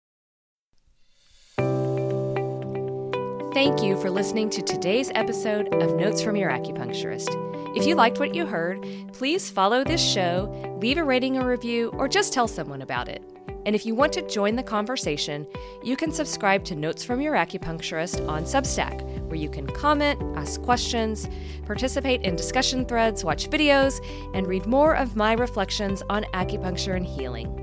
Thank 3.53 3.83
you 3.83 4.01
for 4.01 4.11
listening 4.11 4.49
to 4.51 4.63
today's 4.63 5.11
episode 5.17 5.75
of 5.75 5.97
Notes 5.97 6.23
from 6.23 6.37
Your 6.37 6.51
Acupuncturist. 6.51 7.77
If 7.77 7.85
you 7.85 7.97
liked 7.97 8.21
what 8.21 8.33
you 8.33 8.47
heard, 8.47 8.87
please 9.13 9.51
follow 9.51 9.83
this 9.83 10.01
show, 10.01 10.79
leave 10.81 10.99
a 10.99 11.05
rating 11.05 11.37
or 11.37 11.49
review, 11.49 11.91
or 11.95 12.07
just 12.07 12.33
tell 12.33 12.47
someone 12.47 12.81
about 12.81 13.09
it. 13.09 13.25
And 13.67 13.75
if 13.75 13.85
you 13.85 13.97
want 13.97 14.13
to 14.13 14.23
join 14.29 14.55
the 14.55 14.63
conversation, 14.63 15.49
you 15.83 15.97
can 15.97 16.13
subscribe 16.13 16.63
to 16.67 16.77
Notes 16.77 17.03
from 17.03 17.21
Your 17.21 17.35
Acupuncturist 17.35 18.27
on 18.29 18.45
Substack, 18.45 19.03
where 19.23 19.35
you 19.35 19.51
can 19.51 19.67
comment, 19.67 20.23
ask 20.39 20.63
questions, 20.63 21.29
participate 21.67 22.23
in 22.23 22.37
discussion 22.37 22.85
threads, 22.85 23.25
watch 23.25 23.51
videos, 23.51 23.99
and 24.33 24.47
read 24.47 24.67
more 24.67 24.95
of 24.95 25.17
my 25.17 25.33
reflections 25.33 26.05
on 26.09 26.23
acupuncture 26.35 26.95
and 26.95 27.05
healing. 27.05 27.60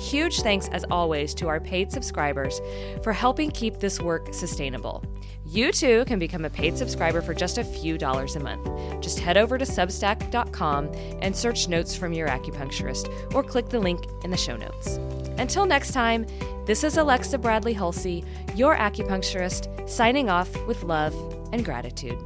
Huge 0.00 0.40
thanks, 0.40 0.68
as 0.68 0.84
always, 0.90 1.34
to 1.34 1.46
our 1.48 1.60
paid 1.60 1.92
subscribers 1.92 2.60
for 3.02 3.12
helping 3.12 3.50
keep 3.50 3.78
this 3.78 4.00
work 4.00 4.32
sustainable. 4.32 5.04
You 5.44 5.72
too 5.72 6.04
can 6.06 6.18
become 6.18 6.44
a 6.44 6.50
paid 6.50 6.78
subscriber 6.78 7.20
for 7.20 7.34
just 7.34 7.58
a 7.58 7.64
few 7.64 7.98
dollars 7.98 8.34
a 8.34 8.40
month. 8.40 9.02
Just 9.02 9.20
head 9.20 9.36
over 9.36 9.58
to 9.58 9.64
substack.com 9.64 10.90
and 11.20 11.36
search 11.36 11.68
notes 11.68 11.94
from 11.94 12.14
your 12.14 12.28
acupuncturist 12.28 13.34
or 13.34 13.42
click 13.42 13.68
the 13.68 13.78
link 13.78 14.06
in 14.24 14.30
the 14.30 14.36
show 14.38 14.56
notes. 14.56 14.96
Until 15.38 15.66
next 15.66 15.92
time, 15.92 16.26
this 16.64 16.82
is 16.82 16.96
Alexa 16.96 17.36
Bradley 17.36 17.74
Hulsey, 17.74 18.24
your 18.56 18.76
acupuncturist, 18.76 19.88
signing 19.88 20.30
off 20.30 20.50
with 20.66 20.82
love 20.82 21.14
and 21.52 21.64
gratitude. 21.64 22.18